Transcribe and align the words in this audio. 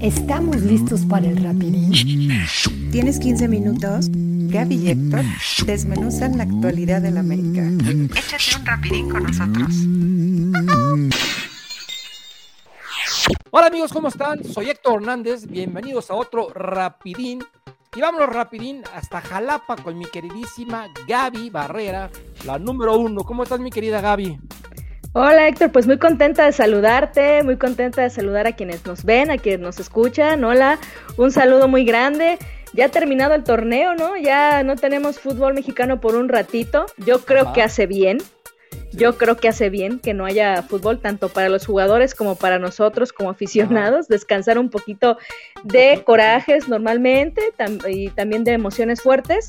¿Estamos 0.00 0.60
listos 0.60 1.06
para 1.06 1.26
el 1.26 1.42
rapidín? 1.42 1.90
¿Tienes 2.92 3.18
15 3.18 3.48
minutos? 3.48 4.08
Gaby 4.10 4.74
y 4.74 4.90
Héctor 4.90 5.22
desmenuzan 5.64 6.36
la 6.36 6.44
actualidad 6.44 7.00
del 7.00 7.16
América. 7.16 7.62
Échate 8.14 8.60
un 8.60 8.66
rapidín 8.66 9.08
con 9.08 9.22
nosotros. 9.22 9.74
Hola 13.50 13.68
amigos, 13.68 13.90
¿cómo 13.90 14.08
están? 14.08 14.44
Soy 14.44 14.68
Héctor 14.68 15.00
Hernández, 15.00 15.46
bienvenidos 15.46 16.10
a 16.10 16.14
otro 16.14 16.50
rapidín. 16.50 17.42
Y 17.96 18.00
vámonos 18.02 18.28
rapidín 18.28 18.82
hasta 18.94 19.22
Jalapa 19.22 19.76
con 19.76 19.96
mi 19.96 20.04
queridísima 20.04 20.88
Gaby 21.08 21.48
Barrera, 21.48 22.10
la 22.44 22.58
número 22.58 22.98
uno. 22.98 23.24
¿Cómo 23.24 23.44
estás 23.44 23.60
mi 23.60 23.70
querida 23.70 24.02
Gaby? 24.02 24.38
Hola 25.18 25.48
Héctor, 25.48 25.72
pues 25.72 25.86
muy 25.86 25.96
contenta 25.96 26.44
de 26.44 26.52
saludarte, 26.52 27.42
muy 27.42 27.56
contenta 27.56 28.02
de 28.02 28.10
saludar 28.10 28.46
a 28.46 28.52
quienes 28.52 28.84
nos 28.84 29.02
ven, 29.02 29.30
a 29.30 29.38
quienes 29.38 29.60
nos 29.60 29.80
escuchan. 29.80 30.44
Hola, 30.44 30.78
un 31.16 31.32
saludo 31.32 31.68
muy 31.68 31.86
grande. 31.86 32.36
Ya 32.74 32.84
ha 32.84 32.88
terminado 32.90 33.32
el 33.32 33.42
torneo, 33.42 33.94
¿no? 33.94 34.18
Ya 34.18 34.62
no 34.62 34.76
tenemos 34.76 35.18
fútbol 35.18 35.54
mexicano 35.54 36.02
por 36.02 36.16
un 36.16 36.28
ratito. 36.28 36.84
Yo 36.98 37.24
creo 37.24 37.54
que 37.54 37.62
hace 37.62 37.86
bien. 37.86 38.18
Yo 38.92 39.16
creo 39.16 39.38
que 39.38 39.48
hace 39.48 39.70
bien 39.70 40.00
que 40.00 40.12
no 40.12 40.26
haya 40.26 40.62
fútbol 40.62 41.00
tanto 41.00 41.30
para 41.30 41.48
los 41.48 41.64
jugadores 41.64 42.14
como 42.14 42.36
para 42.36 42.58
nosotros 42.58 43.14
como 43.14 43.30
aficionados, 43.30 44.08
descansar 44.08 44.58
un 44.58 44.68
poquito 44.68 45.16
de 45.64 46.02
corajes 46.04 46.68
normalmente 46.68 47.40
y 47.88 48.10
también 48.10 48.44
de 48.44 48.52
emociones 48.52 49.00
fuertes, 49.00 49.48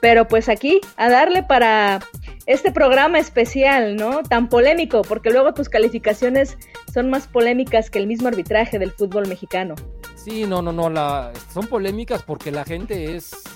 pero 0.00 0.28
pues 0.28 0.48
aquí 0.48 0.80
a 0.96 1.08
darle 1.08 1.42
para 1.42 2.00
este 2.46 2.70
programa 2.70 3.18
especial, 3.18 3.96
¿no? 3.96 4.22
Tan 4.22 4.48
polémico, 4.48 5.02
porque 5.02 5.30
luego 5.30 5.52
tus 5.54 5.68
calificaciones 5.68 6.56
son 6.92 7.10
más 7.10 7.26
polémicas 7.26 7.90
que 7.90 7.98
el 7.98 8.06
mismo 8.06 8.28
arbitraje 8.28 8.78
del 8.78 8.92
fútbol 8.92 9.26
mexicano. 9.26 9.74
Sí, 10.14 10.44
no, 10.44 10.62
no, 10.62 10.72
no, 10.72 10.90
la, 10.90 11.32
son 11.52 11.66
polémicas 11.66 12.22
porque 12.22 12.50
la 12.50 12.64
gente 12.64 13.16
es... 13.16 13.32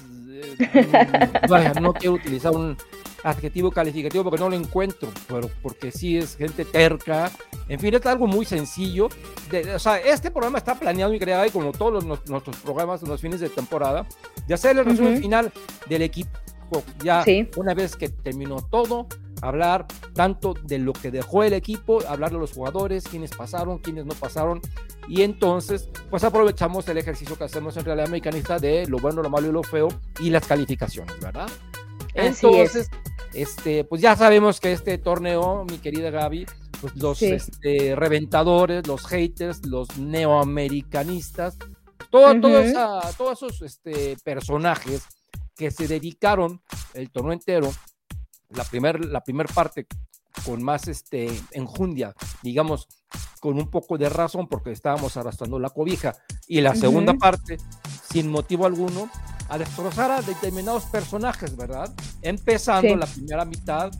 Eh, 0.60 1.72
no 1.80 1.92
quiero 1.92 2.14
utilizar 2.14 2.52
un 2.52 2.76
adjetivo 3.22 3.70
calificativo 3.70 4.24
porque 4.24 4.40
no 4.40 4.48
lo 4.48 4.56
encuentro, 4.56 5.08
pero 5.28 5.50
porque 5.62 5.90
sí 5.90 6.16
es 6.16 6.36
gente 6.36 6.64
terca. 6.64 7.30
En 7.68 7.78
fin, 7.78 7.94
es 7.94 8.06
algo 8.06 8.26
muy 8.26 8.44
sencillo. 8.44 9.08
o 9.74 9.78
sea, 9.78 9.98
este 9.98 10.30
programa 10.30 10.58
está 10.58 10.74
planeado 10.74 11.12
y 11.14 11.18
creado, 11.18 11.46
y 11.46 11.50
como 11.50 11.72
todos 11.72 12.04
nuestros 12.04 12.56
programas 12.56 13.02
en 13.02 13.08
los 13.08 13.20
fines 13.20 13.40
de 13.40 13.48
temporada, 13.48 14.06
de 14.46 14.54
hacer 14.54 14.78
el 14.78 14.84
resumen 14.84 15.20
final 15.20 15.52
del 15.88 16.02
equipo 16.02 16.30
ya 17.02 17.24
una 17.56 17.74
vez 17.74 17.96
que 17.96 18.08
terminó 18.08 18.56
todo, 18.70 19.06
hablar 19.42 19.86
tanto 20.14 20.54
de 20.64 20.78
lo 20.78 20.92
que 20.92 21.10
dejó 21.10 21.44
el 21.44 21.52
equipo, 21.52 22.00
hablar 22.06 22.30
de 22.30 22.38
los 22.38 22.52
jugadores, 22.52 23.04
quiénes 23.04 23.30
pasaron, 23.30 23.78
quiénes 23.78 24.06
no 24.06 24.14
pasaron, 24.14 24.60
y 25.08 25.22
entonces 25.22 25.88
pues 26.10 26.24
aprovechamos 26.24 26.88
el 26.88 26.98
ejercicio 26.98 27.36
que 27.36 27.44
hacemos 27.44 27.76
en 27.76 27.84
realidad 27.84 28.08
americanista 28.08 28.58
de 28.58 28.86
lo 28.86 28.98
bueno, 28.98 29.22
lo 29.22 29.30
malo 29.30 29.48
y 29.48 29.52
lo 29.52 29.62
feo 29.62 29.88
y 30.20 30.30
las 30.30 30.46
calificaciones, 30.46 31.18
¿verdad? 31.20 31.48
Entonces, 32.14 32.90
este, 33.34 33.84
pues 33.84 34.00
ya 34.02 34.16
sabemos 34.16 34.60
que 34.60 34.72
este 34.72 34.98
torneo, 34.98 35.64
mi 35.64 35.78
querida 35.78 36.10
Gaby, 36.10 36.46
pues 36.80 36.96
los 36.96 37.22
este, 37.22 37.94
reventadores, 37.94 38.86
los 38.86 39.06
haters, 39.06 39.64
los 39.66 39.96
neoamericanistas, 39.96 41.56
todo, 42.10 42.40
todos 43.16 43.42
esos 43.42 43.62
este, 43.62 44.16
personajes 44.24 45.06
que 45.60 45.70
se 45.70 45.86
dedicaron 45.86 46.62
el 46.94 47.10
torneo 47.10 47.34
entero, 47.34 47.70
la 48.48 48.64
primera 48.64 48.98
la 48.98 49.20
primer 49.20 49.46
parte 49.46 49.86
con 50.46 50.62
más 50.62 50.88
este, 50.88 51.30
enjundia, 51.50 52.14
digamos, 52.42 52.88
con 53.40 53.58
un 53.58 53.70
poco 53.70 53.98
de 53.98 54.08
razón 54.08 54.48
porque 54.48 54.72
estábamos 54.72 55.18
arrastrando 55.18 55.58
la 55.58 55.68
cobija, 55.68 56.14
y 56.48 56.62
la 56.62 56.74
segunda 56.74 57.12
parte, 57.12 57.58
sin 58.10 58.30
motivo 58.30 58.64
alguno, 58.64 59.10
a 59.50 59.58
destrozar 59.58 60.10
a 60.10 60.22
determinados 60.22 60.84
personajes, 60.84 61.54
¿verdad? 61.54 61.92
Empezando 62.22 62.96
la 62.96 63.04
primera 63.04 63.44
mitad, 63.44 63.90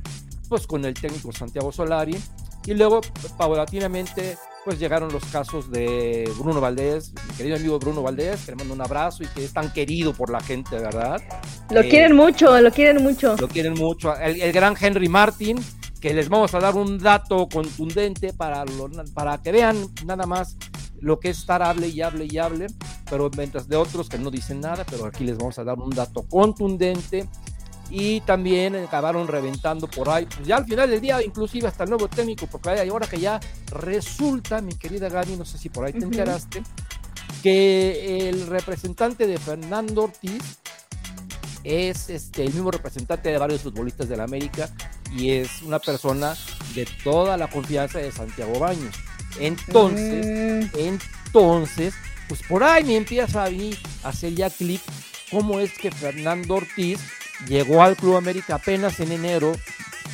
pues 0.49 0.67
con 0.67 0.87
el 0.87 0.95
técnico 0.95 1.31
Santiago 1.31 1.73
Solari, 1.73 2.17
y 2.65 2.73
luego 2.73 3.03
paulatinamente 3.37 4.39
pues 4.65 4.79
llegaron 4.79 5.13
los 5.13 5.25
casos 5.27 5.71
de 5.71 6.31
Bruno 6.39 6.61
Valdés, 6.61 7.13
mi 7.29 7.35
querido 7.35 7.57
amigo 7.57 7.79
Bruno 7.79 8.03
Valdés, 8.03 8.45
que 8.45 8.53
le 8.53 8.57
mando 8.57 8.75
un 8.75 8.81
abrazo 8.81 9.23
y 9.23 9.27
que 9.27 9.45
es 9.45 9.53
tan 9.53 9.73
querido 9.73 10.13
por 10.13 10.31
la 10.31 10.41
gente, 10.41 10.79
¿verdad? 10.79 11.21
Lo 11.71 11.83
quieren 11.83 12.15
mucho, 12.15 12.61
lo 12.61 12.71
quieren 12.71 13.03
mucho. 13.03 13.37
Lo 13.37 13.49
quieren 13.49 13.75
mucho. 13.75 14.15
El, 14.17 14.53
gran 14.53 14.77
Henry 14.79 15.09
Martin, 15.09 15.59
que 16.01 16.13
les 16.13 16.29
vamos 16.29 16.55
a 16.55 16.61
dar 16.61 16.75
un 16.75 16.99
dato 16.99 17.49
contundente 17.49 18.33
para, 18.33 18.65
para 19.15 19.39
que 19.39 19.53
vean 19.53 19.87
nada 20.05 20.27
más 20.27 20.57
lo 21.01 21.19
que 21.19 21.31
es 21.31 21.39
estar 21.39 21.63
hable 21.63 21.89
y 21.89 22.03
hable 22.03 22.27
y 22.31 22.37
hable, 22.37 22.67
pero 23.09 23.31
mientras 23.35 23.67
de 23.69 23.77
otros 23.77 24.09
que 24.09 24.19
no 24.19 24.31
dicen 24.31 24.61
nada, 24.61 24.85
pero 24.89 25.07
aquí 25.07 25.25
les 25.25 25.39
vamos 25.39 25.59
a 25.59 25.65
dar 25.65 25.79
un 25.79 25.91
dato 25.91 26.25
contundente 26.29 27.27
y 27.91 28.21
también 28.21 28.77
acabaron 28.77 29.27
reventando 29.27 29.89
por 29.89 30.09
ahí. 30.09 30.27
Pues 30.27 30.47
ya 30.47 30.57
al 30.57 30.65
final 30.65 30.89
del 30.89 31.01
día, 31.01 31.23
inclusive 31.23 31.67
hasta 31.67 31.85
el 31.85 31.91
nuevo 31.91 32.09
técnico, 32.09 32.47
porque 32.47 32.71
hay 32.71 32.89
ahora 32.89 33.07
que 33.07 33.19
ya 33.19 33.41
resulta, 33.73 34.61
mi 34.61 34.75
querida 34.75 35.09
Gaby, 35.09 35.37
no 35.37 35.45
sé 35.45 35.59
si 35.59 35.69
por 35.69 35.85
ahí 35.85 35.93
te 35.93 36.05
enteraste, 36.05 36.63
que 37.43 38.29
el 38.29 38.47
representante 38.47 39.27
de 39.27 39.39
Fernando 39.39 40.05
Ortiz 40.05 40.61
es 41.65 42.09
este, 42.09 42.45
el 42.45 42.55
mismo 42.55 42.71
representante 42.71 43.29
de 43.31 43.39
varios 43.39 43.63
futbolistas 43.63 44.09
de 44.09 44.17
la 44.17 44.25
América 44.25 44.71
y 45.15 45.33
es 45.33 45.63
una 45.63 45.79
persona 45.79 46.35
de 46.75 46.87
toda 47.03 47.37
la 47.37 47.49
confianza 47.49 47.99
de 47.99 48.13
Santiago 48.13 48.59
Baños. 48.59 48.95
Entonces, 49.39 50.71
mm. 50.73 50.79
entonces, 50.79 51.95
pues 52.29 52.43
por 52.49 52.63
ahí 52.63 52.85
me 52.85 52.97
empieza 52.97 53.45
a 53.45 53.51
mí 53.51 53.73
a 54.05 54.09
hacer 54.09 54.35
ya 54.35 54.49
clic 54.51 54.81
cómo 55.31 55.61
es 55.61 55.77
que 55.77 55.91
Fernando 55.91 56.55
Ortiz 56.55 57.01
llegó 57.47 57.83
al 57.83 57.97
Club 57.97 58.17
América 58.17 58.57
apenas 58.57 59.01
en 59.01 59.13
enero 59.13 59.53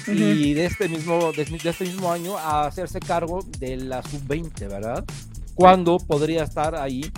y 0.07 0.55
de 0.55 0.67
este, 0.67 0.89
mismo, 0.89 1.33
de, 1.33 1.43
este 1.43 1.85
mismo 1.85 2.13
año 2.13 2.39
a 2.39 2.67
hacerse 2.67 3.01
cargo 3.01 3.41
de 3.59 3.77
la 3.77 4.03
sub-20, 4.03 4.69
¿verdad? 4.69 5.05
Cuando 5.55 5.99
podría 5.99 6.45
estar 6.45 6.77
ahí 6.77 7.11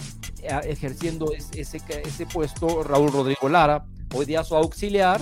eh, 0.42 0.60
ejerciendo 0.64 1.32
ese, 1.32 1.80
ese 2.04 2.26
puesto 2.26 2.82
Raúl 2.82 3.12
Rodrigo 3.12 3.48
Lara, 3.48 3.84
hoy 4.14 4.24
día 4.24 4.44
su 4.44 4.56
auxiliar, 4.56 5.20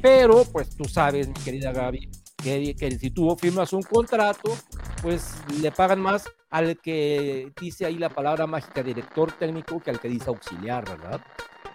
pero 0.00 0.44
pues 0.44 0.76
tú 0.76 0.84
sabes, 0.84 1.28
mi 1.28 1.34
querida 1.34 1.72
Gaby, 1.72 2.08
que, 2.42 2.74
que 2.74 2.98
si 2.98 3.10
tú 3.10 3.34
firmas 3.36 3.72
un 3.72 3.82
contrato, 3.82 4.56
pues 5.02 5.34
le 5.60 5.72
pagan 5.72 6.00
más 6.00 6.24
al 6.50 6.78
que 6.78 7.50
dice 7.60 7.86
ahí 7.86 7.96
la 7.96 8.10
palabra 8.10 8.46
mágica 8.46 8.82
director 8.82 9.32
técnico 9.32 9.80
que 9.80 9.90
al 9.90 10.00
que 10.00 10.08
dice 10.08 10.28
auxiliar, 10.28 10.84
¿verdad? 10.84 11.20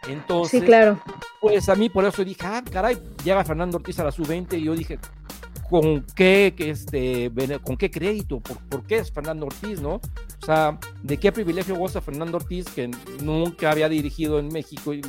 Entonces, 0.07 0.59
sí, 0.59 0.65
claro. 0.65 0.99
pues 1.39 1.69
a 1.69 1.75
mí 1.75 1.89
por 1.89 2.05
eso 2.05 2.23
dije, 2.23 2.45
ah, 2.45 2.63
caray, 2.71 2.97
llega 3.23 3.43
Fernando 3.43 3.77
Ortiz 3.77 3.99
a 3.99 4.03
la 4.03 4.11
sub-20 4.11 4.57
y 4.59 4.63
yo 4.63 4.75
dije, 4.75 4.99
¿con 5.69 6.05
qué, 6.15 6.53
este, 6.57 7.31
con 7.63 7.77
qué 7.77 7.91
crédito? 7.91 8.39
¿Por, 8.39 8.83
qué 8.83 8.97
es 8.97 9.11
Fernando 9.11 9.45
Ortiz, 9.47 9.81
no? 9.81 9.95
O 9.95 10.45
sea, 10.45 10.79
¿de 11.03 11.17
qué 11.17 11.31
privilegio 11.31 11.75
goza 11.75 12.01
Fernando 12.01 12.37
Ortiz 12.37 12.65
que 12.69 12.89
nunca 13.21 13.71
había 13.71 13.89
dirigido 13.89 14.39
en 14.39 14.47
México 14.47 14.93
y, 14.93 15.01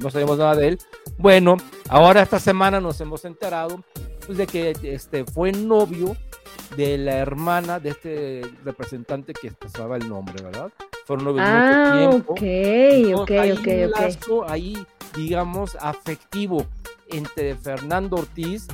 no 0.00 0.10
sabemos 0.10 0.38
nada 0.38 0.54
de 0.54 0.68
él? 0.68 0.78
Bueno, 1.18 1.56
ahora 1.88 2.22
esta 2.22 2.38
semana 2.38 2.80
nos 2.80 3.00
hemos 3.00 3.24
enterado 3.24 3.82
pues, 4.26 4.38
de 4.38 4.46
que 4.46 4.76
este, 4.82 5.24
fue 5.24 5.52
novio 5.52 6.16
de 6.76 6.98
la 6.98 7.16
hermana 7.16 7.80
de 7.80 7.90
este 7.90 8.42
representante 8.64 9.32
que 9.32 9.48
expresaba 9.48 9.96
el 9.96 10.08
nombre, 10.08 10.42
¿verdad? 10.42 10.72
Fueron 11.16 11.40
ah, 11.40 11.92
mucho 11.94 12.10
tiempo. 12.10 12.32
Ok, 12.32 13.20
ok, 13.20 13.30
ok, 13.58 14.30
ok. 14.30 14.50
ahí, 14.50 14.76
digamos, 15.14 15.76
afectivo 15.80 16.66
entre 17.10 17.54
Fernando 17.56 18.16
Ortiz, 18.16 18.68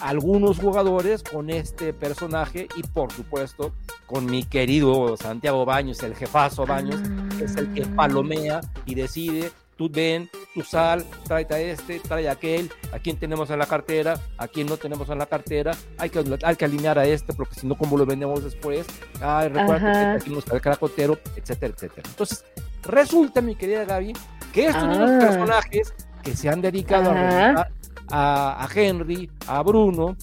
algunos 0.00 0.58
jugadores 0.58 1.22
con 1.22 1.50
este 1.50 1.92
personaje 1.92 2.68
y 2.76 2.82
por 2.82 3.12
supuesto 3.12 3.72
con 4.06 4.26
mi 4.26 4.44
querido 4.44 5.16
Santiago 5.16 5.64
Baños, 5.64 6.02
el 6.02 6.14
jefazo 6.14 6.66
Baños, 6.66 7.00
que 7.38 7.44
es 7.44 7.56
el 7.56 7.72
que 7.74 7.82
ah. 7.82 7.92
palomea 7.96 8.60
y 8.86 8.94
decide 8.94 9.50
tú 9.76 9.88
ven, 9.90 10.30
tú 10.54 10.62
sal, 10.62 11.04
trae 11.24 11.46
a 11.50 11.58
este, 11.58 11.98
trae 12.00 12.28
a 12.28 12.32
aquel, 12.32 12.70
a 12.92 12.98
quién 12.98 13.18
tenemos 13.18 13.50
en 13.50 13.58
la 13.58 13.66
cartera, 13.66 14.18
a 14.38 14.48
quién 14.48 14.68
no 14.68 14.76
tenemos 14.76 15.08
en 15.10 15.18
la 15.18 15.26
cartera, 15.26 15.72
hay 15.98 16.10
que, 16.10 16.24
hay 16.42 16.56
que 16.56 16.64
alinear 16.64 16.98
a 16.98 17.06
este, 17.06 17.32
porque 17.32 17.56
si 17.56 17.66
no, 17.66 17.76
¿cómo 17.76 17.96
lo 17.98 18.06
vendemos 18.06 18.42
después? 18.44 18.86
Ay, 19.20 19.48
recuerda 19.48 20.18
que 20.18 20.30
el 20.30 20.60
caracotero, 20.60 21.18
etcétera, 21.36 21.74
etcétera. 21.74 22.08
Entonces, 22.08 22.44
resulta, 22.84 23.40
mi 23.40 23.56
querida 23.56 23.84
Gaby, 23.84 24.12
que 24.52 24.68
estos 24.68 24.88
mismos 24.88 25.10
ah. 25.10 25.18
personajes 25.18 25.94
que 26.22 26.36
se 26.36 26.48
han 26.48 26.60
dedicado 26.62 27.10
a, 27.10 27.68
a, 28.10 28.64
a 28.64 28.68
Henry, 28.74 29.30
a 29.48 29.62
Bruno, 29.62 30.16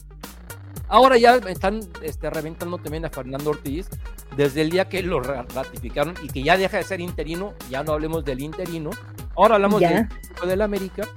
Ahora 0.91 1.17
ya 1.17 1.35
están 1.37 1.79
este, 2.01 2.29
reventando 2.29 2.77
también 2.77 3.05
a 3.05 3.09
Fernando 3.09 3.51
Ortiz 3.51 3.87
desde 4.35 4.61
el 4.61 4.69
día 4.69 4.87
que 4.87 5.03
lo 5.03 5.19
ratificaron 5.19 6.15
y 6.23 6.27
que 6.27 6.43
ya 6.43 6.57
deja 6.57 6.77
de 6.77 6.83
ser 6.83 7.01
interino, 7.01 7.53
ya 7.69 7.83
no 7.83 7.93
hablemos 7.93 8.23
del 8.23 8.41
interino, 8.41 8.91
ahora 9.35 9.55
hablamos 9.55 9.81
del, 9.81 10.07
del 10.45 10.61
América, 10.61 11.07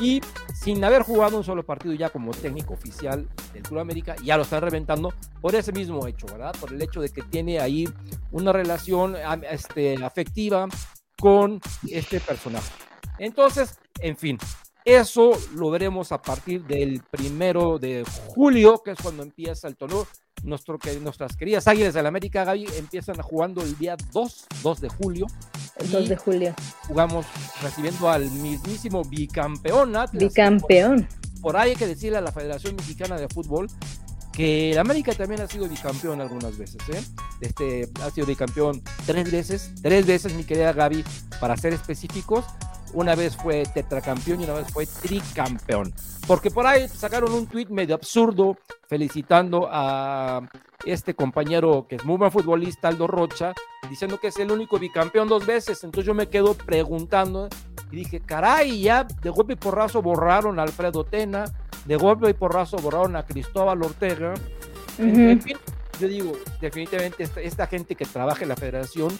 y 0.00 0.20
sin 0.54 0.82
haber 0.84 1.02
jugado 1.02 1.36
un 1.36 1.44
solo 1.44 1.64
partido 1.64 1.94
ya 1.94 2.08
como 2.08 2.30
técnico 2.32 2.74
oficial 2.74 3.28
del 3.52 3.62
Club 3.62 3.80
América, 3.80 4.16
ya 4.24 4.36
lo 4.36 4.44
están 4.44 4.62
reventando 4.62 5.12
por 5.40 5.54
ese 5.54 5.72
mismo 5.72 6.06
hecho, 6.06 6.26
¿verdad? 6.26 6.54
Por 6.58 6.72
el 6.72 6.80
hecho 6.80 7.00
de 7.00 7.10
que 7.10 7.22
tiene 7.22 7.60
ahí 7.60 7.88
una 8.30 8.52
relación 8.52 9.16
este, 9.50 10.02
afectiva 10.02 10.68
con 11.18 11.60
este 11.88 12.20
personaje. 12.20 12.72
Entonces, 13.18 13.78
en 14.00 14.16
fin, 14.16 14.38
eso 14.84 15.32
lo 15.54 15.70
veremos 15.70 16.12
a 16.12 16.20
partir 16.20 16.64
del 16.64 17.02
primero 17.10 17.78
de 17.78 18.04
julio, 18.28 18.82
que 18.84 18.92
es 18.92 18.98
cuando 19.00 19.22
empieza 19.22 19.68
el 19.68 19.76
torneo. 19.76 20.06
Nuestro, 20.42 20.76
que, 20.76 20.98
nuestras 20.98 21.36
queridas 21.36 21.68
Águilas 21.68 21.94
del 21.94 22.04
América, 22.04 22.44
Gaby, 22.44 22.66
empiezan 22.76 23.14
jugando 23.22 23.62
el 23.62 23.78
día 23.78 23.96
2, 24.12 24.46
2 24.62 24.80
de 24.80 24.88
julio. 24.88 25.26
El 25.76 25.90
2 25.90 26.08
de 26.08 26.16
julio. 26.16 26.54
Jugamos 26.88 27.26
recibiendo 27.62 28.10
al 28.10 28.28
mismísimo 28.28 29.04
bicampeón 29.04 29.94
Bicampeón. 30.12 31.06
Por, 31.40 31.56
ahí 31.56 31.70
hay 31.70 31.76
que 31.76 31.86
decirle 31.86 32.18
a 32.18 32.20
la 32.20 32.32
Federación 32.32 32.74
Mexicana 32.74 33.16
de 33.16 33.28
Fútbol 33.28 33.68
que 34.32 34.72
el 34.72 34.78
América 34.78 35.12
también 35.12 35.42
ha 35.42 35.46
sido 35.46 35.68
bicampeón 35.68 36.20
algunas 36.20 36.56
veces, 36.56 36.80
¿eh? 36.88 37.02
Este, 37.40 37.88
ha 38.00 38.10
sido 38.10 38.26
bicampeón 38.26 38.82
tres 39.06 39.30
veces, 39.30 39.72
tres 39.82 40.06
veces, 40.06 40.34
mi 40.34 40.44
querida 40.44 40.72
Gaby, 40.72 41.04
para 41.38 41.56
ser 41.56 41.74
específicos, 41.74 42.44
una 42.94 43.14
vez 43.14 43.36
fue 43.36 43.64
tetracampeón 43.64 44.40
y 44.40 44.44
una 44.44 44.54
vez 44.54 44.66
fue 44.72 44.86
tricampeón. 44.86 45.92
Porque 46.26 46.50
por 46.50 46.66
ahí 46.66 46.88
sacaron 46.88 47.32
un 47.32 47.46
tuit 47.46 47.68
medio 47.68 47.94
absurdo 47.94 48.56
felicitando 48.88 49.68
a 49.70 50.48
este 50.84 51.14
compañero 51.14 51.86
que 51.88 51.96
es 51.96 52.04
muy 52.04 52.16
buen 52.16 52.30
futbolista, 52.30 52.88
Aldo 52.88 53.06
Rocha, 53.06 53.52
diciendo 53.88 54.18
que 54.18 54.28
es 54.28 54.36
el 54.38 54.50
único 54.50 54.78
bicampeón 54.78 55.28
dos 55.28 55.46
veces. 55.46 55.82
Entonces 55.84 56.06
yo 56.06 56.14
me 56.14 56.28
quedo 56.28 56.54
preguntando 56.54 57.48
y 57.90 57.96
dije, 57.96 58.20
caray, 58.20 58.82
ya 58.82 59.04
de 59.04 59.30
golpe 59.30 59.54
y 59.54 59.56
porrazo 59.56 60.02
borraron 60.02 60.58
a 60.58 60.62
Alfredo 60.62 61.04
Tena, 61.04 61.44
de 61.84 61.96
golpe 61.96 62.30
y 62.30 62.34
porrazo 62.34 62.76
borraron 62.78 63.16
a 63.16 63.24
Cristóbal 63.24 63.82
Ortega. 63.82 64.34
En 64.98 65.40
fin, 65.40 65.56
yo 65.98 66.08
digo, 66.08 66.32
definitivamente 66.60 67.22
esta, 67.22 67.40
esta 67.40 67.66
gente 67.66 67.94
que 67.94 68.04
trabaja 68.04 68.42
en 68.42 68.48
la 68.48 68.56
federación 68.56 69.10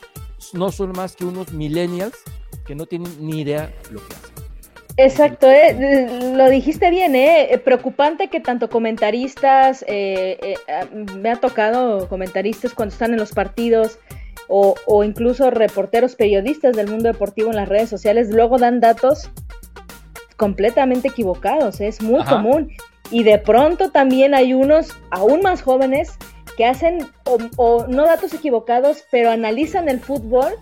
no 0.53 0.71
son 0.71 0.93
más 0.93 1.17
que 1.17 1.25
unos 1.25 1.53
millennials 1.53 2.15
que 2.65 2.75
no 2.75 2.87
tienen 2.87 3.11
ni 3.21 3.41
idea 3.41 3.73
lo 3.91 4.01
que 4.07 4.15
hacen. 4.15 4.33
Exacto, 4.97 5.51
eh, 5.51 6.33
lo 6.35 6.51
dijiste 6.51 6.91
bien, 6.91 7.15
eh, 7.15 7.59
preocupante 7.65 8.29
que 8.29 8.41
tanto 8.41 8.69
comentaristas, 8.69 9.85
eh, 9.89 10.39
eh, 10.43 10.57
me 11.17 11.31
ha 11.31 11.37
tocado 11.37 12.09
comentaristas 12.09 12.75
cuando 12.75 12.93
están 12.93 13.13
en 13.13 13.19
los 13.19 13.33
partidos 13.33 13.99
o, 14.49 14.75
o, 14.87 15.03
incluso 15.03 15.51
reporteros 15.51 16.15
periodistas 16.15 16.77
del 16.77 16.89
mundo 16.89 17.09
deportivo 17.09 17.49
en 17.49 17.57
las 17.57 17.69
redes 17.69 17.89
sociales, 17.89 18.29
luego 18.31 18.59
dan 18.59 18.81
datos 18.81 19.31
completamente 20.37 21.09
equivocados, 21.09 21.81
es 21.81 22.03
muy 22.03 22.21
Ajá. 22.21 22.37
común. 22.37 22.71
Y 23.11 23.23
de 23.25 23.39
pronto 23.39 23.91
también 23.91 24.35
hay 24.35 24.53
unos 24.53 24.89
aún 25.11 25.41
más 25.41 25.63
jóvenes 25.63 26.13
que 26.57 26.67
hacen, 26.67 27.07
o, 27.25 27.39
o 27.57 27.87
no 27.87 28.05
datos 28.05 28.35
equivocados, 28.35 29.05
pero 29.11 29.31
analizan 29.31 29.89
el 29.89 30.01
fútbol 30.01 30.53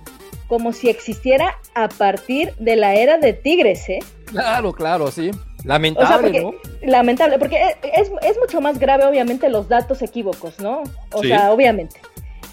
como 0.51 0.73
si 0.73 0.89
existiera 0.89 1.59
a 1.77 1.89
partir 1.89 2.53
de 2.59 2.75
la 2.75 2.97
era 2.97 3.19
de 3.19 3.33
Tigres, 3.33 3.89
¿eh? 3.89 4.01
Claro, 4.25 4.73
claro, 4.73 5.13
sí. 5.13 5.31
Lamentable, 5.63 6.05
o 6.05 6.09
sea, 6.09 6.21
porque, 6.21 6.41
¿no? 6.43 6.53
Lamentable, 6.83 7.39
porque 7.39 7.77
es, 7.95 8.11
es, 8.23 8.37
mucho 8.37 8.61
más 8.61 8.81
grave, 8.81 9.05
obviamente, 9.05 9.49
los 9.49 9.69
datos 9.69 10.03
equívocos, 10.03 10.59
¿no? 10.59 10.83
O 11.13 11.23
sí. 11.23 11.29
sea, 11.29 11.53
obviamente. 11.53 12.01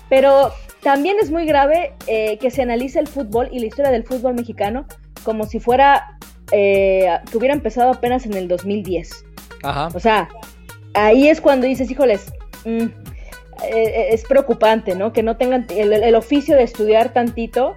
Pero 0.09 0.53
también 0.83 1.17
es 1.19 1.31
muy 1.31 1.47
grave 1.47 1.93
eh, 2.05 2.37
que 2.37 2.51
se 2.51 2.61
analice 2.61 2.99
el 2.99 3.07
fútbol 3.07 3.49
y 3.51 3.59
la 3.59 3.65
historia 3.65 3.89
del 3.89 4.03
fútbol 4.03 4.35
mexicano 4.35 4.85
como 5.23 5.47
si 5.47 5.59
fuera 5.59 6.19
eh, 6.51 7.09
que 7.31 7.37
hubiera 7.37 7.55
empezado 7.55 7.89
apenas 7.89 8.27
en 8.27 8.35
el 8.35 8.47
2010. 8.47 9.25
Ajá. 9.63 9.89
O 9.95 9.99
sea, 9.99 10.29
ahí 10.93 11.29
es 11.29 11.41
cuando 11.41 11.65
dices, 11.65 11.89
híjoles, 11.89 12.31
mmm, 12.63 12.89
eh, 13.63 14.09
es 14.11 14.23
preocupante, 14.23 14.95
¿no? 14.95 15.13
Que 15.13 15.23
no 15.23 15.35
tengan 15.37 15.65
el, 15.69 15.91
el, 15.91 16.15
oficio 16.15 16.55
de 16.55 16.63
estudiar 16.63 17.11
tantito 17.11 17.75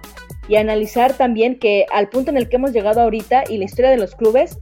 y 0.51 0.57
analizar 0.57 1.13
también 1.13 1.57
que 1.57 1.85
al 1.93 2.09
punto 2.09 2.29
en 2.29 2.35
el 2.35 2.49
que 2.49 2.57
hemos 2.57 2.73
llegado 2.73 2.99
ahorita 2.99 3.45
y 3.47 3.57
la 3.57 3.63
historia 3.63 3.89
de 3.89 3.95
los 3.95 4.15
clubes, 4.15 4.57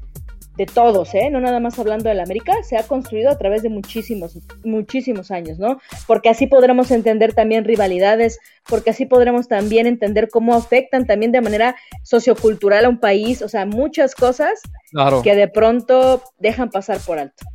de 0.56 0.68
todos, 0.68 1.16
¿eh? 1.16 1.32
No 1.32 1.40
nada 1.40 1.60
más 1.60 1.80
hablando 1.80 2.10
del 2.10 2.20
América, 2.20 2.54
se 2.62 2.78
ha 2.78 2.84
construido 2.84 3.32
a 3.32 3.40
través 3.40 3.64
de 3.64 3.70
muchísimos, 3.70 4.38
muchísimos 4.64 5.32
años, 5.32 5.58
¿no? 5.58 5.80
Porque 6.06 6.30
así 6.30 6.46
podremos 6.46 6.92
entender 6.92 7.34
también 7.34 7.66
rivalidades, 7.66 8.38
porque 8.68 8.92
así 8.92 9.08
podremos 9.08 9.48
también 9.48 9.88
entender 9.88 10.30
cómo 10.30 10.54
afectan 10.54 11.08
también 11.08 11.32
de 11.32 11.42
manera 11.42 11.76
sociocultural 12.04 12.86
a 12.86 12.90
un 12.90 13.00
país, 13.00 13.42
o 13.42 13.50
sea, 13.50 13.66
muchas 13.66 14.14
cosas 14.14 14.62
claro. 14.92 15.24
que 15.24 15.34
de 15.34 15.48
pronto 15.48 16.22
dejan 16.38 16.70
pasar 16.70 17.00
por 17.00 17.18
alto. 17.18 17.46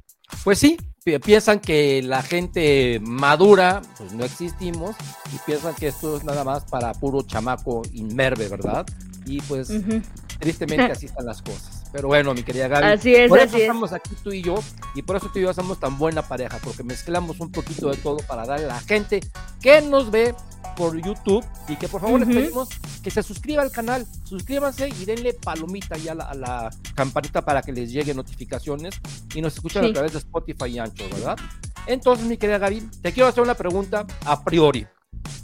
Pues 0.42 0.58
sí, 0.58 0.76
piensan 1.04 1.60
que 1.60 2.02
la 2.02 2.22
gente 2.22 2.98
madura, 3.02 3.82
pues 3.98 4.12
no 4.12 4.24
existimos, 4.24 4.96
y 5.34 5.38
piensan 5.44 5.74
que 5.74 5.88
esto 5.88 6.16
es 6.16 6.24
nada 6.24 6.44
más 6.44 6.64
para 6.64 6.94
puro 6.94 7.22
chamaco 7.22 7.82
inmerve, 7.92 8.48
¿verdad? 8.48 8.86
Y 9.26 9.42
pues 9.42 9.68
uh 9.68 9.74
-huh. 9.74 10.02
tristemente 10.38 10.84
así 10.92 11.06
están 11.06 11.26
las 11.26 11.42
cosas. 11.42 11.73
Pero 11.94 12.08
bueno, 12.08 12.34
mi 12.34 12.42
querida 12.42 12.66
Gaby, 12.66 12.86
así 12.86 13.14
es, 13.14 13.28
por 13.28 13.38
así 13.38 13.54
eso 13.54 13.58
estamos 13.58 13.92
aquí 13.92 14.16
tú 14.20 14.32
y 14.32 14.42
yo, 14.42 14.56
y 14.96 15.02
por 15.02 15.14
eso 15.14 15.30
tú 15.32 15.38
y 15.38 15.42
yo 15.42 15.54
somos 15.54 15.78
tan 15.78 15.96
buena 15.96 16.22
pareja, 16.22 16.58
porque 16.64 16.82
mezclamos 16.82 17.38
un 17.38 17.52
poquito 17.52 17.88
de 17.88 17.96
todo 17.96 18.16
para 18.26 18.44
darle 18.44 18.64
a 18.64 18.68
la 18.68 18.80
gente 18.80 19.20
que 19.60 19.80
nos 19.80 20.10
ve 20.10 20.34
por 20.76 21.00
YouTube 21.00 21.46
y 21.68 21.76
que 21.76 21.86
por 21.86 22.00
favor 22.00 22.20
uh 22.20 22.24
-huh. 22.24 22.26
les 22.26 22.36
pedimos 22.36 22.68
que 23.00 23.12
se 23.12 23.22
suscriba 23.22 23.62
al 23.62 23.70
canal, 23.70 24.04
suscríbanse 24.24 24.88
y 24.88 25.04
denle 25.04 25.34
palomita 25.34 25.96
ya 25.96 26.10
a 26.10 26.14
la, 26.16 26.24
a 26.24 26.34
la 26.34 26.70
campanita 26.96 27.42
para 27.42 27.62
que 27.62 27.70
les 27.70 27.92
lleguen 27.92 28.16
notificaciones 28.16 28.96
y 29.32 29.40
nos 29.40 29.54
escuchen 29.54 29.84
sí. 29.84 29.90
a 29.90 29.92
través 29.92 30.14
de 30.14 30.18
Spotify 30.18 30.66
y 30.70 30.78
Ancho, 30.80 31.04
¿verdad? 31.12 31.38
Entonces, 31.86 32.26
mi 32.26 32.36
querida 32.36 32.58
Gaby, 32.58 32.90
te 33.02 33.12
quiero 33.12 33.28
hacer 33.28 33.44
una 33.44 33.54
pregunta 33.54 34.04
a 34.24 34.42
priori. 34.42 34.84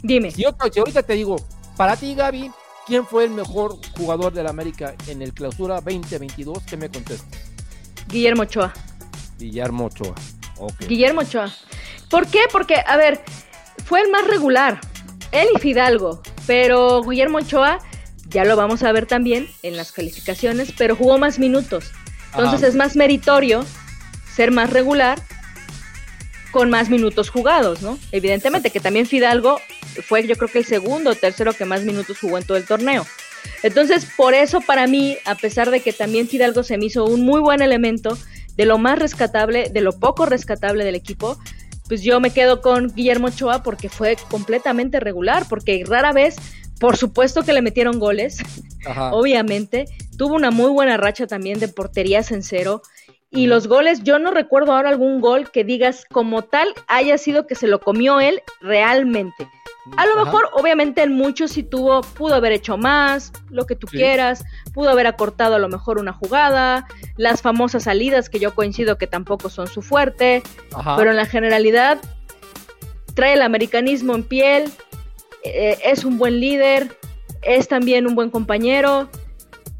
Dime. 0.03 0.31
Si, 0.31 0.41
yo, 0.41 0.49
si 0.69 0.79
ahorita 0.79 1.01
te 1.03 1.13
digo, 1.13 1.37
para 1.77 1.95
ti, 1.95 2.13
Gaby, 2.13 2.51
¿quién 2.85 3.05
fue 3.05 3.25
el 3.25 3.31
mejor 3.31 3.77
jugador 3.97 4.33
del 4.33 4.47
América 4.47 4.95
en 5.07 5.21
el 5.21 5.33
clausura 5.33 5.75
2022? 5.81 6.63
¿Qué 6.63 6.77
me 6.77 6.89
contestas? 6.89 7.39
Guillermo 8.07 8.43
Ochoa. 8.43 8.73
Guillermo 9.37 9.85
Ochoa. 9.85 10.15
Okay. 10.57 10.87
Guillermo 10.87 11.21
Ochoa. 11.21 11.51
¿Por 12.09 12.27
qué? 12.27 12.41
Porque, 12.51 12.75
a 12.85 12.97
ver, 12.97 13.23
fue 13.85 14.01
el 14.01 14.11
más 14.11 14.27
regular. 14.27 14.79
Él 15.31 15.47
y 15.55 15.59
Fidalgo. 15.59 16.21
Pero 16.45 17.01
Guillermo 17.03 17.39
Ochoa, 17.39 17.79
ya 18.27 18.45
lo 18.45 18.55
vamos 18.55 18.83
a 18.83 18.91
ver 18.91 19.05
también 19.05 19.47
en 19.63 19.77
las 19.77 19.91
calificaciones, 19.91 20.73
pero 20.77 20.95
jugó 20.95 21.17
más 21.17 21.39
minutos. 21.39 21.91
Entonces 22.33 22.59
Ajá. 22.59 22.67
es 22.67 22.75
más 22.75 22.95
meritorio 22.95 23.65
ser 24.33 24.51
más 24.51 24.69
regular 24.69 25.21
con 26.51 26.69
más 26.69 26.89
minutos 26.89 27.29
jugados, 27.29 27.81
¿no? 27.81 27.97
Evidentemente 28.11 28.69
que 28.71 28.79
también 28.79 29.05
Fidalgo 29.05 29.59
fue 30.07 30.25
yo 30.27 30.35
creo 30.35 30.49
que 30.49 30.59
el 30.59 30.65
segundo 30.65 31.11
o 31.11 31.15
tercero 31.15 31.53
que 31.53 31.65
más 31.65 31.83
minutos 31.83 32.19
jugó 32.19 32.37
en 32.37 32.45
todo 32.45 32.57
el 32.57 32.65
torneo. 32.65 33.05
Entonces, 33.63 34.05
por 34.17 34.33
eso 34.33 34.61
para 34.61 34.87
mí, 34.87 35.17
a 35.25 35.35
pesar 35.35 35.71
de 35.71 35.79
que 35.79 35.93
también 35.93 36.27
Fidalgo 36.27 36.63
se 36.63 36.77
me 36.77 36.85
hizo 36.85 37.05
un 37.05 37.25
muy 37.25 37.39
buen 37.39 37.61
elemento, 37.61 38.17
de 38.55 38.65
lo 38.65 38.77
más 38.77 38.99
rescatable, 38.99 39.69
de 39.69 39.81
lo 39.81 39.93
poco 39.93 40.25
rescatable 40.25 40.83
del 40.83 40.95
equipo, 40.95 41.37
pues 41.87 42.01
yo 42.01 42.19
me 42.19 42.31
quedo 42.31 42.61
con 42.61 42.93
Guillermo 42.93 43.27
Ochoa 43.27 43.63
porque 43.63 43.89
fue 43.89 44.17
completamente 44.29 44.99
regular, 44.99 45.45
porque 45.49 45.83
rara 45.85 46.13
vez, 46.13 46.35
por 46.79 46.97
supuesto 46.97 47.43
que 47.43 47.53
le 47.53 47.61
metieron 47.61 47.99
goles, 47.99 48.37
Ajá. 48.85 49.11
obviamente, 49.13 49.85
tuvo 50.17 50.35
una 50.35 50.51
muy 50.51 50.69
buena 50.69 50.97
racha 50.97 51.27
también 51.27 51.59
de 51.59 51.67
porterías 51.67 52.31
en 52.31 52.43
cero, 52.43 52.81
y 53.33 53.47
los 53.47 53.67
goles, 53.67 54.03
yo 54.03 54.19
no 54.19 54.31
recuerdo 54.31 54.73
ahora 54.73 54.89
algún 54.89 55.21
gol 55.21 55.51
que 55.51 55.63
digas 55.63 56.03
como 56.11 56.41
tal 56.41 56.67
haya 56.87 57.17
sido 57.17 57.47
que 57.47 57.55
se 57.55 57.67
lo 57.67 57.79
comió 57.79 58.19
él 58.19 58.41
realmente. 58.59 59.47
A 59.97 60.05
lo 60.05 60.13
Ajá. 60.13 60.25
mejor, 60.25 60.49
obviamente, 60.53 61.01
en 61.01 61.13
muchos 61.13 61.51
sí 61.51 61.63
tuvo, 61.63 62.01
pudo 62.01 62.35
haber 62.35 62.51
hecho 62.51 62.77
más, 62.77 63.33
lo 63.49 63.65
que 63.65 63.75
tú 63.75 63.87
sí. 63.87 63.97
quieras, 63.97 64.43
pudo 64.73 64.89
haber 64.89 65.07
acortado 65.07 65.55
a 65.55 65.59
lo 65.59 65.69
mejor 65.69 65.97
una 65.97 66.13
jugada, 66.13 66.87
las 67.17 67.41
famosas 67.41 67.83
salidas 67.83 68.29
que 68.29 68.39
yo 68.39 68.53
coincido 68.53 68.97
que 68.97 69.07
tampoco 69.07 69.49
son 69.49 69.67
su 69.67 69.81
fuerte, 69.81 70.43
Ajá. 70.73 70.95
pero 70.97 71.11
en 71.11 71.17
la 71.17 71.25
generalidad 71.25 71.99
trae 73.15 73.33
el 73.33 73.41
americanismo 73.41 74.13
en 74.13 74.23
piel, 74.23 74.71
eh, 75.43 75.79
es 75.83 76.05
un 76.05 76.19
buen 76.19 76.39
líder, 76.39 76.95
es 77.41 77.67
también 77.67 78.05
un 78.05 78.13
buen 78.13 78.29
compañero, 78.29 79.09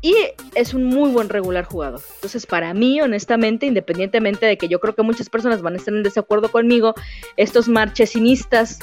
y 0.01 0.15
es 0.55 0.73
un 0.73 0.85
muy 0.85 1.11
buen 1.11 1.29
regular 1.29 1.65
jugador. 1.65 2.01
Entonces, 2.15 2.47
para 2.47 2.73
mí, 2.73 2.99
honestamente, 3.01 3.67
independientemente 3.67 4.47
de 4.47 4.57
que 4.57 4.67
yo 4.67 4.79
creo 4.79 4.95
que 4.95 5.03
muchas 5.03 5.29
personas 5.29 5.61
van 5.61 5.75
a 5.75 5.77
estar 5.77 5.93
en 5.93 6.01
desacuerdo 6.01 6.51
conmigo, 6.51 6.95
estos 7.37 7.67
marchesinistas 7.67 8.79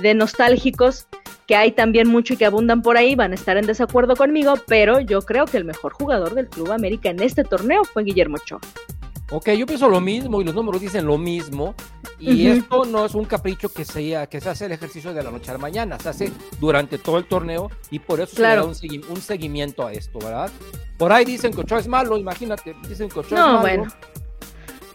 de 0.00 0.14
nostálgicos 0.14 1.06
que 1.46 1.56
hay 1.56 1.72
también 1.72 2.08
mucho 2.08 2.34
y 2.34 2.36
que 2.36 2.46
abundan 2.46 2.82
por 2.82 2.96
ahí 2.96 3.14
van 3.14 3.32
a 3.32 3.34
estar 3.34 3.56
en 3.56 3.66
desacuerdo 3.66 4.16
conmigo, 4.16 4.54
pero 4.66 5.00
yo 5.00 5.22
creo 5.22 5.44
que 5.46 5.56
el 5.56 5.64
mejor 5.64 5.92
jugador 5.92 6.34
del 6.34 6.48
Club 6.48 6.72
América 6.72 7.10
en 7.10 7.20
este 7.22 7.44
torneo 7.44 7.84
fue 7.84 8.04
Guillermo 8.04 8.36
Ochoa. 8.36 8.60
Ok, 9.30 9.48
yo 9.52 9.64
pienso 9.66 9.88
lo 9.88 10.00
mismo 10.00 10.42
y 10.42 10.44
los 10.44 10.54
números 10.54 10.80
dicen 10.80 11.06
lo 11.06 11.16
mismo. 11.16 11.74
Y 12.20 12.48
uh 12.48 12.54
-huh. 12.54 12.58
esto 12.58 12.84
no 12.84 13.04
es 13.06 13.14
un 13.14 13.24
capricho 13.24 13.68
que 13.70 13.84
se, 13.84 14.28
que 14.30 14.40
se 14.40 14.48
hace 14.48 14.66
el 14.66 14.72
ejercicio 14.72 15.12
de 15.12 15.24
la 15.24 15.30
noche 15.30 15.50
a 15.50 15.54
la 15.54 15.58
mañana, 15.58 15.98
se 15.98 16.08
hace 16.10 16.32
durante 16.60 16.98
todo 16.98 17.18
el 17.18 17.24
torneo 17.24 17.70
y 17.90 17.98
por 17.98 18.20
eso 18.20 18.36
claro. 18.36 18.72
se 18.74 18.86
le 18.86 18.98
da 19.00 19.06
un, 19.06 19.16
un 19.16 19.20
seguimiento 19.22 19.84
a 19.86 19.92
esto, 19.92 20.18
¿verdad? 20.20 20.50
Por 20.98 21.12
ahí 21.12 21.24
dicen 21.24 21.52
que 21.52 21.62
Ochoa 21.62 21.80
es 21.80 21.88
malo, 21.88 22.16
imagínate, 22.16 22.76
dicen 22.88 23.08
que 23.08 23.20
Ochoa 23.20 23.38
No, 23.38 23.46
es 23.46 23.52
malo. 23.52 23.60
bueno. 23.62 23.92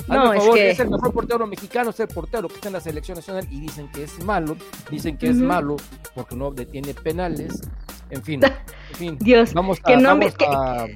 Hazme 0.09 0.15
No, 0.15 0.31
el 0.31 0.37
es 0.37 0.43
favor, 0.43 0.57
que- 0.57 0.69
es 0.71 0.79
el 0.79 0.89
mejor 0.89 1.13
portero 1.13 1.47
mexicano, 1.47 1.89
es 1.89 1.99
el 1.99 2.07
portero 2.07 2.47
que 2.47 2.55
está 2.55 2.67
en 2.69 2.73
la 2.73 2.79
selección 2.81 3.15
nacional 3.17 3.47
y 3.51 3.59
dicen 3.59 3.89
que 3.91 4.03
es 4.03 4.23
malo, 4.23 4.55
dicen 4.89 5.17
que 5.17 5.27
es 5.29 5.35
malo 5.35 5.75
porque 6.15 6.35
no 6.35 6.51
detiene 6.51 6.93
penales, 6.93 7.61
en 8.09 8.23
fin, 8.23 8.41
en 8.91 8.95
fin. 8.95 9.17
Dios, 9.19 9.53
Vamos 9.53 9.79
a, 9.83 9.87
que 9.87 9.97
no 9.97 10.09
han 10.11 10.19
vamos 10.19 10.35
que- 10.35 10.45
a- 10.45 10.87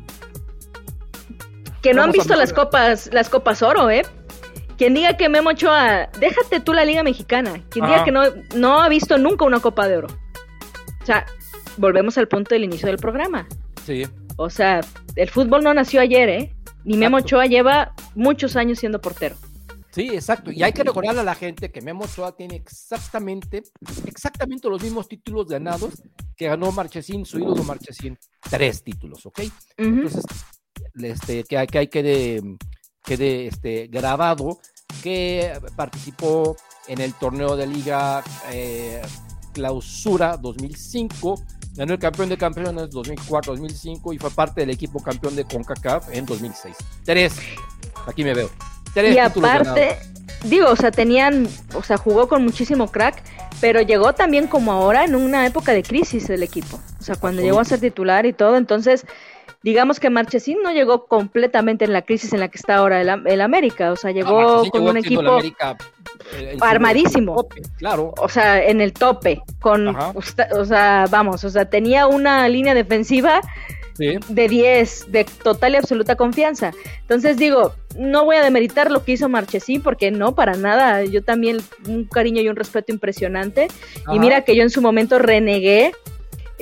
Que 1.81 1.93
no 1.93 2.03
han 2.03 2.09
a 2.09 2.13
visto 2.13 2.35
las 2.35 2.53
copas, 2.53 3.09
las 3.11 3.29
copas 3.29 3.61
oro, 3.63 3.89
¿eh? 3.89 4.03
Quien 4.77 4.93
diga 4.93 5.17
que 5.17 5.29
Memo 5.29 5.49
Ochoa, 5.51 6.09
déjate 6.19 6.59
tú 6.59 6.73
la 6.73 6.85
Liga 6.85 7.03
Mexicana. 7.03 7.61
Quien 7.69 7.85
diga 7.85 8.03
que 8.03 8.11
no, 8.11 8.21
no 8.55 8.81
ha 8.81 8.89
visto 8.89 9.17
nunca 9.17 9.45
una 9.45 9.59
Copa 9.59 9.87
de 9.87 9.97
Oro. 9.97 10.07
O 11.01 11.05
sea, 11.05 11.25
volvemos 11.77 12.17
al 12.17 12.27
punto 12.27 12.55
del 12.55 12.63
inicio 12.63 12.87
del 12.87 12.97
programa. 12.97 13.47
sí, 13.85 14.03
O 14.37 14.49
sea, 14.49 14.81
el 15.15 15.29
fútbol 15.29 15.63
no 15.63 15.73
nació 15.73 16.01
ayer, 16.01 16.29
¿eh? 16.29 16.55
Ni 16.83 16.97
Memo 16.97 17.17
Exacto. 17.17 17.35
Ochoa 17.37 17.45
lleva 17.47 17.93
muchos 18.15 18.55
años 18.55 18.79
siendo 18.79 18.99
portero. 19.01 19.35
sí, 19.91 20.09
exacto. 20.13 20.51
Y 20.51 20.63
hay 20.63 20.71
que 20.73 20.83
recordarle 20.83 21.21
a 21.21 21.23
la 21.23 21.35
gente 21.35 21.71
que 21.71 21.81
Memo 21.81 22.05
Ochoa 22.05 22.35
tiene 22.35 22.55
exactamente, 22.55 23.63
exactamente 24.05 24.69
los 24.69 24.81
mismos 24.81 25.07
títulos 25.07 25.47
ganados 25.47 26.01
que 26.35 26.47
ganó 26.47 26.71
Marchesín, 26.71 27.25
su 27.25 27.39
ídolo 27.39 27.63
Marchesín. 27.63 28.17
Tres 28.49 28.83
títulos, 28.83 29.25
¿ok? 29.25 29.41
Entonces, 29.77 30.23
este, 30.95 31.43
que, 31.43 31.57
hay- 31.57 31.67
que 31.67 31.77
hay 31.79 31.87
quede, 31.87 32.41
quede 33.03 33.47
este, 33.47 33.87
grabado 33.87 34.59
que 35.03 35.53
participó 35.75 36.55
en 36.87 36.99
el 37.01 37.13
torneo 37.13 37.55
de 37.55 37.67
Liga 37.67 38.23
eh, 38.51 39.01
Clausura 39.53 40.37
2005, 40.37 41.35
ganó 41.75 41.93
el 41.93 41.99
campeón 41.99 42.29
de 42.29 42.37
campeones 42.37 42.89
2004-2005 42.91 44.13
y 44.13 44.17
fue 44.17 44.29
parte 44.31 44.61
del 44.61 44.69
equipo 44.69 45.01
campeón 45.01 45.35
de 45.35 45.45
CONCACAF 45.45 46.09
en 46.13 46.25
2006. 46.25 46.75
Tres, 47.03 47.35
aquí 48.07 48.23
me 48.23 48.33
veo. 48.33 48.49
Tres 48.93 49.15
Y 49.15 49.19
aparte. 49.19 50.10
Digo, 50.43 50.69
o 50.69 50.75
sea, 50.75 50.91
tenían, 50.91 51.47
o 51.75 51.83
sea, 51.83 51.97
jugó 51.97 52.27
con 52.27 52.43
muchísimo 52.43 52.91
crack, 52.91 53.21
pero 53.59 53.81
llegó 53.81 54.13
también 54.13 54.47
como 54.47 54.71
ahora 54.71 55.03
en 55.05 55.15
una 55.15 55.45
época 55.45 55.71
de 55.73 55.83
crisis 55.83 56.29
el 56.29 56.43
equipo. 56.43 56.79
O 56.99 57.03
sea, 57.03 57.15
cuando 57.15 57.41
llegó 57.41 57.59
a 57.59 57.65
ser 57.65 57.79
titular 57.79 58.25
y 58.25 58.33
todo, 58.33 58.57
entonces, 58.57 59.05
digamos 59.63 59.99
que 59.99 60.09
Marchesín 60.09 60.57
no 60.63 60.71
llegó 60.71 61.05
completamente 61.05 61.85
en 61.85 61.93
la 61.93 62.01
crisis 62.03 62.33
en 62.33 62.39
la 62.39 62.47
que 62.47 62.57
está 62.57 62.75
ahora 62.75 63.01
el, 63.01 63.09
el 63.27 63.41
América. 63.41 63.91
O 63.91 63.95
sea, 63.95 64.09
Ah, 64.09 64.13
llegó 64.13 64.69
con 64.69 64.81
llegó 64.81 64.89
un 64.89 64.97
equipo, 64.97 65.21
América, 65.21 65.77
eh, 66.37 66.57
armadísimo. 66.61 67.35
tope, 67.35 67.61
Claro, 67.77 68.13
o 68.17 68.29
sea, 68.29 68.63
en 68.63 68.81
el 68.81 68.93
tope, 68.93 69.41
con, 69.59 69.89
Ajá. 69.89 70.13
o 70.55 70.65
sea, 70.65 71.05
vamos, 71.09 71.43
o 71.43 71.49
sea, 71.49 71.65
tenía 71.69 72.07
una 72.07 72.47
línea 72.49 72.73
defensiva 72.73 73.41
sí. 74.01 74.17
de 74.27 74.47
10, 74.49 75.11
de 75.11 75.23
total 75.23 75.73
y 75.73 75.77
absoluta 75.77 76.15
confianza. 76.15 76.71
Entonces 77.01 77.37
digo, 77.37 77.73
no 77.97 78.25
voy 78.25 78.35
a 78.37 78.43
demeritar 78.43 78.91
lo 78.91 79.03
que 79.03 79.13
hizo 79.13 79.29
Marchesín, 79.29 79.81
porque 79.81 80.11
no, 80.11 80.33
para 80.35 80.53
nada, 80.55 81.03
yo 81.03 81.23
también 81.23 81.57
un 81.87 82.05
cariño 82.05 82.41
y 82.41 82.49
un 82.49 82.55
respeto 82.55 82.91
impresionante. 82.91 83.67
Ajá. 84.05 84.15
Y 84.15 84.19
mira 84.19 84.41
que 84.41 84.55
yo 84.55 84.63
en 84.63 84.69
su 84.69 84.81
momento 84.81 85.19
renegué 85.19 85.91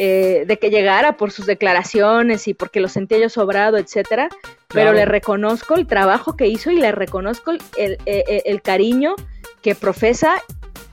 eh, 0.02 0.46
de 0.48 0.58
que 0.58 0.70
llegara 0.70 1.18
por 1.18 1.32
sus 1.32 1.46
declaraciones 1.46 2.48
y 2.48 2.54
porque 2.54 2.80
lo 2.80 2.88
sentía 2.88 3.18
yo 3.18 3.28
sobrado, 3.30 3.78
etcétera, 3.78 4.30
pero 4.70 4.92
Claro. 4.92 4.94
le 4.94 5.06
reconozco 5.06 5.76
el 5.76 5.88
trabajo 5.88 6.38
que 6.38 6.48
hizo 6.48 6.72
y 6.72 6.78
le 6.78 6.92
reconozco 6.94 7.52
el, 7.52 7.60
el- 7.76 7.98
el- 8.06 8.42
el 8.46 8.62
cariño 8.62 9.16
que 9.62 9.76
profesa 9.76 10.42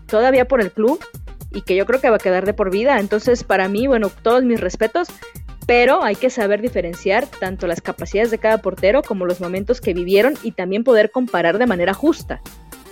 todavía 0.09 0.47
por 0.49 0.61
el 0.61 0.73
club 0.73 0.99
y 1.53 1.62
que 1.62 1.76
yo 1.76 1.87
creo 1.87 2.00
que 2.00 2.11
va 2.11 2.17
a 2.17 2.19
quedar 2.19 2.45
de 2.47 2.53
por 2.53 2.71
vida. 2.73 2.99
Entonces, 2.99 3.45
para 3.45 3.69
mí, 3.69 3.87
bueno, 3.87 4.11
todos 4.23 4.43
mis 4.43 4.61
respetos, 4.61 5.07
pero 5.66 6.02
hay 6.04 6.14
que 6.16 6.30
saber 6.30 6.62
diferenciar 6.62 7.26
tanto 7.26 7.66
las 7.66 7.80
capacidades 7.80 8.30
de 8.30 8.38
cada 8.38 8.58
portero 8.58 9.02
como 9.02 9.26
los 9.26 9.40
momentos 9.40 9.80
que 9.80 9.92
vivieron 9.94 10.35
y 10.42 10.52
también 10.52 10.85
poder 10.85 11.11
comparar 11.11 11.58
de 11.58 11.66
manera 11.66 11.92
justa. 11.92 12.40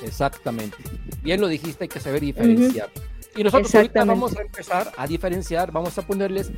Exactamente. 0.04 0.76
Bien 1.22 1.40
lo 1.40 1.48
dijiste, 1.48 1.84
hay 1.84 1.88
que 1.88 2.00
saber 2.00 2.20
diferenciar. 2.20 2.90
Y 3.36 3.42
nosotros 3.42 3.74
ahorita 3.74 4.04
vamos 4.04 4.36
a 4.36 4.42
empezar 4.42 4.92
a 4.96 5.06
diferenciar, 5.06 5.72
vamos 5.72 5.96
a 5.98 6.02
ponerles 6.06 6.50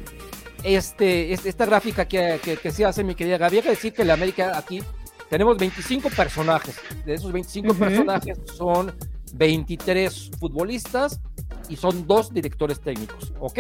este, 0.63 1.33
este- 1.33 1.49
esta 1.49 1.65
gráfica 1.67 2.07
que, 2.07 2.41
que, 2.43 2.57
que 2.57 2.71
se 2.71 2.85
hace 2.85 3.05
mi 3.05 3.15
querida 3.15 3.39
Gaby. 3.39 3.59
Hay 3.59 3.63
que 3.63 3.71
decir 3.71 3.93
que 3.93 4.03
en 4.03 4.09
la 4.09 4.15
América 4.15 4.57
aquí 4.59 4.83
tenemos 5.31 5.57
25 5.59 6.11
personajes. 6.11 6.77
De 7.05 7.15
esos 7.15 7.33
25 7.33 7.71
Ujú. 7.71 7.79
personajes 7.79 8.39
son 8.57 8.95
23 9.35 10.31
futbolistas 10.39 11.21
y 11.69 11.77
son 11.77 12.07
dos 12.07 12.33
directores 12.33 12.81
técnicos, 12.81 13.33
¿ok? 13.41 13.59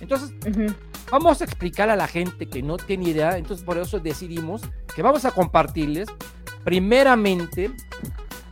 Entonces. 0.00 0.32
Vamos 1.10 1.40
a 1.42 1.44
explicar 1.44 1.90
a 1.90 1.96
la 1.96 2.08
gente 2.08 2.46
que 2.46 2.62
no 2.62 2.76
tiene 2.76 3.10
idea, 3.10 3.36
entonces 3.36 3.64
por 3.64 3.78
eso 3.78 4.00
decidimos 4.00 4.62
que 4.96 5.02
vamos 5.02 5.24
a 5.24 5.30
compartirles 5.30 6.08
primeramente 6.64 7.70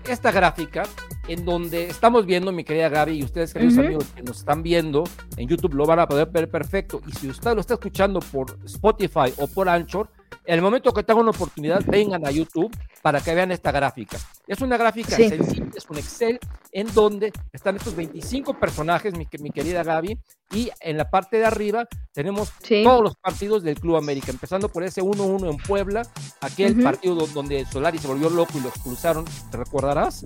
esta 0.08 0.30
gráfica 0.30 0.82
en 1.28 1.44
donde 1.44 1.86
estamos 1.86 2.26
viendo, 2.26 2.52
mi 2.52 2.62
querida 2.62 2.88
Gaby, 2.88 3.12
y 3.14 3.24
ustedes, 3.24 3.52
queridos 3.54 3.78
amigos 3.78 4.04
que 4.14 4.22
nos 4.22 4.38
están 4.38 4.62
viendo 4.62 5.04
en 5.36 5.48
YouTube, 5.48 5.74
lo 5.74 5.86
van 5.86 6.00
a 6.00 6.06
poder 6.06 6.28
ver 6.30 6.50
perfecto. 6.50 7.00
Y 7.06 7.12
si 7.12 7.28
usted 7.28 7.54
lo 7.54 7.60
está 7.60 7.74
escuchando 7.74 8.20
por 8.20 8.58
Spotify 8.64 9.32
o 9.38 9.46
por 9.46 9.68
Anchor, 9.68 10.10
en 10.44 10.54
el 10.54 10.62
momento 10.62 10.92
que 10.92 11.02
tengan 11.02 11.22
una 11.22 11.30
oportunidad, 11.30 11.82
vengan 11.86 12.26
a 12.26 12.30
YouTube 12.30 12.70
para 13.02 13.20
que 13.20 13.34
vean 13.34 13.50
esta 13.52 13.72
gráfica. 13.72 14.18
Es 14.46 14.60
una 14.60 14.76
gráfica 14.76 15.16
Sí. 15.16 15.28
sencilla, 15.28 15.66
es 15.74 15.88
un 15.88 15.98
Excel 15.98 16.38
en 16.72 16.92
donde 16.94 17.32
están 17.52 17.76
estos 17.76 17.94
25 17.96 18.58
personajes, 18.58 19.16
mi, 19.16 19.26
que- 19.26 19.38
mi 19.38 19.50
querida 19.50 19.82
Gaby, 19.82 20.18
y 20.54 20.70
en 20.80 20.96
la 20.96 21.10
parte 21.10 21.38
de 21.38 21.44
arriba 21.46 21.86
tenemos 22.12 22.52
Sí. 22.62 22.82
todos 22.84 23.02
los 23.02 23.16
partidos 23.16 23.62
del 23.62 23.78
Club 23.80 23.96
América, 23.96 24.30
empezando 24.30 24.68
por 24.68 24.82
ese 24.84 25.02
1-1 25.02 25.48
en 25.50 25.56
Puebla, 25.56 26.02
aquel 26.40 26.80
partido 26.82 27.14
do- 27.14 27.26
donde 27.28 27.64
Solari 27.66 27.98
se 27.98 28.06
volvió 28.08 28.30
loco 28.30 28.52
y 28.56 28.60
lo 28.60 28.68
expulsaron, 28.68 29.24
¿te 29.50 29.56
recordarás? 29.56 30.24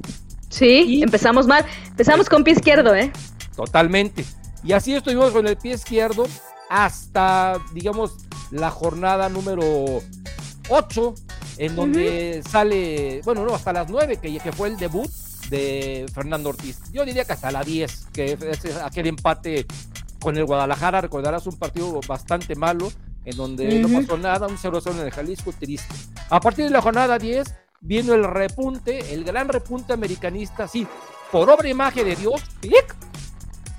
Sí, 0.49 0.85
Y- 0.99 1.03
empezamos 1.03 1.47
mal. 1.47 1.65
Empezamos 1.89 2.29
con 2.29 2.45
pie 2.45 2.53
izquierdo, 2.55 2.95
¿eh? 2.95 3.11
Totalmente. 3.57 4.25
Y 4.63 4.73
así 4.73 4.95
estuvimos 4.95 5.31
con 5.33 5.47
el 5.47 5.57
pie 5.57 5.75
izquierdo 5.75 6.27
hasta, 6.69 7.59
digamos, 7.73 8.17
la 8.51 8.71
jornada 8.71 9.29
número 9.29 10.01
8, 10.69 11.15
en 11.59 11.77
donde 11.77 12.43
sale, 12.49 13.21
bueno, 13.25 13.45
no, 13.45 13.55
hasta 13.55 13.73
las 13.73 13.89
9, 13.89 14.19
que, 14.19 14.39
que 14.39 14.53
fue 14.53 14.69
el 14.69 14.77
debut 14.77 15.11
de 15.49 16.07
Fernando 16.13 16.51
Ortiz. 16.51 16.81
Yo 16.93 17.05
diría 17.05 17.25
que 17.25 17.33
hasta 17.33 17.51
la 17.51 17.63
10, 17.63 18.07
que 18.13 18.39
es 18.41 18.77
aquel 18.77 19.07
empate 19.07 19.67
con 20.21 20.37
el 20.37 20.45
Guadalajara, 20.45 21.01
recordarás 21.01 21.47
un 21.47 21.57
partido 21.57 22.01
bastante 22.07 22.55
malo, 22.55 22.91
en 23.25 23.37
donde 23.37 23.81
no 23.81 23.89
pasó 23.89 24.17
nada, 24.17 24.47
un 24.47 24.57
0-0 24.57 24.93
en 24.93 25.07
el 25.07 25.11
Jalisco, 25.11 25.53
triste. 25.53 25.95
A 26.31 26.41
partir 26.41 26.65
de 26.65 26.71
la 26.71 26.83
jornada 26.83 27.19
10, 27.19 27.55
vino 27.81 28.15
el 28.15 28.25
repunte, 28.25 29.15
el 29.15 29.25
gran 29.25 29.49
repunte 29.49 29.93
americanista, 29.93 30.69
sí, 30.69 30.87
por 31.31 31.51
obra 31.51 31.69
e 31.69 31.71
imagen 31.71 32.05
de 32.05 32.17
Dios, 32.17 32.43
clic. 32.61 32.95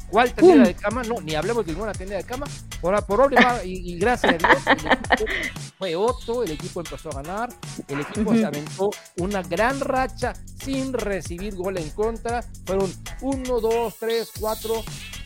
¿Cuál 0.09 0.31
¡Pum! 0.31 0.63
de 0.63 0.73
cama? 0.73 1.03
No, 1.03 1.19
ni 1.21 1.35
hablemos 1.35 1.65
de 1.65 1.73
ninguna 1.73 1.91
tenida 1.91 2.17
de 2.17 2.23
cama. 2.23 2.45
Por, 2.81 3.05
por 3.05 3.21
obra 3.21 3.61
y 3.63 3.97
gracias 3.99 4.35
a 4.35 4.37
Dios, 4.37 4.67
el 4.67 4.73
equipo 4.73 5.25
fue 5.77 5.95
otro, 5.95 6.43
el 6.43 6.51
equipo 6.51 6.79
empezó 6.79 7.09
a 7.09 7.21
ganar, 7.21 7.49
el 7.87 7.99
equipo 8.01 8.33
se 8.33 8.45
aventó 8.45 8.89
una 9.17 9.41
gran 9.41 9.79
racha 9.79 10.33
sin 10.63 10.93
recibir 10.93 11.55
gol 11.55 11.77
en 11.77 11.89
contra. 11.89 12.43
Fueron 12.65 12.91
uno, 13.21 13.59
dos, 13.59 13.95
tres, 13.99 14.31
cuatro, 14.39 14.83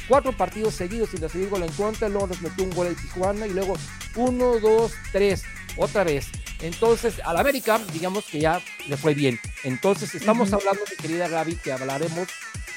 cuatro 0.07 0.35
partidos 0.35 0.75
seguidos 0.75 1.09
sin 1.09 1.21
recibir 1.21 1.49
gol 1.49 1.63
en 1.63 1.71
contra. 1.73 2.09
Luego 2.09 2.27
nos 2.27 2.41
metió 2.41 2.63
un 2.63 2.71
gol 2.71 2.87
el 2.87 2.95
Tijuana 2.95 3.45
y 3.47 3.51
luego 3.51 3.73
uno, 4.15 4.59
dos, 4.59 4.93
tres, 5.11 5.43
otra 5.77 6.03
vez. 6.03 6.27
Entonces, 6.61 7.19
al 7.25 7.37
América, 7.37 7.79
digamos 7.91 8.25
que 8.25 8.39
ya 8.39 8.61
le 8.87 8.95
fue 8.95 9.13
bien. 9.13 9.39
Entonces, 9.63 10.13
estamos 10.13 10.53
hablando, 10.53 10.81
mi 10.89 10.95
querida 10.95 11.27
Gaby, 11.27 11.55
que 11.55 11.71
hablaremos 11.71 12.27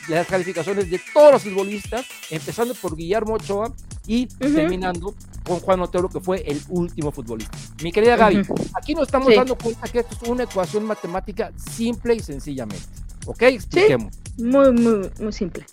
las 0.09 0.27
calificaciones 0.27 0.91
de 0.91 1.01
todos 1.13 1.33
los 1.33 1.43
futbolistas, 1.43 2.07
empezando 2.31 2.75
por 2.75 2.97
Guillermo 2.97 3.35
Ochoa 3.35 3.73
y 4.07 4.27
terminando 4.27 5.15
con 5.45 5.61
Juan 5.61 5.81
Otero, 5.81 6.09
que 6.09 6.21
fue 6.21 6.43
el 6.47 6.61
último 6.69 7.11
futbolista. 7.13 7.57
Mi 7.83 7.93
querida 7.93 8.17
Gaby, 8.17 8.43
aquí 8.75 8.95
nos 8.95 9.09
estamos 9.09 9.29
Sí. 9.29 9.35
dando 9.37 9.57
cuenta 9.57 9.89
que 9.89 10.01
esto 10.01 10.17
es 10.23 10.29
una 10.29 10.45
ecuación 10.45 10.85
matemática 10.85 11.53
simple 11.75 12.15
y 12.15 12.21
sencillamente. 12.21 12.85
¿Ok? 13.27 13.43
Expliquemos. 13.43 14.15
Muy, 14.37 14.73
muy, 14.73 15.11
muy 15.19 15.33
simple. 15.33 15.65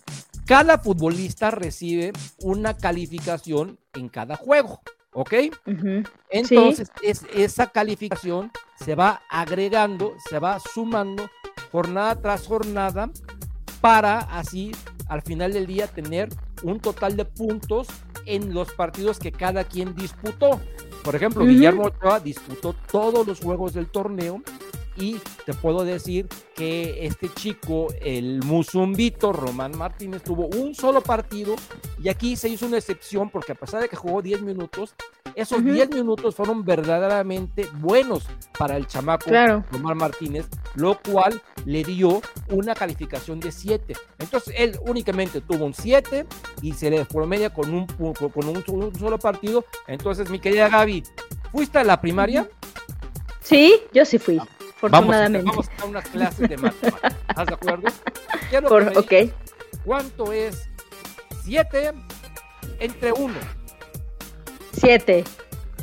Cada 0.46 0.78
futbolista 0.78 1.52
recibe 1.52 2.12
una 2.40 2.76
calificación 2.76 3.78
en 3.94 4.10
cada 4.10 4.36
juego. 4.36 4.82
¿Ok? 5.14 5.34
Entonces, 6.30 6.92
es, 7.02 7.24
esa 7.34 7.68
calificación 7.68 8.52
se 8.84 8.96
va 8.96 9.22
agregando, 9.30 10.14
se 10.30 10.40
va 10.40 10.60
sumando 10.74 11.30
jornada 11.72 12.16
tras 12.22 12.48
jornada 12.48 13.10
para 13.82 14.20
así 14.20 14.72
al 15.10 15.22
final 15.22 15.52
del 15.52 15.68
día 15.68 15.88
tener 15.88 16.30
un 16.64 16.80
total 16.80 17.18
de 17.18 17.26
puntos 17.26 17.88
en 18.26 18.54
los 18.54 18.72
partidos 18.72 19.20
que 19.20 19.32
cada 19.32 19.64
quien 19.64 19.96
disputó. 19.96 20.62
Por 21.04 21.16
ejemplo. 21.16 21.44
Guillermo 21.44 21.86
Ochoa 21.86 22.20
disputó 22.20 22.76
todos 22.92 23.28
los 23.28 23.40
juegos 23.40 23.74
del 23.74 23.88
torneo 23.88 24.42
y 24.96 25.18
te 25.46 25.54
puedo 25.54 25.84
decir 25.84 26.28
que 26.56 27.06
este 27.06 27.30
chico, 27.34 27.88
el 28.02 28.44
Musumbito, 28.44 29.32
Román 29.34 29.78
Martínez, 29.78 30.24
tuvo 30.24 30.48
un 30.48 30.76
solo 30.76 31.02
partido 31.02 31.56
y 32.02 32.10
aquí 32.10 32.36
se 32.36 32.50
hizo 32.50 32.66
una 32.66 32.78
excepción 32.78 33.30
porque 33.30 33.54
a 33.54 33.56
pesar 33.56 33.82
de 33.82 33.90
que 33.90 33.96
jugó 33.96 34.22
10 34.22 34.42
minutos, 34.42 34.96
esos 35.36 35.64
10 35.64 35.90
minutos 35.92 36.36
fueron 36.36 36.64
verdaderamente 36.66 37.68
buenos 37.80 38.26
para 38.58 38.78
el 38.78 38.88
chamaco 38.88 39.30
Román 39.72 39.98
Martínez, 39.98 40.48
lo 40.76 41.00
cual 41.00 41.42
le 41.66 41.84
dio 41.84 42.22
una 42.50 42.76
calificación 42.76 43.40
de 43.40 43.52
7. 43.52 43.94
Entonces 44.20 44.54
él 44.58 44.78
únicamente 44.88 45.42
tuvo 45.42 45.66
un 45.66 45.74
7 45.74 46.26
y 46.62 46.74
se 46.74 46.90
le 46.90 47.06
promedia 47.06 47.54
con 47.54 47.74
un, 47.74 47.88
con 47.88 48.48
un, 48.48 49.00
solo 49.00 49.18
partido. 49.18 49.66
Entonces, 49.88 50.30
mi 50.30 50.40
querida 50.40 50.70
Gaby, 50.70 51.04
¿fuiste 51.52 51.80
a 51.80 51.84
la 51.84 52.00
primaria? 52.00 52.50
Sí, 53.42 53.82
yo 53.94 54.06
sí 54.06 54.18
fui. 54.18 54.40
Afortunadamente. 54.82 55.48
Vamos, 55.48 55.70
a, 55.78 55.86
unas 55.86 56.08
clases 56.10 56.50
de 56.50 56.58
matemáticas. 56.58 57.16
¿Estás 57.30 57.48
de 57.48 57.54
acuerdo? 57.54 57.88
Por, 58.68 58.98
ok. 58.98 59.14
¿Cuánto 59.86 60.34
es 60.34 60.68
7 61.44 61.92
entre 62.80 63.12
1? 63.12 63.34
7. 64.74 65.24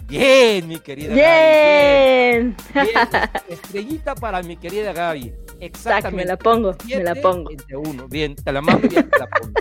Bien, 0.07 0.67
mi 0.67 0.81
querida 0.81 1.15
Bien. 1.15 2.57
Gaby. 2.75 2.89
Bien. 2.89 3.31
Estrellita 3.49 4.15
para 4.17 4.43
mi 4.43 4.57
querida 4.57 4.93
Gaby. 4.93 5.33
Exactamente. 5.61 6.17
me 6.17 6.25
la 6.25 6.37
pongo, 6.37 6.75
me 6.89 7.05
la 7.05 7.15
pongo. 7.15 7.51
Entre 7.53 7.77
uno. 7.77 8.09
Bien, 8.09 8.35
te 8.35 8.53
la 8.53 8.61
mando 8.61 8.89
ya 8.89 9.03
te 9.05 9.19
la 9.19 9.27
pongo. 9.29 9.53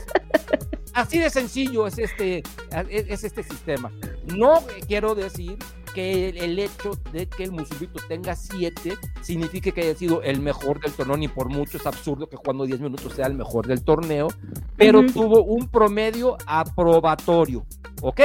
Así 0.93 1.19
de 1.19 1.29
sencillo 1.29 1.85
es 1.85 1.99
este, 1.99 2.41
es 2.89 3.23
este 3.23 3.43
sistema. 3.43 3.91
No 4.35 4.63
quiero 4.87 5.13
decir 5.13 5.57
que 5.97 6.29
el, 6.29 6.59
hecho 6.59 6.91
de 7.11 7.27
que 7.27 7.45
el 7.45 7.51
Musumbito 7.51 7.99
tenga 8.07 8.35
7 8.35 8.95
signifique 9.21 9.71
que 9.71 9.81
haya 9.81 9.95
sido 9.95 10.21
el 10.21 10.39
mejor 10.39 10.79
del 10.79 10.91
torneo, 10.91 11.17
ni 11.17 11.27
por 11.27 11.49
mucho 11.49 11.77
es 11.77 11.87
absurdo 11.87 12.29
que 12.29 12.37
jugando 12.37 12.67
10 12.67 12.81
minutos 12.81 13.13
sea 13.13 13.25
el 13.25 13.33
mejor 13.33 13.65
del 13.65 13.83
torneo, 13.83 14.27
pero 14.75 15.03
tuvo 15.07 15.43
un 15.43 15.67
promedio 15.67 16.37
aprobatorio, 16.45 17.65
¿ok? 18.03 18.21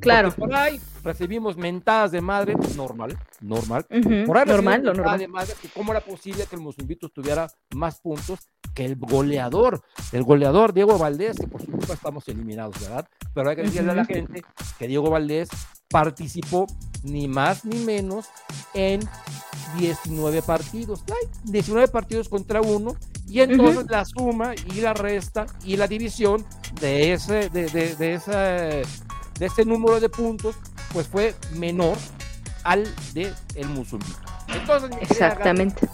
Claro. 0.00 0.32
por 0.32 0.54
ahí 0.54 0.78
recibimos 1.04 1.56
mentadas 1.56 2.10
de 2.10 2.20
madre, 2.20 2.56
normal, 2.76 3.16
normal. 3.40 3.84
Por 4.26 4.38
ahí 4.38 4.46
normal, 4.46 4.82
lo 4.82 4.94
normal. 4.94 5.18
De 5.18 5.28
madre, 5.28 5.54
que 5.60 5.68
¿Cómo 5.68 5.92
era 5.92 6.00
posible 6.00 6.46
que 6.48 6.56
el 6.56 6.62
Musumbito 6.62 7.08
tuviera 7.10 7.46
más 7.74 8.00
puntos 8.00 8.40
que 8.74 8.86
el 8.86 8.96
goleador? 8.96 9.82
El 10.12 10.24
goleador, 10.24 10.72
Diego 10.72 10.98
Valdés, 10.98 11.38
que 11.38 11.46
por 11.46 11.60
supuesto 11.60 11.92
estamos 11.92 12.26
eliminados, 12.28 12.80
¿verdad? 12.80 13.06
Pero 13.34 13.50
hay 13.50 13.56
que 13.56 13.62
decirle 13.62 13.92
a 13.92 13.94
la 13.94 14.04
gente 14.06 14.42
que 14.78 14.88
Diego 14.88 15.10
Valdés 15.10 15.50
participó 15.88 16.66
ni 17.02 17.28
más 17.28 17.64
ni 17.64 17.84
menos 17.84 18.26
en 18.72 19.00
19 19.78 20.42
partidos. 20.42 21.04
19 21.44 21.88
partidos 21.88 22.28
contra 22.28 22.62
uno 22.62 22.96
y 23.28 23.40
entonces 23.40 23.86
la 23.90 24.04
suma 24.04 24.54
y 24.54 24.80
la 24.80 24.94
resta 24.94 25.46
y 25.64 25.76
la 25.76 25.86
división 25.86 26.44
de 26.80 27.12
ese, 27.12 27.50
de, 27.50 27.66
de, 27.66 27.94
de, 27.94 28.14
ese, 28.14 28.32
de 28.32 29.46
ese 29.46 29.64
número 29.64 30.00
de 30.00 30.08
puntos 30.08 30.56
pues 30.94 31.08
fue 31.08 31.34
menor 31.56 31.98
al 32.62 32.84
de 33.12 33.30
el 33.56 33.68
musulmán. 33.68 34.08
Entonces, 34.48 34.90
Exactamente. 35.02 35.86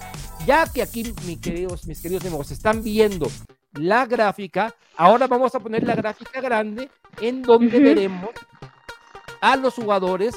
ya 0.46 0.70
que 0.72 0.82
aquí, 0.82 1.12
mis 1.26 1.40
queridos, 1.40 1.86
mis 1.86 2.00
queridos 2.00 2.24
amigos, 2.24 2.50
están 2.52 2.84
viendo 2.84 3.28
la 3.72 4.06
gráfica, 4.06 4.74
ahora 4.96 5.26
vamos 5.26 5.54
a 5.54 5.60
poner 5.60 5.82
la 5.84 5.94
gráfica 5.94 6.40
grande 6.40 6.90
en 7.20 7.42
donde 7.42 7.80
veremos 7.80 8.30
a 9.40 9.56
los 9.56 9.74
jugadores 9.74 10.34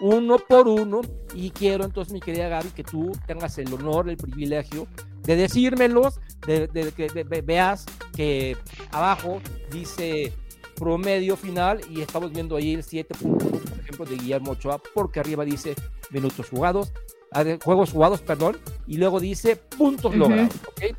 uno 0.00 0.38
por 0.38 0.68
uno 0.68 1.00
y 1.34 1.50
quiero 1.50 1.84
entonces 1.84 2.12
mi 2.12 2.20
querida 2.20 2.48
Gaby 2.48 2.70
que 2.70 2.84
tú 2.84 3.12
tengas 3.26 3.56
el 3.58 3.72
honor, 3.72 4.10
el 4.10 4.16
privilegio 4.16 4.86
de 5.22 5.36
decírmelos, 5.36 6.20
de, 6.46 6.68
que 6.94 7.42
veas 7.42 7.86
que 8.14 8.56
abajo 8.90 9.40
dice 9.70 10.32
promedio 10.82 11.36
final 11.36 11.80
y 11.88 12.00
estamos 12.00 12.32
viendo 12.32 12.56
ahí 12.56 12.74
el 12.74 12.82
7 12.82 13.14
puntos, 13.14 13.46
por 13.46 13.78
ejemplo, 13.78 14.04
de 14.04 14.16
Guillermo 14.16 14.50
Ochoa, 14.50 14.80
porque 14.92 15.20
arriba 15.20 15.44
dice 15.44 15.76
minutos 16.10 16.48
jugados, 16.50 16.92
ah, 17.30 17.44
juegos 17.62 17.92
jugados, 17.92 18.20
perdón, 18.20 18.58
y 18.88 18.96
luego 18.96 19.20
dice 19.20 19.54
puntos 19.54 20.16
logrados, 20.16 20.52
¿ok? 20.66 20.96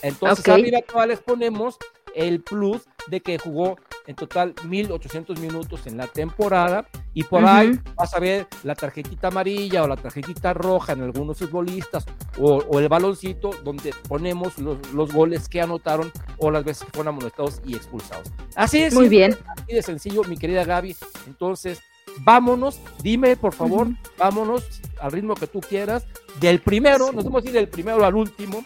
Entonces 0.00 0.48
arriba 0.48 0.80
todavía 0.80 1.16
les 1.16 1.20
ponemos 1.20 1.76
el 2.14 2.40
plus 2.40 2.88
de 3.08 3.20
que 3.20 3.36
jugó 3.38 3.76
en 4.06 4.14
total 4.14 4.54
1800 4.64 5.38
minutos 5.40 5.86
en 5.86 5.96
la 5.96 6.06
temporada 6.06 6.86
y 7.12 7.24
por 7.24 7.44
ahí 7.44 7.78
vas 7.94 8.14
a 8.14 8.20
ver 8.20 8.46
la 8.62 8.74
tarjetita 8.74 9.28
amarilla 9.28 9.82
o 9.82 9.88
la 9.88 9.96
tarjetita 9.96 10.54
roja 10.54 10.92
en 10.92 11.02
algunos 11.02 11.38
futbolistas 11.38 12.06
o, 12.38 12.78
el 12.78 12.88
baloncito 12.88 13.50
donde 13.64 13.94
ponemos 14.08 14.58
los, 14.58 15.12
goles 15.12 15.48
que 15.48 15.60
anotaron 15.60 16.12
o 16.38 16.50
las 16.50 16.64
veces 16.64 16.84
que 16.84 16.92
fueron 16.92 17.14
amonestados 17.14 17.60
y 17.64 17.74
expulsados. 17.74 18.30
Así 18.54 18.82
es. 18.82 18.94
Muy 18.94 19.08
bien. 19.08 19.36
Así 19.56 19.74
de 19.74 19.82
sencillo, 19.82 20.22
mi 20.24 20.36
querida 20.36 20.64
Gaby. 20.64 20.96
Entonces, 21.26 21.80
vámonos, 22.20 22.80
dime 23.02 23.36
por 23.36 23.54
favor, 23.54 23.88
vámonos 24.18 24.82
al 25.00 25.12
ritmo 25.12 25.34
que 25.34 25.46
tú 25.46 25.60
quieras, 25.60 26.06
del 26.40 26.60
primero, 26.60 27.12
nos 27.12 27.24
vamos 27.24 27.44
a 27.44 27.46
ir 27.46 27.52
del 27.52 27.68
primero 27.68 28.04
al 28.04 28.14
último, 28.14 28.62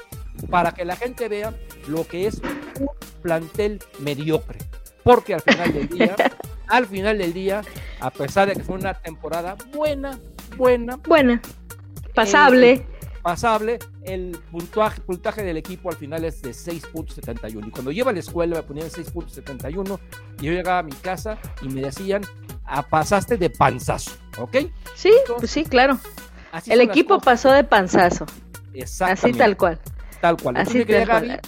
para 0.48 0.72
que 0.72 0.84
la 0.84 0.96
gente 0.96 1.28
vea 1.28 1.54
lo 1.86 2.06
que 2.06 2.26
es 2.26 2.40
un 2.80 2.88
plantel 3.22 3.80
mediocre. 3.98 4.58
Porque 5.02 5.34
al 5.34 5.40
final 5.40 5.72
del 5.72 5.88
día, 5.88 6.16
al 6.68 6.86
final 6.86 7.18
del 7.18 7.32
día, 7.32 7.62
a 8.00 8.10
pesar 8.10 8.48
de 8.48 8.54
que 8.54 8.62
fue 8.62 8.76
una 8.76 8.94
temporada 8.94 9.56
buena, 9.72 10.18
buena, 10.56 10.96
buena, 10.96 11.40
pasable. 12.14 12.86
pasable, 13.22 13.78
el 14.02 14.38
puntaje, 14.50 15.00
puntaje 15.00 15.42
del 15.42 15.56
equipo 15.56 15.90
al 15.90 15.96
final 15.96 16.24
es 16.24 16.42
de 16.42 16.50
6.71. 16.50 17.66
Y 17.66 17.70
cuando 17.70 17.92
lleva 17.92 18.10
a 18.10 18.14
la 18.14 18.20
escuela 18.20 18.56
me 18.56 18.62
ponían 18.62 18.88
6.71 18.88 19.98
y 20.40 20.46
yo 20.46 20.52
llegaba 20.52 20.78
a 20.78 20.82
mi 20.82 20.92
casa 20.92 21.38
y 21.62 21.68
me 21.68 21.82
decían, 21.82 22.22
ah, 22.64 22.82
pasaste 22.82 23.36
de 23.36 23.50
panzazo, 23.50 24.12
¿ok? 24.38 24.56
Sí, 24.94 25.12
pues 25.38 25.50
sí, 25.50 25.64
claro. 25.64 25.98
el 26.66 26.80
equipo 26.80 27.20
pasó 27.20 27.52
de 27.52 27.64
panzazo. 27.64 28.26
Exactamente. 28.74 29.28
Así 29.28 29.38
tal 29.38 29.56
cual. 29.56 29.80
Tal 30.20 30.36
cual. 30.36 30.56
Así 30.56 30.84
tal 30.84 31.06
cual. 31.06 31.40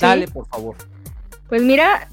Dale, 0.00 0.28
por 0.28 0.46
favor. 0.48 0.76
Pues 1.48 1.62
mira, 1.62 2.08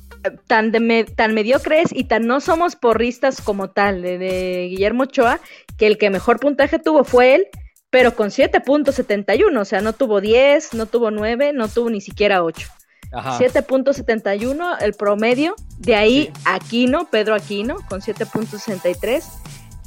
tan, 0.48 0.72
tan 1.16 1.34
mediocres 1.34 1.90
y 1.92 2.06
tan 2.06 2.28
no 2.28 2.42
somos 2.42 2.76
porristas 2.76 3.42
como 3.42 3.70
tal 3.70 4.02
de, 4.02 4.68
Guillermo 4.70 5.04
Ochoa, 5.04 5.40
que 5.78 5.88
el 5.88 5.98
que 5.98 6.10
mejor 6.10 6.40
puntaje 6.40 6.80
tuvo 6.80 7.04
fue 7.04 7.36
él, 7.36 7.48
pero 7.90 8.16
con 8.16 8.30
7.71, 8.30 9.60
o 9.60 9.66
sea, 9.66 9.82
no 9.82 9.94
tuvo 9.94 10.22
10, 10.22 10.74
no 10.74 10.86
tuvo 10.86 11.12
9, 11.12 11.54
no 11.54 11.68
tuvo 11.68 11.90
ni 11.90 12.02
siquiera 12.02 12.44
8. 12.44 12.68
7.71 13.12 14.78
el 14.80 14.94
promedio, 14.94 15.56
de 15.80 15.96
ahí 15.96 16.32
Aquino, 16.46 17.10
Pedro 17.10 17.36
Aquino, 17.36 17.76
con 17.90 18.00
7.63. 18.00 19.24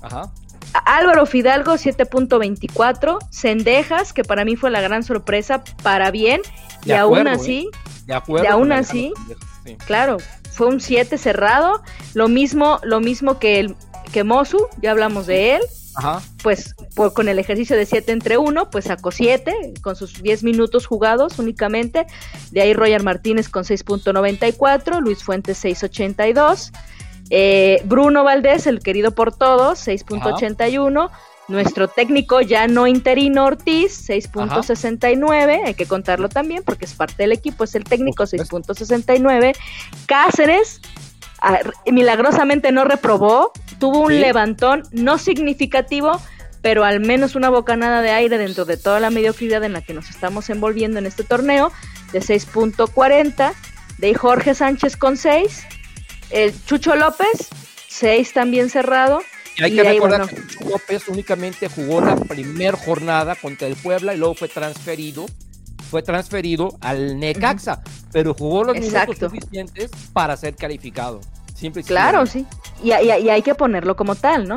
Ajá. 0.02 0.30
Álvaro 0.84 1.24
Fidalgo 1.24 1.74
7.24, 1.74 3.18
Cendejas, 3.30 4.12
que 4.12 4.24
para 4.24 4.44
mí 4.44 4.56
fue 4.56 4.70
la 4.70 4.80
gran 4.80 5.02
sorpresa, 5.02 5.62
para 5.82 6.10
bien, 6.10 6.42
y 6.84 6.92
aún 6.92 7.28
así, 7.28 7.70
de 8.06 8.14
acuerdo. 8.14 8.44
Y 8.44 8.48
aún 8.48 8.72
así, 8.72 9.12
claro, 9.86 10.18
fue 10.50 10.68
un 10.68 10.80
7 10.80 11.18
cerrado. 11.18 11.82
Lo 12.14 12.28
mismo, 12.28 12.80
lo 12.82 13.00
mismo 13.00 13.38
que 13.38 13.60
el 13.60 13.76
que 14.12 14.24
Mosu, 14.24 14.68
ya 14.80 14.92
hablamos 14.92 15.26
de 15.26 15.56
él. 15.56 15.62
Ajá. 15.96 16.22
Pues, 16.42 16.74
con 17.14 17.28
el 17.28 17.38
ejercicio 17.38 17.76
de 17.76 17.86
7 17.86 18.12
entre 18.12 18.36
1, 18.36 18.70
pues 18.70 18.86
sacó 18.86 19.10
7 19.10 19.74
con 19.80 19.96
sus 19.96 20.22
10 20.22 20.42
minutos 20.42 20.86
jugados 20.86 21.38
únicamente. 21.38 22.06
De 22.50 22.62
ahí 22.62 22.74
Roger 22.74 23.02
Martínez 23.02 23.48
con 23.48 23.64
6.94, 23.64 25.00
Luis 25.00 25.22
Fuentes 25.22 25.64
6.82. 25.64 26.72
Eh, 27.30 27.80
Bruno 27.84 28.24
Valdés, 28.24 28.66
el 28.66 28.80
querido 28.80 29.12
por 29.12 29.34
todos, 29.34 29.86
6.81. 29.86 31.10
Nuestro 31.46 31.88
técnico 31.88 32.40
ya 32.40 32.66
no 32.66 32.86
interino 32.86 33.44
Ortiz, 33.44 34.08
6.69, 34.08 35.66
hay 35.66 35.74
que 35.74 35.86
contarlo 35.86 36.28
también 36.28 36.62
porque 36.64 36.86
es 36.86 36.94
parte 36.94 37.22
del 37.22 37.32
equipo, 37.32 37.64
es 37.64 37.74
el 37.74 37.84
técnico, 37.84 38.24
6.69. 38.24 39.54
Cáceres, 40.06 40.80
milagrosamente 41.86 42.72
no 42.72 42.84
reprobó, 42.84 43.52
tuvo 43.78 44.00
un 44.00 44.20
levantón 44.20 44.84
no 44.92 45.18
significativo, 45.18 46.18
pero 46.62 46.84
al 46.84 47.00
menos 47.00 47.34
una 47.34 47.50
bocanada 47.50 48.00
de 48.00 48.10
aire 48.10 48.38
dentro 48.38 48.64
de 48.64 48.78
toda 48.78 48.98
la 48.98 49.10
mediocridad 49.10 49.62
en 49.64 49.74
la 49.74 49.82
que 49.82 49.92
nos 49.92 50.08
estamos 50.08 50.48
envolviendo 50.48 50.98
en 50.98 51.04
este 51.04 51.24
torneo, 51.24 51.70
de 52.12 52.20
6.40. 52.20 53.52
De 53.98 54.14
Jorge 54.14 54.54
Sánchez 54.54 54.96
con 54.96 55.16
6. 55.16 55.66
El 56.30 56.64
Chucho 56.64 56.96
López, 56.96 57.48
6 57.88 58.32
también 58.32 58.70
cerrado. 58.70 59.20
Y 59.56 59.62
hay 59.62 59.74
que 59.74 59.82
recordar 59.82 60.28
que 60.28 60.64
López 60.64 61.08
únicamente 61.08 61.68
jugó 61.68 62.00
la 62.00 62.16
primera 62.16 62.76
jornada 62.76 63.36
contra 63.36 63.68
el 63.68 63.76
Puebla 63.76 64.14
y 64.14 64.18
luego 64.18 64.34
fue 64.34 64.48
transferido, 64.48 65.26
fue 65.90 66.02
transferido 66.02 66.76
al 66.80 67.18
Necaxa, 67.18 67.82
pero 68.12 68.34
jugó 68.34 68.64
los 68.64 68.76
minutos 68.76 69.18
suficientes 69.18 69.90
para 70.12 70.36
ser 70.36 70.56
calificado. 70.56 71.20
Simple 71.54 71.84
claro, 71.84 72.26
sí. 72.26 72.44
Y, 72.82 72.90
hay 72.90 73.42
que 73.42 73.54
ponerlo 73.54 73.94
como 73.94 74.16
tal, 74.16 74.48
¿no? 74.48 74.56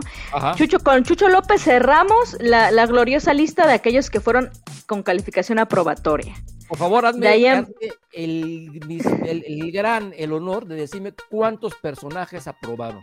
Chucho, 0.56 0.80
con 0.80 1.04
Chucho 1.04 1.30
López 1.30 1.62
cerramos 1.62 2.36
la, 2.40 2.86
gloriosa 2.88 3.34
lista 3.36 3.68
de 3.68 3.74
aquellos 3.74 4.10
que 4.10 4.20
fueron 4.20 4.50
con 4.88 5.04
calificación 5.04 5.60
aprobatoria. 5.60 6.34
Por 6.68 6.78
favor, 6.78 7.06
hazme, 7.06 7.66
el 8.14 9.72
gran, 9.72 10.14
el 10.18 10.34
honor 10.34 10.66
de 10.66 10.76
decirme 10.76 11.14
cuántos 11.30 11.76
personajes 11.76 12.48
aprobaron. 12.48 13.00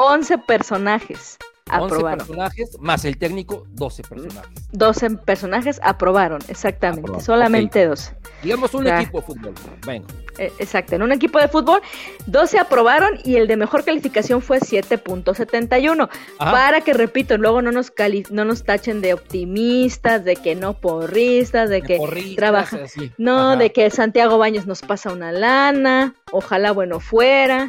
11 0.00 0.38
personajes 0.38 1.38
11 1.70 1.84
aprobaron. 1.84 2.18
personajes, 2.26 2.78
más 2.80 3.04
el 3.04 3.18
técnico, 3.18 3.66
12 3.72 4.02
personajes. 4.04 4.50
12 4.72 5.10
personajes 5.18 5.78
aprobaron, 5.82 6.40
exactamente. 6.48 7.00
Aprobaron, 7.02 7.24
Solamente 7.26 7.84
12. 7.86 8.14
Digamos 8.42 8.72
un 8.72 8.84
Ya. 8.86 9.00
equipo 9.02 9.18
de 9.20 9.26
fútbol. 9.26 9.54
Venga. 9.84 10.06
Eh, 10.38 10.50
Exacto, 10.60 10.94
en 10.94 11.02
un 11.02 11.12
equipo 11.12 11.38
de 11.40 11.48
fútbol, 11.48 11.82
12 12.26 12.58
aprobaron 12.58 13.18
y 13.24 13.36
el 13.36 13.48
de 13.48 13.56
mejor 13.56 13.84
calificación 13.84 14.40
fue 14.40 14.60
7.71. 14.60 16.08
Ajá. 16.38 16.52
Para 16.52 16.80
que, 16.80 16.94
repito, 16.94 17.36
luego 17.36 17.60
no 17.60 17.70
nos, 17.72 17.90
cali- 17.90 18.24
no 18.30 18.44
nos 18.46 18.62
tachen 18.64 19.00
de 19.02 19.12
optimistas, 19.14 20.24
de 20.24 20.36
que 20.36 20.54
no 20.54 20.74
porristas, 20.80 21.68
de 21.68 21.82
de 21.82 21.82
que 21.82 22.34
trabaja. 22.36 22.78
No, 23.18 23.50
Ajá. 23.50 23.56
de 23.56 23.72
que 23.72 23.90
Santiago 23.90 24.38
Baños 24.38 24.66
nos 24.66 24.80
pasa 24.82 25.12
una 25.12 25.32
lana, 25.32 26.14
ojalá 26.32 26.72
bueno 26.72 26.98
fuera, 27.00 27.68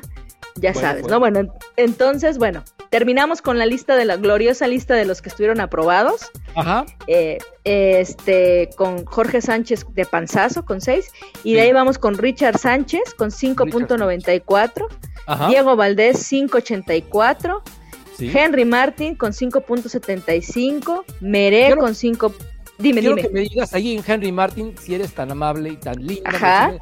ya 0.55 0.71
Bueno, 0.73 0.87
sabes. 0.87 1.07
¿no? 1.07 1.19
Bueno, 1.19 1.39
en- 1.39 1.51
entonces, 1.77 2.37
bueno, 2.37 2.63
terminamos 2.89 3.41
con 3.41 3.57
la 3.57 3.65
lista 3.65 3.95
de 3.95 4.05
la 4.05 4.17
gloriosa 4.17 4.67
lista 4.67 4.95
de 4.95 5.05
los 5.05 5.21
que 5.21 5.29
estuvieron 5.29 5.61
aprobados, 5.61 6.31
Ajá. 6.55 6.85
eh, 7.07 7.37
este, 7.63 8.69
con 8.75 9.05
Jorge 9.05 9.41
Sánchez 9.41 9.85
de 9.93 10.05
Panzazo 10.05 10.65
con 10.65 10.81
6, 10.81 11.11
y 11.43 11.53
de 11.53 11.61
ahí 11.61 11.73
vamos 11.73 11.97
con 11.97 12.17
Richard 12.17 12.57
Sánchez 12.57 13.13
con 13.15 13.31
5.94, 13.31 14.87
Ajá. 15.27 15.47
Diego 15.47 15.75
Valdés 15.75 16.17
5.84, 16.31 17.61
sí. 18.17 18.31
Henry 18.33 18.65
Martin 18.65 19.15
con 19.15 19.33
5.75, 19.33 21.03
Meré 21.21 21.67
Quiero- 21.67 21.81
con 21.81 21.95
5... 21.95 22.33
Dime, 22.77 23.01
Quiero 23.01 23.15
dime. 23.17 23.27
que 23.27 23.33
me 23.33 23.39
digas 23.41 23.73
ahí 23.73 23.93
en 23.97 24.03
Henry 24.07 24.31
Martin, 24.31 24.73
si 24.77 24.95
eres 24.95 25.13
tan 25.13 25.29
amable 25.31 25.69
y 25.69 25.75
tan 25.75 25.95
linda. 26.05 26.29
Ajá. 26.29 26.73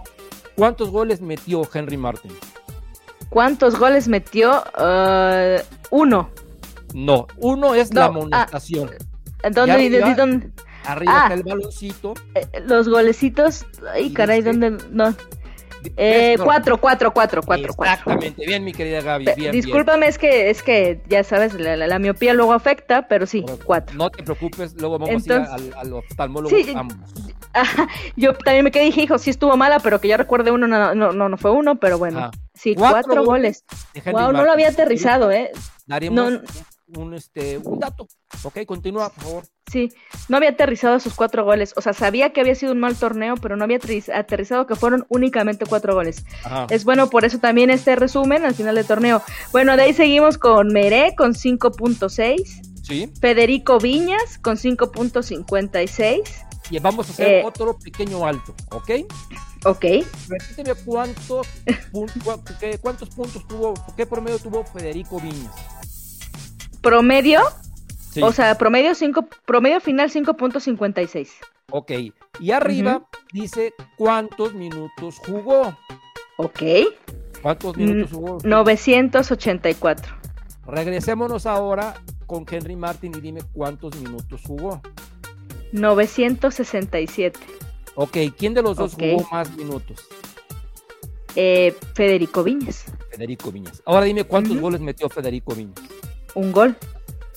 ¿Cuántos 0.55 0.91
goles 0.91 1.21
metió 1.21 1.67
Henry 1.73 1.97
Martin? 1.97 2.31
¿Cuántos 3.29 3.77
goles 3.77 4.07
metió? 4.07 4.63
Ah, 4.75 5.57
uno. 5.91 6.29
No, 6.93 7.27
uno 7.37 7.75
es 7.75 7.93
la 7.93 8.03
ah, 8.03 8.07
amonestación. 8.07 8.91
¿Dónde, 9.43 9.67
Ya, 9.67 9.77
di- 9.77 9.89
di- 9.89 9.99
ya. 9.99 10.15
dónde- 10.15 10.49
Arriba 10.85 11.11
ah. 11.15 11.21
está 11.23 11.33
el 11.33 11.43
baloncito. 11.43 12.13
eh, 12.33 12.47
los 12.65 12.87
golecitos? 12.87 13.65
Ay, 13.93 14.05
Y 14.05 14.13
caray, 14.13 14.41
¿dónde? 14.41 14.77
No. 14.91 15.13
Eh, 15.95 16.35
No, 16.37 16.43
cuatro, 16.45 16.77
cuatro, 16.81 17.13
cuatro, 17.13 17.41
cuatro, 17.43 17.73
cuatro. 17.75 17.93
Exactamente, 18.11 18.45
bien, 18.45 18.63
mi 18.63 18.73
querida 18.73 19.01
Gaby. 19.01 19.25
Pe- 19.25 19.35
Bien, 19.35 19.51
Discúlpame, 19.51 20.07
es 20.07 20.17
que, 20.17 20.49
es 20.49 20.63
que 20.63 21.01
ya 21.07 21.23
sabes, 21.23 21.53
la, 21.53 21.77
la- 21.77 21.87
la 21.87 21.99
miopía 21.99 22.33
luego 22.33 22.53
afecta, 22.53 23.07
pero 23.07 23.25
sí, 23.25 23.45
cuatro. 23.63 23.95
No 23.95 24.09
te 24.09 24.23
preocupes, 24.23 24.73
luego 24.79 24.97
vamos 24.97 25.27
Entonces- 25.27 25.49
a 25.53 25.59
ir 25.59 25.73
al, 25.75 25.87
al 25.87 25.93
oftalmólogo 25.93 26.53
Sí, 26.55 26.73
ambos. 26.75 26.97
Ajá, 27.53 27.87
yo 28.17 28.33
también 28.33 28.63
me 28.65 28.71
quedé 28.71 28.85
dije, 28.85 29.01
hijo, 29.03 29.17
sí 29.17 29.29
estuvo 29.29 29.55
mala, 29.55 29.79
pero 29.79 30.01
que 30.01 30.07
yo 30.07 30.17
recuerde 30.17 30.51
uno, 30.51 30.67
no, 30.67 30.93
no, 30.95 31.11
no, 31.13 31.29
no 31.29 31.37
fue 31.37 31.51
uno, 31.51 31.75
pero 31.79 31.97
bueno, 31.97 32.19
Ajá. 32.19 32.31
Sí, 32.59 32.75
Cuatro 32.75 33.03
cuatro, 33.03 33.23
goles 33.25 33.63
Wow, 34.05 34.31
no 34.31 34.43
lo 34.45 34.51
había 34.51 34.69
aterrizado, 34.69 35.31
¿eh? 35.31 35.51
Daremos 35.85 36.31
No, 36.31 36.41
un, 37.01 37.13
este, 37.13 37.57
un 37.57 37.79
dato. 37.79 38.07
Ok, 38.43 38.59
continúa, 38.65 39.09
por 39.09 39.23
favor. 39.23 39.43
Sí, 39.69 39.89
no 40.29 40.37
había 40.37 40.51
aterrizado 40.51 40.95
esos 40.95 41.13
cuatro 41.15 41.43
goles. 41.43 41.73
O 41.75 41.81
sea, 41.81 41.91
sabía 41.91 42.31
que 42.31 42.39
había 42.39 42.55
sido 42.55 42.71
un 42.71 42.79
mal 42.79 42.95
torneo, 42.95 43.35
pero 43.35 43.57
no 43.57 43.65
había 43.65 43.77
aterriz- 43.79 44.09
aterrizado 44.13 44.65
que 44.67 44.75
fueron 44.75 45.05
únicamente 45.09 45.65
cuatro 45.65 45.93
goles. 45.93 46.23
Ajá. 46.45 46.67
Es 46.69 46.85
bueno 46.85 47.09
por 47.09 47.25
eso 47.25 47.39
también 47.39 47.69
este 47.69 47.97
resumen 47.97 48.45
al 48.45 48.55
final 48.55 48.75
del 48.75 48.85
torneo. 48.87 49.21
Bueno, 49.51 49.75
de 49.75 49.83
ahí 49.83 49.93
seguimos 49.93 50.37
con 50.37 50.67
Meré 50.69 51.13
con 51.17 51.33
5.6, 51.33 52.61
Sí, 52.83 53.11
Federico 53.19 53.79
Viñas 53.79 54.37
con 54.41 54.55
5.56. 54.55 56.21
y 56.69 56.79
vamos 56.79 57.07
a 57.09 57.11
hacer 57.11 57.27
Eh. 57.27 57.43
otro 57.45 57.77
pequeño 57.77 58.25
alto, 58.25 58.53
¿ok? 58.71 58.91
Ok, 59.65 59.85
Repíteme 60.29 60.75
cuántos, 60.85 61.47
pun- 61.91 62.09
cua- 62.23 62.41
qué- 62.59 62.77
cuántos 62.79 63.09
puntos 63.09 63.45
tuvo, 63.47 63.73
qué 63.95 64.05
promedio 64.05 64.37
tuvo 64.39 64.63
Federico 64.63 65.19
Viñas. 65.19 65.53
promedio, 66.81 67.41
Sí. 68.11 68.21
o 68.21 68.31
sea, 68.31 68.55
promedio, 68.57 68.95
cinco, 68.95 69.27
promedio 69.45 69.79
final 69.81 70.09
5.56. 70.09 71.29
ok. 71.71 71.91
Y 72.39 72.51
arriba 72.51 73.07
dice 73.33 73.73
cuántos 73.97 74.53
minutos 74.53 75.15
jugó. 75.25 75.75
Ok, 76.37 76.61
¿Cuántos 77.41 77.75
Mm, 77.77 77.79
minutos 77.81 78.11
jugó? 78.11 78.37
984. 78.43 80.13
Regresémonos 80.65 81.45
ahora 81.45 81.95
con 82.25 82.45
Henry 82.49 82.75
Martin 82.75 83.13
y 83.15 83.21
dime 83.21 83.41
cuántos 83.53 83.95
minutos 83.95 84.41
jugó. 84.45 84.81
967. 85.71 87.39
Ok, 87.95 88.17
¿quién 88.37 88.53
de 88.53 88.61
los 88.61 88.77
dos 88.77 88.93
jugó 88.93 89.27
más 89.31 89.55
minutos? 89.55 90.07
Eh, 91.35 91.75
Federico 91.93 92.43
Viñas, 92.43 92.85
Federico 93.11 93.51
Viñas. 93.51 93.81
Ahora 93.85 94.05
dime 94.05 94.23
cuántos 94.23 94.59
goles 94.59 94.81
metió 94.81 95.07
Federico 95.09 95.53
Viñas. 95.55 95.75
un 96.35 96.51
gol. 96.51 96.75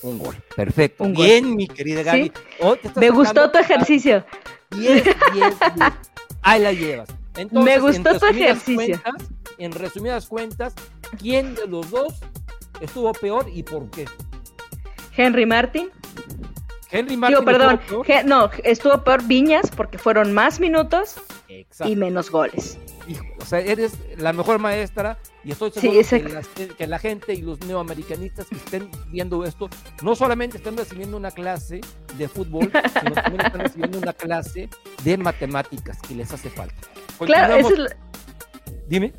Un 0.03 0.17
gol. 0.17 0.35
Perfecto. 0.55 1.03
Un 1.03 1.13
gol. 1.13 1.25
Bien, 1.25 1.55
mi 1.55 1.67
querida 1.67 2.01
Gaby. 2.01 2.23
Sí. 2.23 2.31
Oh, 2.61 2.75
Me 2.95 3.11
gustó 3.11 3.51
tu 3.51 3.59
ejercicio. 3.59 4.25
10, 4.71 5.03
10, 5.03 5.15
10. 5.33 5.55
Ahí 6.41 6.59
la 6.61 6.71
llevas. 6.73 7.07
Entonces, 7.37 7.63
Me 7.65 7.73
en 7.75 7.81
gustó 7.81 8.19
tu 8.19 8.25
ejercicio. 8.25 8.75
cuentas- 9.03 9.29
en 9.59 9.71
resumidas 9.73 10.25
cuentas, 10.25 10.73
¿quién 11.19 11.53
de 11.53 11.67
los 11.67 11.91
dos 11.91 12.15
estuvo 12.79 13.11
peor 13.13 13.45
y 13.53 13.61
por 13.61 13.87
qué? 13.91 14.05
Henry 15.15 15.45
Martin. 15.45 15.91
Henry 16.91 17.17
Martin. 17.17 17.39
Digo, 17.39 17.45
perdón. 17.45 17.79
estuvo 17.81 18.03
peor. 18.03 18.17
Ge- 18.19 18.23
no, 18.25 18.49
estuvo 18.63 19.03
peor 19.03 19.23
Viñas 19.23 19.71
porque 19.71 19.97
fueron 19.97 20.33
más 20.33 20.59
minutos 20.59 21.15
Exacto. 21.47 21.91
y 21.91 21.95
menos 21.95 22.29
goles. 22.29 22.77
Hijo, 23.07 23.25
o 23.41 23.45
sea, 23.45 23.59
eres 23.59 23.93
la 24.17 24.31
mejor 24.33 24.59
maestra 24.59 25.17
y 25.43 25.51
estoy 25.51 25.71
Sí, 25.71 25.79
seguro 25.79 25.93
que, 25.93 26.15
exacto. 26.15 26.33
las- 26.33 26.75
que 26.75 26.87
la 26.87 26.99
gente 26.99 27.33
y 27.33 27.41
los 27.41 27.59
neoamericanistas 27.61 28.45
que 28.47 28.55
estén 28.55 28.89
viendo 29.07 29.43
esto 29.43 29.69
no 30.03 30.15
solamente 30.15 30.57
están 30.57 30.77
recibiendo 30.77 31.17
una 31.17 31.31
clase 31.31 31.81
de 32.17 32.27
fútbol, 32.27 32.71
sino 33.01 33.13
también 33.15 33.41
están 33.45 33.61
recibiendo 33.61 33.97
una 33.97 34.13
clase 34.13 34.69
de 35.03 35.17
matemáticas 35.17 35.97
que 36.07 36.13
les 36.15 36.31
hace 36.31 36.49
falta. 36.49 36.75
Claro, 37.19 37.55
esa 37.55 37.69
es 37.73 37.79
la, 37.79 37.95
Dime. 38.87 39.13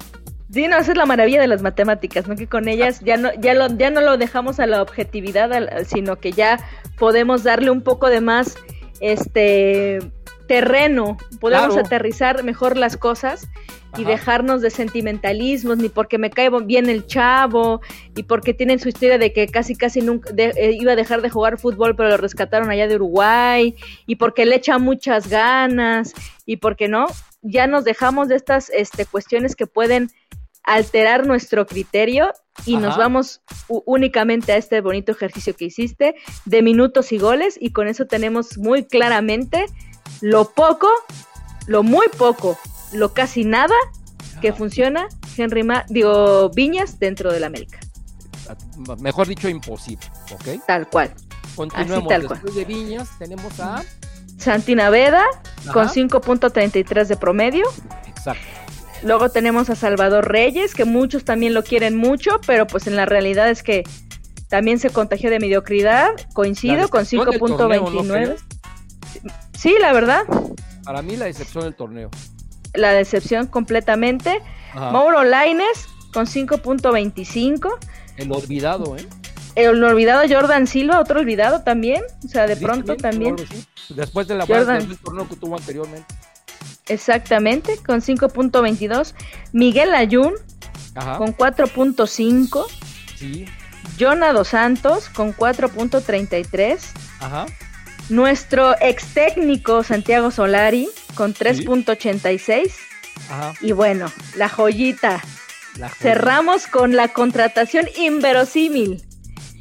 Sí, 0.52 0.68
no, 0.68 0.76
esa 0.78 0.92
es 0.92 0.98
la 0.98 1.06
maravilla 1.06 1.40
de 1.40 1.46
las 1.48 1.62
matemáticas, 1.62 2.28
¿no? 2.28 2.36
Que 2.36 2.46
con 2.46 2.68
ellas 2.68 3.00
ya 3.00 3.16
no, 3.16 3.30
ya 3.40 3.54
lo, 3.54 3.68
ya 3.76 3.90
no 3.90 4.00
lo 4.00 4.16
dejamos 4.18 4.60
a 4.60 4.66
la 4.66 4.82
objetividad, 4.82 5.50
sino 5.86 6.16
que 6.16 6.32
ya 6.32 6.58
podemos 6.98 7.42
darle 7.42 7.70
un 7.70 7.82
poco 7.82 8.08
de 8.08 8.20
más 8.20 8.56
este 9.00 9.98
terreno, 10.46 11.16
podemos 11.40 11.68
Claro. 11.74 11.86
aterrizar 11.86 12.42
mejor 12.44 12.76
las 12.76 12.96
cosas 12.96 13.48
y 13.96 14.02
Ajá. 14.02 14.10
dejarnos 14.12 14.60
de 14.62 14.70
sentimentalismos, 14.70 15.78
ni 15.78 15.88
porque 15.88 16.18
me 16.18 16.30
cae 16.30 16.50
bien 16.64 16.88
el 16.88 17.06
chavo, 17.06 17.80
y 18.16 18.22
porque 18.24 18.52
tienen 18.54 18.78
su 18.78 18.88
historia 18.88 19.18
de 19.18 19.32
que 19.32 19.46
casi 19.48 19.74
casi 19.76 20.00
nunca 20.00 20.30
de- 20.32 20.52
eh, 20.56 20.72
iba 20.78 20.92
a 20.92 20.96
dejar 20.96 21.22
de 21.22 21.30
jugar 21.30 21.58
fútbol, 21.58 21.94
pero 21.96 22.08
lo 22.10 22.16
rescataron 22.16 22.70
allá 22.70 22.86
de 22.88 22.96
Uruguay, 22.96 23.74
y 24.06 24.16
porque 24.16 24.46
le 24.46 24.56
echa 24.56 24.78
muchas 24.78 25.28
ganas, 25.28 26.12
y 26.46 26.56
porque 26.56 26.88
no, 26.88 27.06
ya 27.42 27.66
nos 27.66 27.84
dejamos 27.84 28.28
de 28.28 28.36
estas 28.36 28.70
este, 28.70 29.04
cuestiones 29.06 29.56
que 29.56 29.66
pueden 29.66 30.10
alterar 30.64 31.26
nuestro 31.26 31.66
criterio 31.66 32.32
y 32.66 32.76
nos 32.76 32.96
vamos 32.96 33.40
únicamente 33.68 34.52
a 34.52 34.56
este 34.56 34.80
bonito 34.80 35.12
ejercicio 35.12 35.56
que 35.56 35.64
hiciste 35.66 36.14
de 36.44 36.62
minutos 36.62 37.12
y 37.12 37.18
goles 37.18 37.56
y 37.60 37.70
con 37.72 37.88
eso 37.88 38.06
tenemos 38.06 38.58
muy 38.58 38.84
claramente 38.84 39.66
lo 40.20 40.50
poco, 40.50 40.88
lo 41.66 41.82
muy 41.82 42.06
poco, 42.16 42.58
lo 42.92 43.12
casi 43.14 43.44
nada 43.44 43.74
que 44.40 44.50
Ajá. 44.50 44.58
funciona 44.58 45.08
Henry 45.36 45.62
Ma 45.62 45.84
digo 45.88 46.50
Viñas 46.50 46.98
dentro 46.98 47.32
del 47.32 47.44
América, 47.44 47.78
Mejor 49.00 49.26
dicho, 49.28 49.48
imposible. 49.48 50.06
¿Ok? 50.32 50.64
tal 50.66 50.88
cual. 50.88 51.12
Continuemos. 51.54 52.08
tal 52.08 52.26
cual. 52.26 52.40
Después 52.42 52.54
de 52.54 52.64
Viñas 52.64 53.08
tenemos 53.18 53.58
a. 53.60 53.82
Santi 54.38 54.74
Naveda 54.74 55.24
con 55.72 55.84
Ajá. 55.84 55.94
5.33 55.94 57.06
de 57.06 57.16
promedio. 57.16 57.64
Exacto. 58.06 58.42
Luego 59.04 59.28
tenemos 59.30 59.68
a 59.70 59.74
Salvador 59.76 60.30
Reyes, 60.30 60.74
que 60.74 60.84
muchos 60.84 61.24
también 61.24 61.54
lo 61.54 61.64
quieren 61.64 61.96
mucho, 61.96 62.40
pero 62.46 62.66
pues 62.66 62.86
en 62.86 62.96
la 62.96 63.04
realidad 63.04 63.50
es 63.50 63.62
que 63.62 63.82
también 64.48 64.78
se 64.78 64.90
contagió 64.90 65.30
de 65.30 65.40
mediocridad. 65.40 66.10
Coincido 66.34 66.88
con 66.88 67.00
decepción 67.02 67.30
del 67.30 67.40
torneo, 67.56 67.90
¿no 67.90 68.02
5.29. 68.02 68.24
crees? 68.24 68.40
Sí, 69.58 69.74
la 69.80 69.92
verdad, 69.92 70.24
Para 70.84 71.02
mí, 71.02 71.16
la 71.16 71.26
decepción 71.26 71.64
del 71.64 71.74
torneo. 71.74 72.10
la 72.74 72.92
decepción 72.92 73.46
completamente. 73.46 74.40
Ajá. 74.72 74.90
Mauro 74.90 75.24
Laines 75.24 75.86
con 76.12 76.26
5.25. 76.26 77.70
El 78.16 78.32
olvidado, 78.32 78.96
¿eh? 78.96 79.06
El 79.54 79.82
olvidado 79.84 80.22
Jordan 80.28 80.66
Silva, 80.66 80.98
otro 81.00 81.20
olvidado 81.20 81.62
también. 81.62 82.02
O 82.24 82.28
sea, 82.28 82.46
de 82.46 82.56
pronto 82.56 82.96
también. 82.96 83.36
Después 83.90 84.26
de 84.28 84.34
la 84.36 84.46
Jordan. 84.46 84.78
después 84.78 84.88
del 84.88 84.98
torneo 84.98 85.28
que 85.28 85.36
tuvo 85.36 85.56
anteriormente. 85.56 86.06
Exactamente, 86.88 87.78
con 87.78 88.00
5.22. 88.00 89.14
Miguel 89.52 89.94
Ayun 89.94 90.34
Ajá. 90.94 91.16
con 91.18 91.36
4.5. 91.36 92.66
Sí. 93.16 93.46
Jonah 93.98 94.32
Dos 94.32 94.48
Santos 94.48 95.08
con 95.08 95.34
4.33. 95.34 96.78
Ajá. 97.20 97.46
nuestro 98.08 98.74
ex 98.80 99.06
técnico 99.14 99.82
Santiago 99.84 100.30
Solari 100.30 100.88
con 101.14 101.34
3.86. 101.34 102.72
Y 103.60 103.72
bueno, 103.72 104.10
la 104.36 104.48
joyita. 104.48 105.22
Cerramos 105.98 106.66
con 106.66 106.96
la 106.96 107.08
contratación 107.08 107.86
inverosímil. 107.96 109.02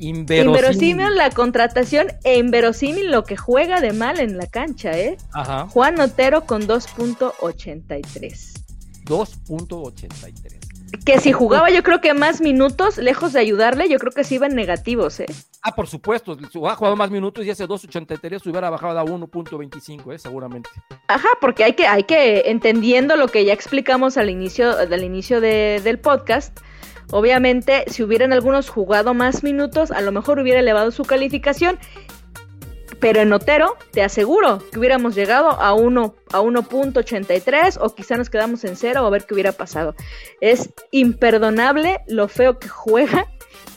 Inverosímil. 0.02 0.48
inverosímil. 0.48 1.16
la 1.16 1.30
contratación 1.30 2.08
e 2.24 2.38
inverosímil 2.38 3.12
lo 3.12 3.24
que 3.24 3.38
juega 3.38 3.80
de 3.82 3.94
mal 3.94 4.20
en 4.20 4.38
la 4.38 4.48
cancha, 4.48 4.92
¿eh? 4.98 5.18
Ajá. 5.34 5.68
Juan 5.68 6.00
Otero 6.00 6.46
con 6.46 6.68
2.83. 6.68 8.60
2.83 9.06 10.62
que 11.06 11.20
si 11.20 11.32
jugaba 11.32 11.70
yo 11.70 11.84
creo 11.84 12.02
que 12.02 12.14
más 12.14 12.42
minutos, 12.42 12.98
lejos 12.98 13.34
de 13.34 13.40
ayudarle, 13.40 13.90
yo 13.90 13.98
creo 13.98 14.12
que 14.12 14.24
sí 14.24 14.36
iban 14.36 14.56
negativos, 14.56 15.20
¿eh? 15.20 15.26
Ah, 15.64 15.74
por 15.76 15.88
supuesto, 15.88 16.38
si 16.52 16.58
hubiera 16.58 16.76
jugado 16.76 16.96
más 16.96 17.12
minutos 17.12 17.46
y 17.46 17.50
ese 17.50 17.68
2.83 17.68 18.46
hubiera 18.48 18.70
bajado 18.70 19.00
a 19.00 19.06
1.25, 19.06 20.14
¿eh? 20.14 20.20
Seguramente. 20.20 20.70
Ajá, 21.08 21.30
porque 21.40 21.64
hay 21.64 21.74
que, 21.74 21.88
hay 21.88 22.04
que, 22.04 22.50
entendiendo 22.50 23.16
lo 23.16 23.28
que 23.28 23.46
ya 23.46 23.54
explicamos 23.54 24.18
al 24.18 24.30
inicio, 24.30 24.78
al 24.78 25.04
inicio 25.04 25.40
del 25.40 26.00
podcast, 26.00 26.60
obviamente 27.12 27.86
si 27.88 28.04
hubieran 28.04 28.34
algunos 28.34 28.69
jugado 28.69 29.13
más 29.13 29.43
minutos, 29.43 29.91
a 29.91 30.02
lo 30.02 30.12
mejor 30.12 30.39
hubiera 30.39 30.60
elevado 30.60 30.91
su 30.91 31.04
calificación 31.04 31.78
pero 33.02 33.19
en 33.19 33.34
Otero, 33.34 33.78
te 33.91 34.04
aseguro 34.04 34.60
que 34.71 34.78
hubiéramos 34.78 35.15
llegado 35.15 35.50
a 35.50 35.74
1 35.74 36.15
a 36.34 36.39
1.83 36.39 37.80
o 37.82 37.95
quizá 37.95 38.15
nos 38.15 38.30
quedamos 38.30 38.63
en 38.63 38.76
cero 38.76 39.04
o 39.04 39.08
a 39.08 39.10
ver 39.10 39.26
qué 39.26 39.34
hubiera 39.34 39.52
pasado. 39.52 39.95
Es 40.39 40.69
imperdonable 40.91 42.02
lo 42.08 42.28
feo 42.28 42.60
que 42.60 42.69
juega 42.69 43.26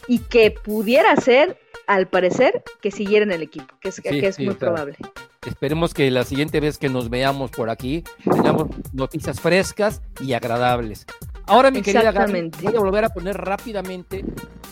y 0.07 0.19
que 0.19 0.51
pudiera 0.51 1.17
ser, 1.17 1.59
al 1.87 2.07
parecer, 2.07 2.63
que 2.83 2.91
siguiera 2.91 3.25
en 3.25 3.33
el 3.33 3.43
equipo, 3.43 3.75
que 3.81 3.89
es, 3.89 4.01
que 4.01 4.27
es 4.27 4.39
muy 4.39 4.55
probable. 4.55 4.99
Esperemos 5.47 5.95
que 5.95 6.11
la 6.11 6.25
siguiente 6.25 6.61
vez 6.61 6.77
que 6.77 6.91
nos 6.91 7.09
veamos 7.09 7.51
por 7.51 7.71
aquí 7.71 8.05
tengamos 8.23 8.69
noticias 8.93 9.41
frescas 9.41 10.03
y 10.21 10.35
agradables. 10.35 11.07
Ahora, 11.47 11.71
mi 11.71 11.83
querida 11.83 12.11
Gaby, 12.11 12.51
voy 12.63 12.77
a 12.77 12.81
volver 12.81 13.05
a 13.05 13.09
poner 13.11 13.37
rápidamente 13.37 14.25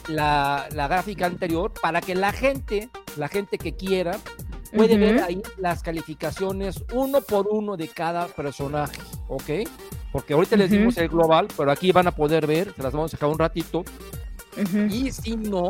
la, 0.09 0.67
la, 0.73 0.89
gráfica 0.89 1.27
anterior 1.27 1.73
para 1.81 2.01
que 2.01 2.15
la 2.15 2.33
gente, 2.33 2.89
la 3.17 3.29
gente 3.29 3.59
que 3.59 3.77
quiera, 3.77 4.19
puede 4.75 4.97
ver 4.97 5.23
ahí 5.23 5.43
las 5.59 5.83
calificaciones 5.83 6.83
uno 6.93 7.21
por 7.21 7.47
uno 7.49 7.77
de 7.77 7.89
cada 7.89 8.27
personaje, 8.29 8.99
¿ok? 9.29 9.69
Porque 10.13 10.35
ahorita 10.35 10.57
les 10.57 10.71
dimos 10.71 10.97
el 10.97 11.09
global, 11.09 11.49
pero 11.57 11.71
aquí 11.71 11.93
van 11.93 12.07
a 12.07 12.13
poder 12.13 12.47
ver, 12.47 12.73
se 12.75 12.83
las 12.83 12.93
vamos 12.93 13.13
a 13.13 13.17
dejar 13.17 13.29
un 13.29 13.39
ratito. 13.39 13.85
Y 14.91 15.11
si 15.11 15.37
no, 15.37 15.69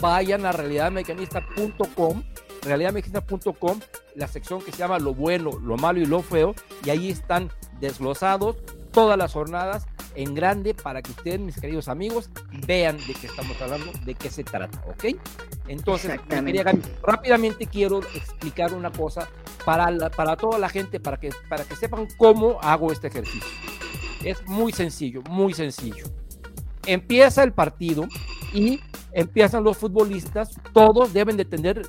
vayan 0.00 0.44
a 0.46 0.52
realidadmecanista.com, 0.52 2.22
realidadmecanista.com, 2.62 3.80
la 4.14 4.28
sección 4.28 4.60
que 4.62 4.72
se 4.72 4.78
llama 4.78 4.98
lo 4.98 5.14
bueno, 5.14 5.50
lo 5.62 5.76
malo 5.76 6.00
y 6.00 6.06
lo 6.06 6.22
feo, 6.22 6.54
y 6.84 6.90
ahí 6.90 7.10
están 7.10 7.50
desglosados 7.80 8.56
todas 8.92 9.16
las 9.16 9.32
jornadas 9.32 9.86
en 10.18 10.34
grande 10.34 10.74
para 10.74 11.00
que 11.00 11.12
ustedes, 11.12 11.38
mis 11.38 11.60
queridos 11.60 11.86
amigos, 11.86 12.28
vean 12.66 12.96
de 12.96 13.14
qué 13.14 13.28
estamos 13.28 13.60
hablando, 13.62 13.92
de 14.04 14.16
qué 14.16 14.28
se 14.28 14.42
trata, 14.42 14.82
¿ok? 14.88 15.16
Entonces, 15.68 16.20
rápidamente 17.04 17.66
quiero 17.66 18.00
explicar 18.00 18.74
una 18.74 18.90
cosa 18.90 19.28
para, 19.64 20.10
para 20.10 20.36
toda 20.36 20.58
la 20.58 20.68
gente, 20.68 20.98
para 20.98 21.18
que, 21.18 21.30
para 21.48 21.62
que 21.62 21.76
sepan 21.76 22.08
cómo 22.16 22.58
hago 22.60 22.90
este 22.90 23.06
ejercicio. 23.06 23.48
Es 24.24 24.44
muy 24.48 24.72
sencillo, 24.72 25.22
muy 25.30 25.54
sencillo. 25.54 26.06
Empieza 26.84 27.44
el 27.44 27.52
partido 27.52 28.08
y 28.52 28.80
empiezan 29.12 29.62
los 29.62 29.76
futbolistas, 29.76 30.50
todos 30.72 31.12
deben 31.12 31.36
de 31.36 31.44
tener 31.44 31.82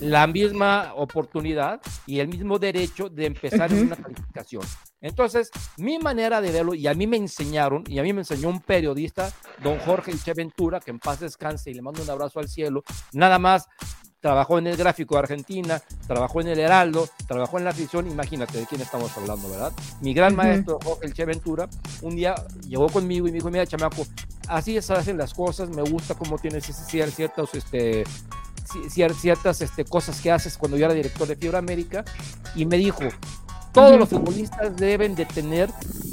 la 0.00 0.26
misma 0.26 0.92
oportunidad 0.96 1.80
y 2.04 2.18
el 2.18 2.26
mismo 2.26 2.58
derecho 2.58 3.08
de 3.08 3.26
empezar 3.26 3.72
en 3.72 3.86
una 3.86 3.96
calificación. 3.96 4.62
Entonces, 5.06 5.50
mi 5.76 5.98
manera 5.98 6.40
de 6.40 6.50
verlo, 6.50 6.74
y 6.74 6.86
a 6.86 6.94
mí 6.94 7.06
me 7.06 7.16
enseñaron, 7.16 7.84
y 7.86 7.98
a 7.98 8.02
mí 8.02 8.12
me 8.12 8.22
enseñó 8.22 8.48
un 8.48 8.60
periodista, 8.60 9.32
don 9.62 9.78
Jorge 9.78 10.12
Ventura, 10.34 10.80
que 10.80 10.90
en 10.90 10.98
paz 10.98 11.20
descanse 11.20 11.70
y 11.70 11.74
le 11.74 11.82
mando 11.82 12.02
un 12.02 12.10
abrazo 12.10 12.40
al 12.40 12.48
cielo, 12.48 12.82
nada 13.12 13.38
más 13.38 13.68
trabajó 14.20 14.58
en 14.58 14.66
el 14.66 14.76
gráfico 14.76 15.14
de 15.14 15.20
Argentina, 15.20 15.80
trabajó 16.08 16.40
en 16.40 16.48
el 16.48 16.58
Heraldo, 16.58 17.08
trabajó 17.28 17.58
en 17.58 17.64
la 17.64 17.70
afición, 17.70 18.10
imagínate 18.10 18.58
de 18.58 18.66
quién 18.66 18.80
estamos 18.80 19.16
hablando, 19.16 19.48
¿verdad? 19.48 19.72
Mi 20.00 20.14
gran 20.14 20.34
maestro 20.34 20.80
Jorge 20.82 21.24
Ventura, 21.24 21.68
un 22.02 22.16
día 22.16 22.34
llegó 22.66 22.88
conmigo 22.88 23.28
y 23.28 23.30
me 23.30 23.36
dijo, 23.36 23.50
mira, 23.50 23.64
chamaco, 23.66 24.04
así 24.48 24.80
se 24.82 24.92
hacen 24.92 25.16
las 25.16 25.32
cosas, 25.32 25.68
me 25.68 25.82
gusta 25.82 26.14
cómo 26.14 26.38
tienes 26.38 26.64
ciertos 26.64 27.54
este, 27.54 28.02
ciertas 28.90 29.60
este, 29.60 29.84
cosas 29.84 30.20
que 30.20 30.32
haces 30.32 30.58
cuando 30.58 30.76
yo 30.76 30.86
era 30.86 30.94
director 30.94 31.28
de 31.28 31.36
Fibra 31.36 31.58
América 31.58 32.04
y 32.56 32.66
me 32.66 32.78
dijo, 32.78 33.04
todos 33.76 33.98
los 33.98 34.08
futbolistas 34.08 34.74
deben 34.74 35.14
de 35.14 35.26
tener 35.26 35.68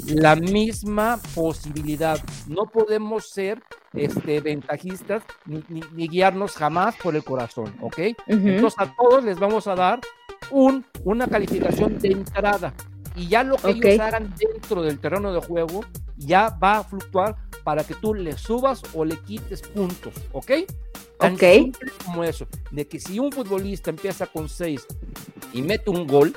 la 0.06 0.36
misma 0.36 1.18
posibilidad. 1.34 2.22
No 2.46 2.66
podemos 2.66 3.30
ser 3.30 3.62
este, 3.94 4.42
ventajistas 4.42 5.22
ni, 5.46 6.08
guiarnos 6.08 6.52
jamás 6.52 6.94
por 6.96 7.16
el 7.16 7.24
corazón, 7.24 7.74
¿ok? 7.80 7.98
Entonces 8.26 8.78
a 8.78 8.94
todos 8.94 9.24
les 9.24 9.38
vamos 9.38 9.66
a 9.66 9.74
dar 9.74 10.00
un, 10.50 10.84
una 11.04 11.26
calificación 11.26 11.98
de 11.98 12.08
entrada 12.08 12.74
y 13.16 13.28
ya 13.28 13.42
lo 13.42 13.56
que 13.56 13.70
ellos 13.70 14.00
hagan 14.00 14.34
dentro 14.36 14.82
del 14.82 14.98
terreno 14.98 15.32
de 15.32 15.40
juego 15.40 15.80
ya 16.18 16.50
va 16.62 16.78
a 16.78 16.84
fluctuar 16.84 17.36
para 17.64 17.82
que 17.82 17.94
tú 17.94 18.12
le 18.12 18.36
subas 18.36 18.82
o 18.92 19.06
le 19.06 19.16
quites 19.20 19.62
puntos, 19.62 20.12
¿ok? 20.32 20.50
Tan 21.18 21.38
como 22.04 22.24
eso, 22.24 22.46
de 22.72 22.86
que 22.86 23.00
si 23.00 23.18
un 23.18 23.32
futbolista 23.32 23.88
empieza 23.88 24.26
con 24.26 24.50
6 24.50 24.86
y 25.54 25.62
mete 25.62 25.88
un 25.88 26.06
gol, 26.06 26.36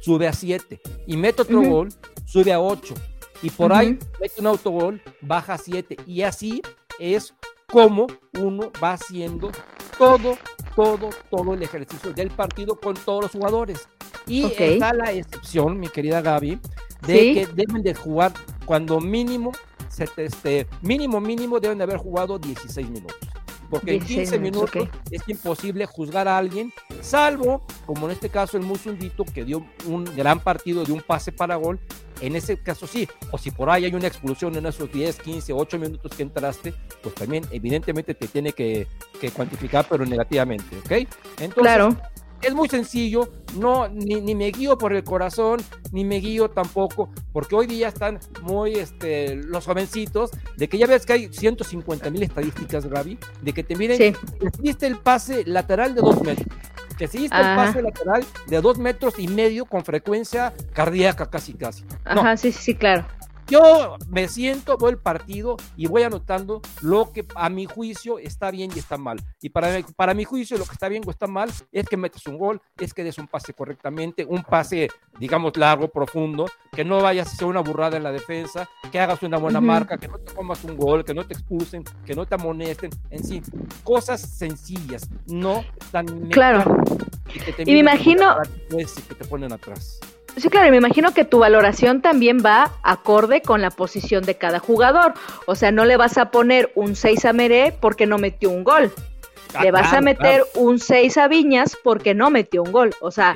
sube 0.00 0.26
a 0.26 0.32
7 0.32 0.80
y 1.06 1.16
mete 1.16 1.42
otro 1.42 1.62
gol, 1.62 1.88
sube 2.24 2.52
a 2.52 2.60
8 2.60 2.94
y 3.42 3.50
por 3.50 3.72
ahí 3.72 3.98
mete 4.20 4.40
un 4.40 4.46
autogol, 4.46 5.00
baja 5.20 5.54
a 5.54 5.58
7 5.58 5.96
y 6.06 6.22
así 6.22 6.62
es 6.98 7.34
como 7.66 8.06
uno 8.38 8.70
va 8.82 8.94
haciendo 8.94 9.50
todo, 9.96 10.36
todo, 10.74 11.10
todo 11.30 11.54
el 11.54 11.62
ejercicio 11.62 12.12
del 12.12 12.30
partido 12.30 12.76
con 12.76 12.94
todos 12.94 13.24
los 13.24 13.32
jugadores. 13.32 13.88
Y 14.26 14.44
está 14.44 14.92
la 14.92 15.12
excepción, 15.12 15.78
mi 15.78 15.88
querida 15.88 16.20
Gaby, 16.20 16.58
de 17.06 17.32
que 17.32 17.48
deben 17.54 17.82
de 17.82 17.94
jugar 17.94 18.32
cuando 18.64 19.00
mínimo, 19.00 19.52
este, 19.98 20.66
mínimo, 20.82 21.20
mínimo 21.20 21.58
deben 21.58 21.78
de 21.78 21.84
haber 21.84 21.96
jugado 21.96 22.38
16 22.38 22.88
minutos 22.90 23.16
porque 23.70 23.94
en 23.94 24.04
15 24.04 24.38
minutos 24.38 24.88
es 25.10 25.22
imposible 25.28 25.86
juzgar 25.86 26.28
a 26.28 26.36
alguien, 26.36 26.72
salvo, 27.00 27.64
como 27.86 28.06
en 28.06 28.12
este 28.12 28.28
caso 28.28 28.56
el 28.56 28.64
Musundito, 28.64 29.24
que 29.24 29.44
dio 29.44 29.64
un 29.86 30.04
gran 30.04 30.40
partido 30.40 30.84
de 30.84 30.92
un 30.92 31.00
pase 31.00 31.32
para 31.32 31.56
gol, 31.56 31.78
en 32.20 32.36
ese 32.36 32.58
caso 32.58 32.86
sí, 32.86 33.08
o 33.30 33.38
si 33.38 33.50
por 33.50 33.70
ahí 33.70 33.84
hay 33.84 33.94
una 33.94 34.08
expulsión 34.08 34.54
en 34.56 34.66
esos 34.66 34.92
10, 34.92 35.20
15, 35.20 35.52
8 35.52 35.78
minutos 35.78 36.12
que 36.14 36.22
entraste, 36.22 36.74
pues 37.02 37.14
también 37.14 37.44
evidentemente 37.50 38.14
te 38.14 38.28
tiene 38.28 38.52
que, 38.52 38.86
que 39.20 39.30
cuantificar, 39.30 39.86
pero 39.88 40.04
negativamente, 40.04 40.76
¿ok? 40.76 40.90
Entonces, 41.38 41.54
claro 41.54 41.96
es 42.42 42.54
muy 42.54 42.68
sencillo, 42.68 43.28
no, 43.58 43.88
ni, 43.88 44.34
me 44.34 44.50
guío 44.50 44.78
por 44.78 44.92
el 44.92 45.04
corazón, 45.04 45.60
ni 45.92 46.04
me 46.04 46.16
guío 46.16 46.50
tampoco, 46.50 47.10
porque 47.32 47.54
hoy 47.54 47.66
día 47.66 47.88
están 47.88 48.18
muy 48.42 48.74
este, 48.74 49.36
los 49.36 49.66
jovencitos, 49.66 50.30
de 50.56 50.68
que 50.68 50.78
ya 50.78 50.86
ves 50.86 51.04
que 51.04 51.12
hay 51.12 51.32
150 51.32 52.10
mil 52.10 52.22
estadísticas, 52.22 52.86
Gaby, 52.86 53.18
de 53.42 53.52
que 53.52 53.62
te 53.62 53.76
miren, 53.76 53.98
que 53.98 54.14
hiciste 54.62 54.86
el 54.86 54.98
pase 54.98 55.44
lateral 55.46 55.94
de 55.94 56.00
dos 56.00 56.22
metros, 56.22 56.48
que 56.96 57.04
hiciste 57.04 57.36
el 57.36 57.56
pase 57.56 57.82
lateral 57.82 58.24
de 58.46 58.60
dos 58.60 58.78
metros 58.78 59.18
y 59.18 59.28
medio 59.28 59.64
con 59.64 59.84
frecuencia 59.84 60.52
cardíaca 60.72 61.30
casi 61.30 61.54
casi. 61.54 61.84
Ajá, 62.04 62.36
sí, 62.36 62.52
sí, 62.52 62.74
claro. 62.74 63.06
Yo 63.50 63.96
me 64.08 64.28
siento, 64.28 64.78
veo 64.78 64.90
el 64.90 64.98
partido 64.98 65.56
y 65.76 65.88
voy 65.88 66.04
anotando 66.04 66.62
lo 66.82 67.12
que 67.12 67.26
a 67.34 67.48
mi 67.48 67.66
juicio 67.66 68.20
está 68.20 68.52
bien 68.52 68.70
y 68.74 68.78
está 68.78 68.96
mal. 68.96 69.20
Y 69.42 69.48
para, 69.48 69.76
para 69.96 70.14
mi 70.14 70.22
juicio 70.22 70.56
lo 70.56 70.64
que 70.64 70.72
está 70.72 70.88
bien 70.88 71.02
o 71.04 71.10
está 71.10 71.26
mal 71.26 71.50
es 71.72 71.86
que 71.86 71.96
metes 71.96 72.24
un 72.28 72.38
gol, 72.38 72.62
es 72.78 72.94
que 72.94 73.02
des 73.02 73.18
un 73.18 73.26
pase 73.26 73.52
correctamente, 73.52 74.24
un 74.24 74.44
pase, 74.44 74.88
digamos, 75.18 75.56
largo, 75.56 75.88
profundo, 75.88 76.46
que 76.70 76.84
no 76.84 77.02
vayas 77.02 77.26
a 77.26 77.32
hacer 77.32 77.48
una 77.48 77.60
burrada 77.60 77.96
en 77.96 78.04
la 78.04 78.12
defensa, 78.12 78.68
que 78.92 79.00
hagas 79.00 79.20
una 79.24 79.38
buena 79.38 79.60
marca, 79.60 79.98
que 79.98 80.06
no 80.06 80.18
te 80.18 80.32
comas 80.32 80.62
un 80.62 80.76
gol, 80.76 81.04
que 81.04 81.12
no 81.12 81.26
te 81.26 81.34
expulsen, 81.34 81.82
que 82.06 82.14
no 82.14 82.26
te 82.26 82.36
amonesten, 82.36 82.90
en 83.10 83.24
sí, 83.24 83.42
cosas 83.82 84.20
sencillas, 84.20 85.08
no 85.26 85.64
tan... 85.90 86.06
Claro. 86.28 86.76
Y, 87.66 87.72
me 87.72 87.78
imagino... 87.78 88.36
Que 88.68 89.14
te 89.14 89.24
ponen 89.24 89.52
atrás. 89.52 89.98
Sí, 90.36 90.48
claro, 90.48 90.68
y 90.68 90.70
me 90.70 90.76
imagino 90.78 91.12
que 91.12 91.24
tu 91.24 91.38
valoración 91.38 92.00
también 92.00 92.38
va 92.44 92.72
acorde 92.82 93.42
con 93.42 93.60
la 93.60 93.70
posición 93.70 94.24
de 94.24 94.36
cada 94.36 94.58
jugador. 94.58 95.14
O 95.46 95.54
sea, 95.54 95.72
no 95.72 95.84
le 95.84 95.96
vas 95.96 96.18
a 96.18 96.30
poner 96.30 96.72
un 96.74 96.96
6 96.96 97.24
a 97.24 97.32
Meré 97.32 97.76
porque 97.78 98.06
no 98.06 98.18
metió 98.18 98.50
un 98.50 98.64
gol. 98.64 98.92
Ah, 99.54 99.64
le 99.64 99.72
vas 99.72 99.92
a 99.92 100.00
meter 100.00 100.44
un 100.54 100.78
6 100.78 101.18
a 101.18 101.28
Viñas 101.28 101.76
porque 101.82 102.14
no 102.14 102.30
metió 102.30 102.62
un 102.62 102.70
gol. 102.70 102.94
O 103.00 103.10
sea, 103.10 103.34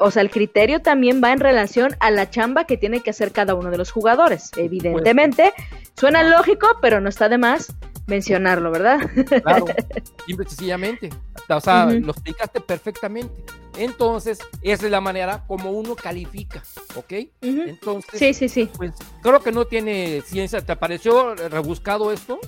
o 0.00 0.10
sea, 0.10 0.22
el 0.22 0.30
criterio 0.30 0.80
también 0.80 1.22
va 1.22 1.32
en 1.32 1.40
relación 1.40 1.96
a 2.00 2.10
la 2.10 2.30
chamba 2.30 2.64
que 2.64 2.76
tiene 2.76 3.00
que 3.00 3.10
hacer 3.10 3.32
cada 3.32 3.54
uno 3.54 3.70
de 3.70 3.78
los 3.78 3.90
jugadores. 3.90 4.50
Evidentemente, 4.56 5.52
suena 5.98 6.22
lógico, 6.22 6.78
pero 6.80 7.00
no 7.00 7.08
está 7.08 7.28
de 7.28 7.38
más 7.38 7.74
mencionarlo, 8.06 8.70
¿verdad? 8.70 9.00
Claro, 9.42 9.66
simple 10.26 10.48
sencillamente. 10.48 11.10
o 11.48 11.60
sea, 11.60 11.86
lo 11.86 12.12
explicaste 12.12 12.60
perfectamente. 12.60 13.44
Entonces, 13.78 14.38
esa 14.62 14.86
es 14.86 14.90
la 14.90 15.00
manera 15.00 15.44
como 15.46 15.70
uno 15.70 15.94
califica, 15.94 16.62
¿ok? 16.96 17.12
Entonces, 17.40 18.18
sí, 18.18 18.34
sí, 18.34 18.48
sí. 18.48 18.68
Pues 18.76 18.92
creo 19.22 19.40
que 19.40 19.52
no 19.52 19.64
tiene 19.64 20.22
ciencia. 20.24 20.60
¿Te 20.60 20.76
pareció 20.76 21.34
rebuscado 21.34 22.12
esto? 22.12 22.38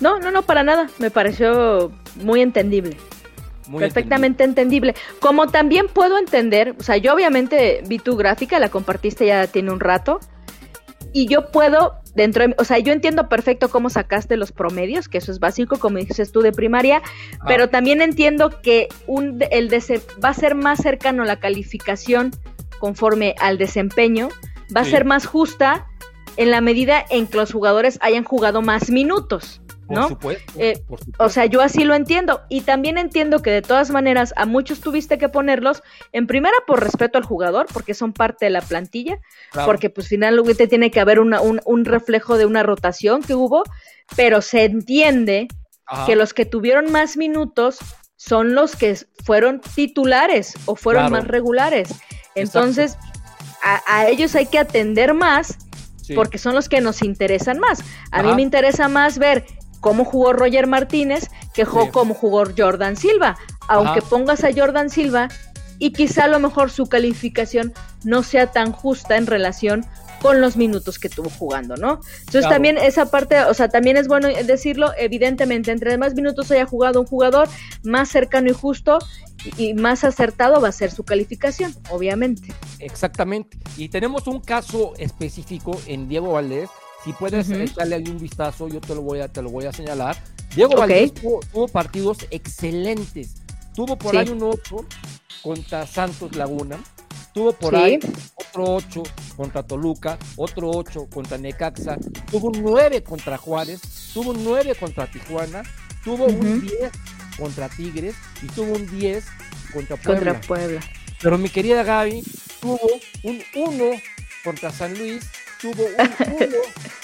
No, 0.00 0.18
no, 0.18 0.30
no, 0.30 0.42
para 0.42 0.62
nada. 0.62 0.88
Me 0.98 1.10
pareció 1.10 1.92
muy 2.16 2.40
entendible. 2.40 2.96
perfectamente 3.78 4.44
entendible. 4.44 4.94
Como 5.20 5.48
también 5.48 5.88
puedo 5.88 6.18
entender, 6.18 6.74
o 6.78 6.82
sea, 6.82 6.96
yo 6.98 7.14
obviamente 7.14 7.82
vi 7.86 7.98
tu 7.98 8.16
gráfica, 8.16 8.58
la 8.58 8.68
compartiste 8.68 9.26
ya 9.26 9.46
tiene 9.46 9.70
un 9.70 9.80
rato, 9.80 10.20
y 11.14 11.28
yo 11.28 11.52
puedo, 11.52 11.94
dentro 12.16 12.46
de, 12.46 12.56
o 12.58 12.64
sea, 12.64 12.80
yo 12.80 12.92
entiendo 12.92 13.28
perfecto 13.28 13.70
cómo 13.70 13.88
sacaste 13.88 14.36
los 14.36 14.50
promedios, 14.50 15.08
que 15.08 15.18
eso 15.18 15.30
es 15.30 15.38
básico, 15.38 15.78
como 15.78 15.98
dices 15.98 16.32
tú 16.32 16.40
de 16.40 16.50
primaria, 16.50 17.02
ah. 17.04 17.44
pero 17.46 17.70
también 17.70 18.02
entiendo 18.02 18.60
que 18.60 18.88
un, 19.06 19.38
el 19.52 19.72
va 19.72 20.28
a 20.28 20.34
ser 20.34 20.56
más 20.56 20.82
cercano 20.82 21.24
la 21.24 21.38
calificación 21.38 22.32
conforme 22.80 23.36
al 23.40 23.58
desempeño, 23.58 24.28
va 24.76 24.80
a 24.80 24.84
ser 24.84 25.04
más 25.04 25.24
justa 25.24 25.86
en 26.36 26.50
la 26.50 26.60
medida 26.60 27.04
en 27.08 27.28
que 27.28 27.36
los 27.36 27.52
jugadores 27.52 27.98
hayan 28.02 28.24
jugado 28.24 28.60
más 28.60 28.90
minutos. 28.90 29.62
¿No? 29.88 30.18
Eh, 30.56 30.82
o 31.18 31.28
sea, 31.28 31.46
yo 31.46 31.60
así 31.60 31.84
lo 31.84 31.94
entiendo. 31.94 32.42
Y 32.48 32.62
también 32.62 32.98
entiendo 32.98 33.42
que 33.42 33.50
de 33.50 33.62
todas 33.62 33.90
maneras 33.90 34.32
a 34.36 34.46
muchos 34.46 34.80
tuviste 34.80 35.18
que 35.18 35.28
ponerlos, 35.28 35.82
en 36.12 36.26
primera 36.26 36.56
por 36.66 36.82
respeto 36.82 37.18
al 37.18 37.24
jugador, 37.24 37.66
porque 37.72 37.94
son 37.94 38.12
parte 38.12 38.46
de 38.46 38.50
la 38.50 38.60
plantilla, 38.60 39.18
porque 39.64 39.90
pues 39.90 40.08
finalmente 40.08 40.66
tiene 40.66 40.90
que 40.90 41.00
haber 41.00 41.20
un, 41.20 41.34
un, 41.64 41.84
reflejo 41.84 42.38
de 42.38 42.46
una 42.46 42.62
rotación 42.62 43.22
que 43.22 43.34
hubo, 43.34 43.64
pero 44.16 44.42
se 44.42 44.64
entiende 44.64 45.48
que 46.06 46.16
los 46.16 46.32
que 46.32 46.46
tuvieron 46.46 46.90
más 46.90 47.16
minutos 47.16 47.78
son 48.16 48.54
los 48.54 48.74
que 48.76 48.96
fueron 49.24 49.60
titulares 49.60 50.54
o 50.64 50.76
fueron 50.76 51.12
más 51.12 51.26
regulares. 51.26 51.90
Entonces, 52.34 52.96
a, 53.62 54.08
ellos 54.08 54.34
hay 54.34 54.46
que 54.46 54.58
atender 54.58 55.14
más 55.14 55.58
porque 56.14 56.38
son 56.38 56.54
los 56.54 56.68
que 56.68 56.80
nos 56.80 57.02
interesan 57.02 57.58
más. 57.58 57.82
A 58.10 58.22
mí 58.22 58.34
me 58.34 58.42
interesa 58.42 58.88
más 58.88 59.18
ver 59.18 59.44
cómo 59.84 60.06
jugó 60.06 60.32
Roger 60.32 60.66
Martínez 60.66 61.28
que 61.52 61.66
cómo 61.66 62.14
jugó 62.14 62.44
Jordan 62.56 62.96
Silva. 62.96 63.36
Aunque 63.68 64.00
pongas 64.00 64.42
a 64.42 64.48
Jordan 64.50 64.88
Silva 64.88 65.28
y 65.78 65.92
quizá 65.92 66.24
a 66.24 66.28
lo 66.28 66.40
mejor 66.40 66.70
su 66.70 66.86
calificación 66.86 67.74
no 68.02 68.22
sea 68.22 68.50
tan 68.50 68.72
justa 68.72 69.18
en 69.18 69.26
relación 69.26 69.84
con 70.22 70.40
los 70.40 70.56
minutos 70.56 70.98
que 70.98 71.10
tuvo 71.10 71.28
jugando, 71.28 71.76
¿no? 71.76 72.00
Entonces 72.20 72.48
también 72.48 72.78
esa 72.78 73.10
parte, 73.10 73.44
o 73.44 73.52
sea, 73.52 73.68
también 73.68 73.98
es 73.98 74.08
bueno 74.08 74.28
decirlo, 74.28 74.92
evidentemente, 74.96 75.70
entre 75.70 75.98
más 75.98 76.14
minutos 76.14 76.50
haya 76.50 76.64
jugado 76.64 76.98
un 76.98 77.06
jugador, 77.06 77.46
más 77.82 78.08
cercano 78.08 78.48
y 78.48 78.54
justo 78.54 79.00
y, 79.58 79.74
más 79.74 80.02
acertado 80.02 80.62
va 80.62 80.68
a 80.68 80.72
ser 80.72 80.92
su 80.92 81.04
calificación, 81.04 81.74
obviamente. 81.90 82.54
Exactamente. 82.78 83.58
Y 83.76 83.90
tenemos 83.90 84.26
un 84.28 84.40
caso 84.40 84.94
específico 84.96 85.78
en 85.86 86.08
Diego 86.08 86.32
Valdés, 86.32 86.70
si 87.04 87.12
puedes 87.12 87.50
echarle 87.50 87.96
ahí 87.96 88.04
un 88.08 88.18
vistazo, 88.18 88.68
yo 88.68 88.80
te 88.80 88.94
lo 88.94 89.02
voy 89.02 89.20
a, 89.20 89.28
te 89.28 89.42
lo 89.42 89.50
voy 89.50 89.66
a 89.66 89.72
señalar. 89.72 90.16
Diego 90.54 90.76
Valdés 90.76 91.12
tuvo, 91.12 91.68
partidos 91.68 92.18
excelentes. 92.30 93.34
Tuvo 93.74 93.96
por 93.98 94.16
ahí 94.16 94.28
un 94.28 94.42
8 94.42 94.76
contra 95.42 95.86
Santos 95.86 96.34
Laguna. 96.34 96.82
Tuvo 97.34 97.52
por 97.52 97.74
ahí 97.74 97.98
otro 98.36 98.76
8 98.76 99.02
contra 99.36 99.64
Toluca, 99.64 100.16
otro 100.36 100.70
8 100.70 101.08
contra 101.12 101.36
Necaxa, 101.36 101.98
tuvo 102.30 102.46
un 102.48 102.62
9 102.62 103.02
contra 103.02 103.36
Juárez, 103.36 103.80
tuvo 104.14 104.30
un 104.30 104.44
9 104.44 104.76
contra 104.76 105.10
Tijuana, 105.10 105.64
tuvo 106.04 106.26
un 106.26 106.60
10 106.60 106.92
contra 107.36 107.68
Tigres 107.68 108.14
y 108.40 108.46
tuvo 108.46 108.74
un 108.74 108.86
10 108.86 109.24
contra 109.72 109.96
Puebla. 109.96 110.32
Contra 110.34 110.46
Puebla. 110.46 110.80
Pero 111.20 111.36
mi 111.36 111.48
querida 111.48 111.82
Gaby 111.82 112.22
tuvo 112.60 112.88
un 113.24 113.42
1 113.56 113.90
contra 114.44 114.70
San 114.70 114.96
Luis 114.96 115.28
tuvo 115.64 115.84
un 115.84 116.42
1 116.42 116.56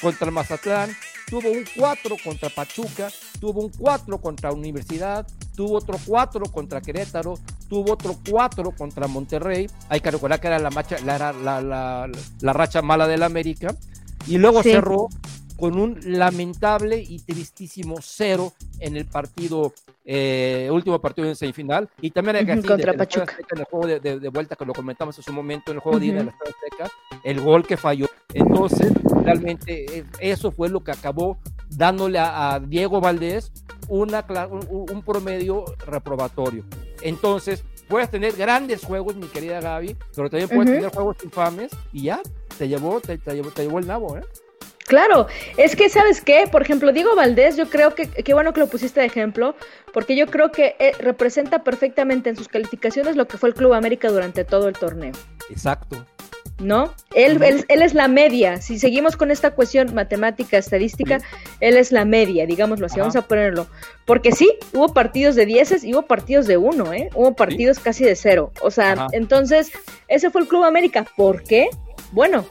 contra 0.03 0.31
Mazatlán, 0.31 0.95
tuvo 1.31 1.51
un 1.51 1.65
4 1.75 2.17
contra 2.23 2.51
Pachuca, 2.51 3.09
tuvo 3.41 3.63
un 3.63 3.71
4 3.71 4.19
contra 4.21 4.53
Universidad, 4.53 5.27
tuvo 5.57 5.79
otro 5.79 5.97
4 6.05 6.45
contra 6.53 6.83
Querétaro, 6.83 7.39
tuvo 7.71 7.93
otro 7.93 8.19
4 8.29 8.73
contra 8.73 9.07
Monterrey. 9.07 9.67
Hay 9.89 10.01
que 10.01 10.11
recordar 10.11 10.41
que 10.41 10.49
era 10.49 10.59
la, 10.59 10.71
la, 11.05 12.11
la, 12.41 12.53
racha 12.53 12.83
mala 12.83 13.09
del 13.09 13.23
América. 13.23 13.75
Y 14.27 14.37
luego 14.37 14.63
cerró 14.63 15.09
con 15.61 15.79
un 15.79 16.01
lamentable 16.03 16.99
y 16.99 17.19
tristísimo 17.19 17.97
cero 18.01 18.55
en 18.79 18.97
el 18.97 19.05
partido, 19.05 19.75
eh, 20.07 20.71
último 20.73 20.99
partido 20.99 21.29
en 21.29 21.37
semifinal. 21.37 21.89
Y 22.01 22.11
también 22.11 22.37
hay 22.37 22.47
que 22.47 22.63
contra 22.67 22.95
Pachuca. 22.95 23.37
en 23.51 23.59
el 23.59 23.65
juego 23.65 23.87
de, 23.87 24.29
vuelta 24.31 24.57
que 24.57 24.65
lo 24.65 24.73
comentamos 24.73 25.19
en 25.19 25.23
su 25.23 25.33
momento, 25.33 25.71
en 25.71 25.77
el 25.77 25.81
juego 25.83 26.01
de 26.01 26.07
ida 26.07 26.17
de 26.17 26.25
la 26.25 26.31
Azteca, 26.31 26.91
el 27.23 27.41
gol 27.43 27.67
que 27.67 27.77
falló. 27.77 28.07
Entonces, 28.33 28.91
realmente 29.23 29.99
eh, 29.99 30.05
eso 30.19 30.51
fue 30.51 30.71
lo 30.71 30.83
que 30.83 30.93
acabó 30.93 31.39
dándole 31.69 32.19
a, 32.19 32.59
Diego 32.67 33.01
Valdés 33.01 33.53
una, 33.89 34.25
un, 34.71 35.03
promedio 35.03 35.67
reprobatorio. 35.87 36.65
Entonces, 37.03 37.65
puedes 37.87 38.11
tener 38.11 38.33
grandes 38.35 38.83
juegos, 38.83 39.15
mi 39.17 39.27
querida 39.27 39.61
Gaby, 39.61 39.97
pero 40.17 40.31
también 40.31 40.49
puedes 40.49 40.73
tener 40.73 40.91
juegos 40.91 41.17
infames 41.23 41.71
y 41.93 42.05
ya, 42.05 42.21
te 42.57 42.67
llevó, 42.67 43.01
te, 43.01 43.19
te, 43.19 43.35
llevó, 43.35 43.51
te 43.51 43.63
llevó 43.63 43.79
el 43.79 43.87
nabo, 43.87 44.17
¿eh? 44.17 44.23
Claro, 44.91 45.29
es 45.57 45.77
que, 45.77 45.89
¿sabes 45.89 46.21
qué? 46.21 46.49
Por 46.51 46.63
ejemplo, 46.63 46.93
Diego 46.93 47.15
Valdés, 47.15 47.57
yo 47.57 47.71
creo 47.71 47.95
que, 47.95 48.09
qué 48.09 48.35
bueno 48.35 48.53
que 48.53 48.59
lo 48.59 48.67
pusiste 48.67 48.99
de 48.99 49.07
ejemplo, 49.07 49.55
porque 49.93 50.17
yo 50.17 50.27
creo 50.27 50.51
que 50.51 50.75
eh, 50.81 50.91
representa 50.99 51.63
perfectamente 51.63 52.29
en 52.29 52.35
sus 52.35 52.49
calificaciones 52.49 53.15
lo 53.15 53.29
que 53.29 53.39
fue 53.39 53.51
el 53.51 53.55
Club 53.55 53.75
América 53.75 54.11
durante 54.11 54.45
todo 54.45 54.67
el 54.67 54.75
torneo. 54.75 55.13
Exacto. 55.49 56.05
¿No? 56.59 56.93
Él, 57.15 57.41
él, 57.41 57.83
es 57.83 57.95
la 57.95 58.09
media. 58.09 58.61
Si 58.61 58.81
seguimos 58.81 59.17
con 59.17 59.31
esta 59.31 59.53
cuestión 59.53 59.95
matemática, 59.95 60.59
estadística, 60.59 61.21
él 61.61 61.77
es 61.77 61.93
la 61.93 62.05
media, 62.05 62.45
digámoslo 62.45 62.87
así, 62.87 62.99
vamos 62.99 63.15
a 63.15 63.23
ponerlo. 63.23 63.69
Porque 64.07 64.33
sí, 64.33 64.53
hubo 64.73 64.93
partidos 64.93 65.37
de 65.37 65.47
dieces 65.47 65.85
y 65.85 65.95
hubo 65.95 66.03
partidos 66.03 66.49
de 66.49 66.57
uno, 66.57 66.93
¿eh? 66.93 67.11
Hubo 67.15 67.37
partidos 67.37 67.79
casi 67.79 68.03
de 68.03 68.17
cero. 68.17 68.51
O 68.61 68.73
sea, 68.73 69.07
entonces, 69.13 69.71
ese 70.09 70.31
fue 70.31 70.41
el 70.41 70.49
Club 70.49 70.65
América. 70.65 71.07
¿Por 71.17 71.45
qué? 71.45 71.69
Bueno, 72.11 72.45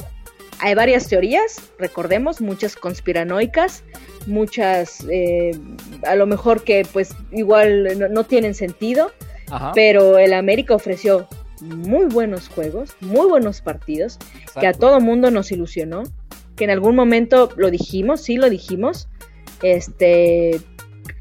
hay 0.60 0.76
varias 0.76 1.08
teorías, 1.08 1.72
recordemos, 1.78 2.42
muchas 2.42 2.76
conspiranoicas, 2.76 3.84
muchas 4.28 5.06
eh, 5.10 5.58
a 6.06 6.16
lo 6.16 6.28
mejor 6.28 6.64
que 6.64 6.86
pues 6.92 7.16
igual 7.32 8.14
no, 8.14 8.24
tienen 8.26 8.54
sentido, 8.54 9.12
pero 9.74 10.18
el 10.18 10.34
América 10.34 10.76
ofreció 10.76 11.28
muy 11.62 12.06
buenos 12.06 12.50
juegos, 12.50 12.96
muy 13.00 13.28
buenos 13.28 13.62
partidos, 13.62 14.18
que 14.60 14.68
a 14.68 14.74
todo 14.74 15.00
mundo 15.00 15.32
nos 15.32 15.52
ilusionó, 15.52 16.04
que 16.56 16.66
en 16.66 16.72
algún 16.72 16.96
momento 16.96 17.50
lo 17.56 17.72
dijimos, 17.72 18.22
sí 18.22 18.36
lo 18.36 18.50
dijimos, 18.50 19.08
este 19.62 20.60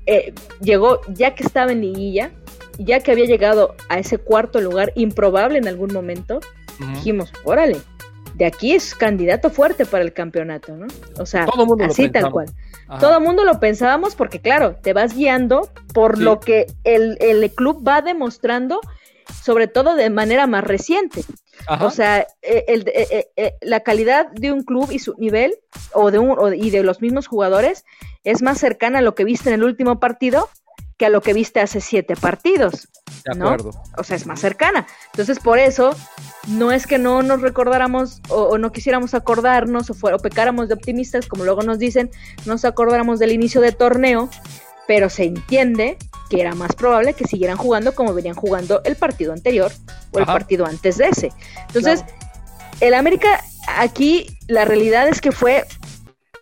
eh, 0.07 0.33
llegó 0.61 1.01
ya 1.09 1.35
que 1.35 1.45
estaba 1.45 1.73
en 1.73 1.81
liguilla, 1.81 2.33
ya 2.79 3.01
que 3.01 3.13
había 3.13 3.27
llegado 3.27 3.77
a 3.89 3.99
ese 3.99 4.19
cuarto 4.19 4.61
lugar 4.61 4.93
improbable 4.97 5.59
en 5.59 5.69
algún 5.69 5.93
momento, 5.93 6.41
dijimos, 6.95 7.33
órale, 7.45 7.77
de 8.39 8.47
aquí 8.47 8.73
es 8.73 8.95
candidato 8.95 9.51
fuerte 9.51 9.85
para 9.85 10.05
el 10.05 10.13
campeonato, 10.13 10.77
¿no? 10.77 10.87
O 11.19 11.27
sea, 11.27 11.45
así 11.85 12.09
tal 12.09 12.31
cual. 12.31 12.47
Todo 13.01 13.19
el 13.19 13.25
mundo 13.25 13.45
lo 13.45 13.59
pensábamos 13.59 14.15
porque, 14.15 14.41
claro, 14.41 14.77
te 14.77 14.93
vas 14.93 15.17
guiando 15.17 15.69
por 15.93 16.19
lo 16.19 16.39
que 16.39 16.67
el, 16.85 17.53
club 17.57 17.87
va 17.87 18.01
demostrando, 18.01 18.81
sobre 19.43 19.67
todo 19.67 19.97
de 19.97 20.09
manera 20.09 20.47
más 20.47 20.63
reciente. 20.63 21.25
O 21.81 21.91
sea, 21.91 22.29
e, 22.41 22.65
e, 22.69 23.29
e, 23.37 23.57
la 23.61 23.81
calidad 23.81 24.31
de 24.31 24.53
un 24.53 24.63
club 24.63 24.89
y 24.93 25.01
su 25.01 25.15
nivel, 25.19 25.57
o 25.93 26.13
de 26.13 26.21
un, 26.21 26.55
y 26.55 26.71
de 26.71 26.85
los 26.85 27.03
mismos 27.03 27.27
jugadores, 27.27 27.85
es 28.23 28.41
más 28.41 28.59
cercana 28.59 29.01
a 29.01 29.03
lo 29.03 29.17
que 29.17 29.25
viste 29.25 29.49
en 29.49 29.57
el 29.57 29.65
último 29.65 29.99
partido 29.99 30.49
que 30.99 31.07
a 31.07 31.11
lo 31.11 31.23
que 31.23 31.33
viste 31.33 31.61
hace 31.61 31.81
siete 31.81 32.17
partidos. 32.17 32.89
¿no? 33.37 33.57
O 33.97 34.05
sea, 34.05 34.17
es 34.17 34.27
más 34.27 34.41
cercana. 34.41 34.87
Entonces, 35.13 35.39
por 35.39 35.59
eso, 35.59 35.95
no 36.49 36.73
es 36.73 36.87
que 36.87 36.99
no 36.99 37.23
nos 37.23 37.41
recordáramos 37.41 38.21
o, 38.29 38.59
no 38.59 38.73
quisiéramos 38.73 39.15
acordarnos 39.15 39.91
o, 39.91 39.95
o 40.03 40.19
pecáramos 40.19 40.69
de 40.69 40.75
optimistas, 40.75 41.27
como 41.27 41.45
luego 41.45 41.63
nos 41.63 41.79
dicen, 41.79 42.11
no 42.45 42.55
nos 42.55 42.65
acordáramos 42.65 43.19
del 43.19 43.33
inicio 43.33 43.61
de 43.61 43.73
torneo, 43.73 44.29
pero 44.87 45.09
se 45.09 45.25
entiende 45.25 45.99
que 46.31 46.41
era 46.41 46.55
más 46.55 46.75
probable 46.75 47.15
que 47.15 47.27
siguieran 47.27 47.57
jugando 47.57 47.95
como 47.95 48.13
venían 48.13 48.35
jugando 48.35 48.83
el 48.85 48.97
partido 48.97 49.33
anterior 49.33 49.73
o 50.13 50.19
el 50.19 50.27
partido 50.27 50.67
antes 50.67 50.99
de 50.99 51.09
ese. 51.09 51.33
Entonces, 51.69 52.05
el 52.81 52.95
América 52.95 53.43
aquí 53.77 54.27
la 54.49 54.65
realidad 54.65 55.09
es 55.09 55.21
que 55.21 55.33
fue 55.33 55.65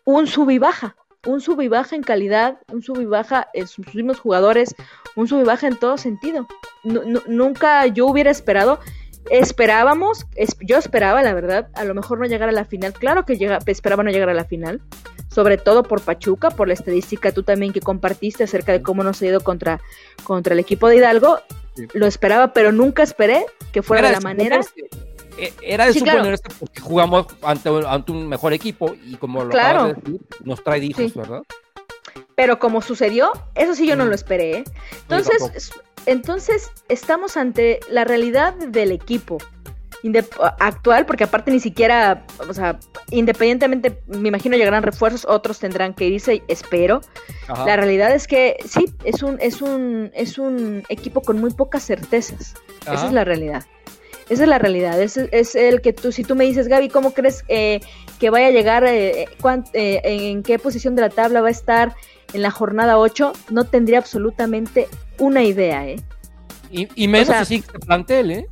un 0.05 0.27
sub 0.27 0.51
y 0.51 0.59
baja 0.59 0.97
un 1.27 1.41
sub 1.41 1.61
y 1.61 1.69
baja 1.69 1.97
en 1.97 2.03
calidad, 2.03 2.59
un 2.73 2.83
sub 2.83 3.01
y 3.01 3.05
baja 3.05 3.49
en 3.53 3.67
sus 3.67 3.95
mismos 3.95 4.21
jugadores, 4.21 4.75
un 5.15 5.29
sub 5.29 5.41
y 5.41 5.45
baja 5.45 5.67
en 5.67 5.77
todo 5.77 5.99
sentido. 5.99 6.47
nunca 6.85 7.87
yo 7.87 8.07
hubiera 8.07 8.31
esperado, 8.31 8.81
esperábamos, 9.31 10.27
yo 10.61 10.79
esperaba, 10.79 11.23
la 11.23 11.35
verdad, 11.35 11.69
a 11.75 11.85
lo 11.85 11.95
mejor 11.95 12.19
no 12.19 12.27
llegar 12.27 12.49
a 12.49 12.53
la 12.53 12.65
final, 12.65 12.93
claro 12.93 13.25
que 13.25 13.37
llega, 13.37 13.59
esperaba 13.67 14.03
no 14.03 14.11
llegar 14.11 14.29
a 14.29 14.35
la 14.35 14.45
final, 14.45 14.81
sobre 15.29 15.59
todo 15.59 15.83
por 15.83 16.01
Pachuca, 16.01 16.51
por 16.51 16.69
la 16.69 16.75
estadística 16.75 17.33
tú 17.33 17.43
también 17.43 17.73
que 17.73 17.81
compartiste 17.81 18.45
acerca 18.45 18.73
de 18.73 18.83
cómo 18.83 19.03
nos 19.03 19.21
ha 19.21 19.27
ido 19.27 19.41
contra, 19.41 19.81
contra 20.25 20.55
el 20.55 20.61
equipo 20.61 20.89
de 20.89 20.97
Hidalgo. 20.97 21.41
Lo 21.93 22.07
esperaba, 22.07 22.55
pero 22.55 22.73
nunca 22.73 23.03
esperé 23.03 23.45
que 23.73 23.83
fuera 23.83 24.09
de 24.09 24.15
la 24.15 24.21
manera. 24.21 24.61
Era 25.63 25.87
de 25.87 25.93
suponerse 25.93 26.45
porque 26.59 26.81
jugamos 26.81 27.27
ante, 27.43 27.71
ante, 27.87 28.13
un 28.13 28.29
mejor 28.29 28.53
equipo 28.53 28.95
y 29.05 29.17
como 29.17 29.45
lo 29.45 29.51
claro. 29.51 29.89
de 29.89 29.95
decir, 29.95 30.21
nos 30.45 30.63
trae 30.63 30.85
hijos, 30.85 31.15
¿verdad? 31.15 31.43
Pero 32.35 32.59
como 32.59 32.83
sucedió, 32.83 33.31
eso 33.55 33.75
sí 33.75 33.87
yo 33.87 33.97
no 33.97 34.05
lo 34.05 34.15
esperé. 34.15 34.59
¿eh? 34.59 34.65
Entonces, 35.03 35.73
entonces 36.07 36.71
estamos 36.89 37.37
ante 37.37 37.81
la 37.91 38.05
realidad 38.05 38.55
del 38.55 38.93
equipo 38.93 39.39
actual, 40.61 41.07
porque 41.07 41.25
aparte 41.25 41.51
ni 41.51 41.61
siquiera, 41.61 42.25
o 42.49 42.55
sea, 42.55 42.79
independientemente, 43.11 44.03
me 44.07 44.29
imagino 44.29 44.57
llegarán 44.57 44.83
refuerzos, 44.83 45.27
otros 45.29 45.59
tendrán 45.59 45.95
que 45.95 46.07
irse, 46.07 46.43
espero. 46.49 47.01
Ajá. 47.49 47.67
La 47.67 47.77
realidad 47.77 48.15
es 48.15 48.27
que 48.27 48.57
sí, 48.65 48.85
es 49.05 49.23
un, 49.23 49.39
es 49.41 49.63
un, 49.63 50.11
es 50.15 50.39
un 50.39 50.85
equipo 50.89 51.23
con 51.23 51.41
muy 51.41 51.53
pocas 51.53 51.85
certezas. 51.85 52.55
Ajá. 52.83 52.95
Esa 52.95 53.07
es 53.07 53.13
la 53.13 53.25
realidad. 53.25 53.65
Esa 54.29 54.43
es 54.43 54.49
la 54.49 54.59
realidad. 54.59 55.01
Es, 55.01 55.17
es 55.17 55.55
el 55.55 55.81
que 55.81 55.93
tú, 55.93 56.11
si 56.11 56.25
tú 56.25 56.35
me 56.35 56.45
dices, 56.45 56.67
Gaby, 56.69 56.89
¿cómo 56.89 57.13
crees 57.13 57.45
eh, 57.49 57.81
que 58.19 58.31
vaya 58.31 58.49
a 58.49 58.51
llegar? 58.51 58.85
Eh, 58.85 59.29
eh, 59.73 60.01
¿En 60.03 60.43
qué 60.43 60.59
posición 60.59 60.97
de 60.97 61.03
la 61.03 61.11
tabla 61.11 61.41
va 61.41 61.49
a 61.49 61.53
estar 61.53 61.95
en 62.33 62.43
la 62.43 62.51
jornada 62.51 62.99
8? 62.99 63.33
No 63.51 63.65
tendría 63.65 63.99
absolutamente 63.99 64.89
una 65.19 65.45
idea, 65.45 65.87
¿eh? 65.87 66.01
Y, 66.71 66.89
y 66.97 67.07
menos 67.07 67.29
o 67.29 67.33
sea, 67.33 67.45
si 67.45 67.57
sigue 67.57 67.69
el 67.73 67.81
plantel, 67.81 68.31
¿eh? 68.33 68.49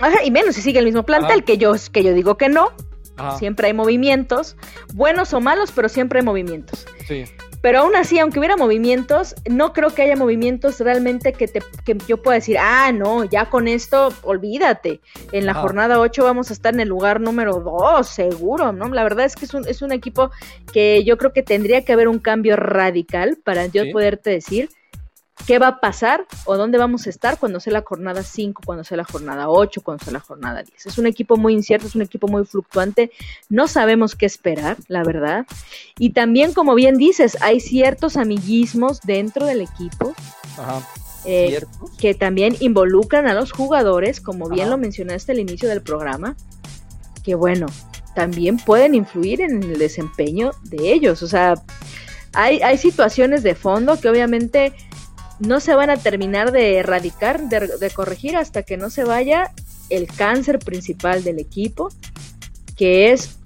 Ajá, 0.00 0.24
y 0.24 0.30
menos 0.30 0.54
si 0.54 0.62
sigue 0.62 0.78
el 0.78 0.84
mismo 0.84 1.02
plantel, 1.02 1.38
Ajá. 1.38 1.44
que 1.44 1.58
yo, 1.58 1.72
que 1.90 2.04
yo 2.04 2.14
digo 2.14 2.36
que 2.36 2.48
no. 2.48 2.70
Ajá. 3.16 3.38
Siempre 3.38 3.66
hay 3.66 3.74
movimientos, 3.74 4.56
buenos 4.94 5.34
o 5.34 5.40
malos, 5.40 5.72
pero 5.72 5.88
siempre 5.88 6.20
hay 6.20 6.24
movimientos. 6.24 6.86
Sí. 7.06 7.24
Pero 7.62 7.78
aún 7.78 7.94
así, 7.96 8.18
aunque 8.18 8.40
hubiera 8.40 8.56
movimientos, 8.56 9.34
no 9.48 9.72
creo 9.72 9.90
que 9.90 10.02
haya 10.02 10.16
movimientos 10.16 10.80
realmente 10.80 11.32
que, 11.32 11.46
te, 11.48 11.60
que 11.84 11.96
yo 12.08 12.20
pueda 12.20 12.34
decir, 12.34 12.58
ah, 12.60 12.90
no, 12.92 13.24
ya 13.24 13.48
con 13.48 13.68
esto, 13.68 14.12
olvídate. 14.22 15.00
En 15.30 15.46
la 15.46 15.54
jornada 15.54 16.00
8 16.00 16.24
vamos 16.24 16.50
a 16.50 16.52
estar 16.54 16.74
en 16.74 16.80
el 16.80 16.88
lugar 16.88 17.20
número 17.20 17.60
2, 17.60 18.06
seguro, 18.06 18.72
¿no? 18.72 18.88
La 18.88 19.04
verdad 19.04 19.24
es 19.26 19.36
que 19.36 19.44
es 19.44 19.54
un, 19.54 19.66
es 19.68 19.80
un 19.80 19.92
equipo 19.92 20.30
que 20.72 21.04
yo 21.04 21.16
creo 21.16 21.32
que 21.32 21.42
tendría 21.44 21.84
que 21.84 21.92
haber 21.92 22.08
un 22.08 22.18
cambio 22.18 22.56
radical 22.56 23.38
para 23.44 23.66
yo 23.66 23.84
Sí. 23.84 23.92
poderte 23.92 24.30
decir 24.30 24.68
qué 25.46 25.58
va 25.58 25.68
a 25.68 25.80
pasar 25.80 26.26
o 26.44 26.56
dónde 26.56 26.78
vamos 26.78 27.06
a 27.06 27.10
estar 27.10 27.38
cuando 27.38 27.58
sea 27.60 27.72
la 27.72 27.82
jornada 27.82 28.22
5, 28.22 28.62
cuando 28.64 28.84
sea 28.84 28.96
la 28.96 29.04
jornada 29.04 29.48
8, 29.48 29.80
cuando 29.82 30.04
sea 30.04 30.12
la 30.12 30.20
jornada 30.20 30.62
10. 30.62 30.86
Es 30.86 30.98
un 30.98 31.06
equipo 31.06 31.36
muy 31.36 31.54
incierto, 31.54 31.86
es 31.86 31.94
un 31.94 32.02
equipo 32.02 32.28
muy 32.28 32.44
fluctuante, 32.44 33.10
no 33.48 33.66
sabemos 33.66 34.14
qué 34.14 34.26
esperar, 34.26 34.76
la 34.88 35.02
verdad. 35.02 35.46
Y 35.98 36.10
también, 36.10 36.52
como 36.52 36.74
bien 36.74 36.96
dices, 36.96 37.36
hay 37.40 37.60
ciertos 37.60 38.16
amiguismos 38.16 39.00
dentro 39.02 39.46
del 39.46 39.62
equipo. 39.62 40.14
Ajá. 40.58 40.86
Eh, 41.24 41.60
que 41.98 42.14
también 42.14 42.56
involucran 42.58 43.28
a 43.28 43.34
los 43.34 43.52
jugadores, 43.52 44.20
como 44.20 44.48
bien 44.48 44.62
Ajá. 44.62 44.70
lo 44.70 44.78
mencionaste 44.78 45.30
al 45.30 45.38
inicio 45.38 45.68
del 45.68 45.80
programa, 45.80 46.34
que 47.22 47.36
bueno, 47.36 47.66
también 48.16 48.56
pueden 48.56 48.96
influir 48.96 49.40
en 49.40 49.62
el 49.62 49.78
desempeño 49.78 50.50
de 50.64 50.92
ellos. 50.92 51.22
O 51.22 51.28
sea, 51.28 51.54
hay, 52.32 52.60
hay 52.62 52.76
situaciones 52.76 53.44
de 53.44 53.54
fondo 53.54 54.00
que 54.00 54.08
obviamente 54.08 54.72
no 55.38 55.60
se 55.60 55.74
van 55.74 55.90
a 55.90 55.96
terminar 55.96 56.52
de 56.52 56.78
erradicar, 56.78 57.48
de, 57.48 57.68
de, 57.78 57.90
corregir 57.90 58.36
hasta 58.36 58.62
que 58.62 58.76
no 58.76 58.90
se 58.90 59.04
vaya 59.04 59.52
el 59.88 60.06
cáncer 60.08 60.58
principal 60.58 61.24
del 61.24 61.38
equipo, 61.38 61.88
que 62.76 63.12
es 63.12 63.38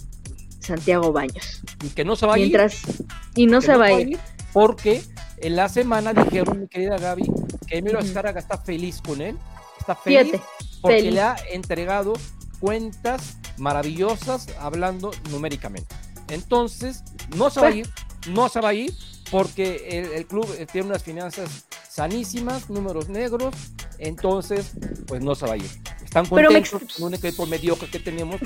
Santiago 0.61 1.12
Baños. 1.12 1.64
Y 1.82 1.91
que 1.91 2.05
no 2.05 2.16
se 2.16 2.26
va 2.26 2.37
Mientras, 2.37 2.84
a 2.84 2.91
ir. 2.91 3.07
Y 3.34 3.47
no 3.47 3.61
que 3.61 3.66
se 3.66 3.72
no 3.72 3.78
va 3.78 3.87
a 3.87 3.89
a 3.89 3.93
ir. 3.93 4.09
ir. 4.11 4.20
Porque 4.53 5.03
en 5.39 5.57
la 5.57 5.68
semana 5.68 6.14
dijeron, 6.14 6.61
mi 6.61 6.68
querida 6.68 6.99
Gaby, 6.99 7.34
que 7.66 7.78
Emilio 7.78 7.99
Azcárraga 7.99 8.41
está 8.41 8.59
feliz 8.59 9.01
con 9.03 9.20
él. 9.20 9.39
Está 9.78 9.95
feliz 9.97 10.32
Fíjate, 10.32 10.43
porque 10.80 11.03
feliz. 11.03 11.14
le 11.14 11.20
ha 11.20 11.37
entregado 11.51 12.14
cuentas 12.59 13.39
maravillosas 13.57 14.49
hablando 14.59 15.12
numéricamente. 15.30 15.95
Entonces, 16.28 17.05
no 17.37 17.51
se 17.51 17.61
va 17.61 17.68
a 17.68 17.70
Pues 17.70 17.74
ir, 17.74 17.91
no 18.26 18.49
se 18.49 18.61
va 18.61 18.70
a 18.70 18.74
ir 18.74 18.95
porque 19.30 19.89
el, 19.91 20.12
el 20.12 20.26
club 20.26 20.47
eh, 20.59 20.66
tiene 20.66 20.89
unas 20.89 21.03
finanzas 21.03 21.66
sanísimas, 21.97 22.69
números 22.69 23.09
negros, 23.09 23.55
entonces, 23.99 24.73
pues 25.07 25.23
no 25.23 25.35
se 25.35 25.47
va 25.47 25.55
a 25.55 25.57
ir. 25.57 25.65
Están 26.05 26.25
me 26.25 26.29
contentos 26.29 26.83
ex- 26.83 26.95
con 26.95 27.05
un 27.05 27.15
equipo 27.15 27.47
mediocre 27.47 27.89
que 27.89 27.99
tenemos, 27.99 28.39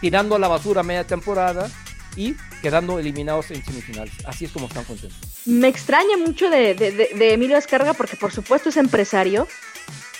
tirando 0.00 0.36
a 0.36 0.38
la 0.38 0.48
basura 0.48 0.82
media 0.82 1.04
temporada 1.04 1.70
y 2.16 2.34
quedando 2.62 2.98
eliminados 2.98 3.50
en 3.50 3.62
semifinales. 3.64 4.14
Así 4.24 4.46
es 4.46 4.50
como 4.52 4.66
están 4.66 4.84
contentos. 4.84 5.18
Me 5.44 5.68
extraña 5.68 6.16
mucho 6.16 6.48
de, 6.48 6.74
de, 6.74 6.92
de, 6.92 7.08
de 7.14 7.32
Emilio 7.34 7.56
Escarga 7.58 7.92
porque 7.92 8.16
por 8.16 8.32
supuesto 8.32 8.70
es 8.70 8.76
empresario, 8.78 9.46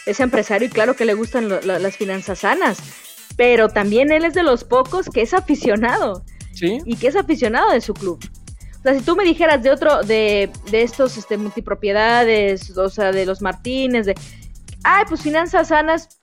es 0.05 0.21
empresario 0.21 0.69
y 0.69 0.71
claro 0.71 0.95
que 0.95 1.05
le 1.07 1.15
gustan 1.15 1.49
lo- 1.49 1.61
lo- 1.63 1.79
las 1.79 1.97
finanzas 1.97 2.41
sanas, 2.41 2.79
pero 3.37 3.69
también 3.69 4.13
él 4.13 4.25
es 4.27 4.35
de 4.35 4.43
los 4.43 4.65
pocos 4.65 5.07
que 5.13 5.23
es 5.23 5.33
aficionado 5.33 6.23
Sí, 6.53 6.79
y 6.85 6.97
que 6.97 7.09
es 7.09 7.17
aficionado 7.17 7.71
de 7.73 7.81
su 7.81 7.95
club. 7.95 8.23
Sea, 8.87 8.99
si 8.99 9.05
tú 9.05 9.17
me 9.17 9.25
dijeras 9.25 9.63
de 9.65 9.71
otro, 9.71 10.03
de, 10.03 10.49
de 10.71 10.83
estos 10.83 11.17
este, 11.17 11.37
multipropiedades, 11.37 12.77
o 12.79 12.89
sea, 12.89 13.11
de 13.11 13.27
los 13.27 13.43
Martínez, 13.43 14.07
de, 14.07 14.15
ay, 14.85 15.05
pues 15.09 15.23
finanzas 15.23 15.69
sanas, 15.69 16.21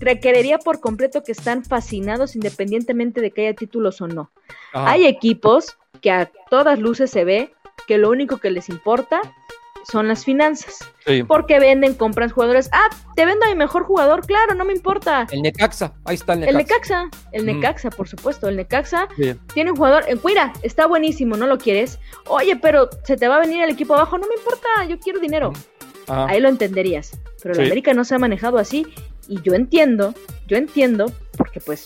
cre- 0.00 0.18
creería 0.20 0.58
por 0.58 0.80
completo 0.80 1.22
que 1.22 1.30
están 1.30 1.64
fascinados 1.64 2.34
independientemente 2.34 3.20
de 3.20 3.30
que 3.30 3.46
haya 3.46 3.56
títulos 3.56 4.00
o 4.00 4.08
no. 4.08 4.32
Ajá. 4.72 4.90
Hay 4.90 5.06
equipos 5.06 5.78
que 6.00 6.10
a 6.10 6.32
todas 6.50 6.80
luces 6.80 7.12
se 7.12 7.24
ve 7.24 7.54
que 7.86 7.96
lo 7.98 8.10
único 8.10 8.38
que 8.38 8.50
les 8.50 8.68
importa 8.68 9.20
son 9.90 10.08
las 10.08 10.24
finanzas. 10.24 10.78
Sí. 11.06 11.22
Porque 11.22 11.58
venden, 11.58 11.94
compran 11.94 12.30
jugadores. 12.30 12.68
Ah, 12.72 12.88
te 13.16 13.24
vendo 13.26 13.44
a 13.44 13.48
mi 13.48 13.54
mejor 13.54 13.84
jugador, 13.84 14.26
claro, 14.26 14.54
no 14.54 14.64
me 14.64 14.72
importa. 14.72 15.26
El 15.30 15.42
Necaxa, 15.42 15.92
ahí 16.04 16.14
está 16.14 16.32
el 16.32 16.44
El 16.44 16.56
Necaxa. 16.56 17.04
Necaxa, 17.04 17.18
el 17.32 17.42
Mm. 17.42 17.46
Necaxa, 17.46 17.90
por 17.90 18.08
supuesto. 18.08 18.48
El 18.48 18.56
Necaxa 18.56 19.08
Sí. 19.16 19.34
tiene 19.52 19.70
un 19.70 19.76
jugador. 19.76 20.04
En 20.08 20.18
Cuira, 20.18 20.52
está 20.62 20.86
buenísimo, 20.86 21.36
¿no 21.36 21.46
lo 21.46 21.58
quieres? 21.58 21.98
Oye, 22.26 22.56
pero 22.56 22.88
se 23.04 23.16
te 23.16 23.28
va 23.28 23.36
a 23.36 23.40
venir 23.40 23.62
el 23.62 23.70
equipo 23.70 23.94
abajo, 23.94 24.18
no 24.18 24.26
me 24.26 24.34
importa, 24.34 24.68
yo 24.88 24.98
quiero 24.98 25.20
dinero. 25.20 25.52
Ajá. 26.08 26.26
Ahí 26.28 26.40
lo 26.40 26.48
entenderías. 26.48 27.18
Pero 27.42 27.54
la. 27.54 27.62
América 27.64 27.94
no 27.94 28.04
se 28.04 28.14
ha 28.14 28.18
manejado 28.18 28.58
así. 28.58 28.86
Y 29.28 29.40
yo 29.40 29.54
entiendo, 29.54 30.14
yo 30.46 30.56
entiendo, 30.58 31.10
porque 31.38 31.60
pues, 31.60 31.84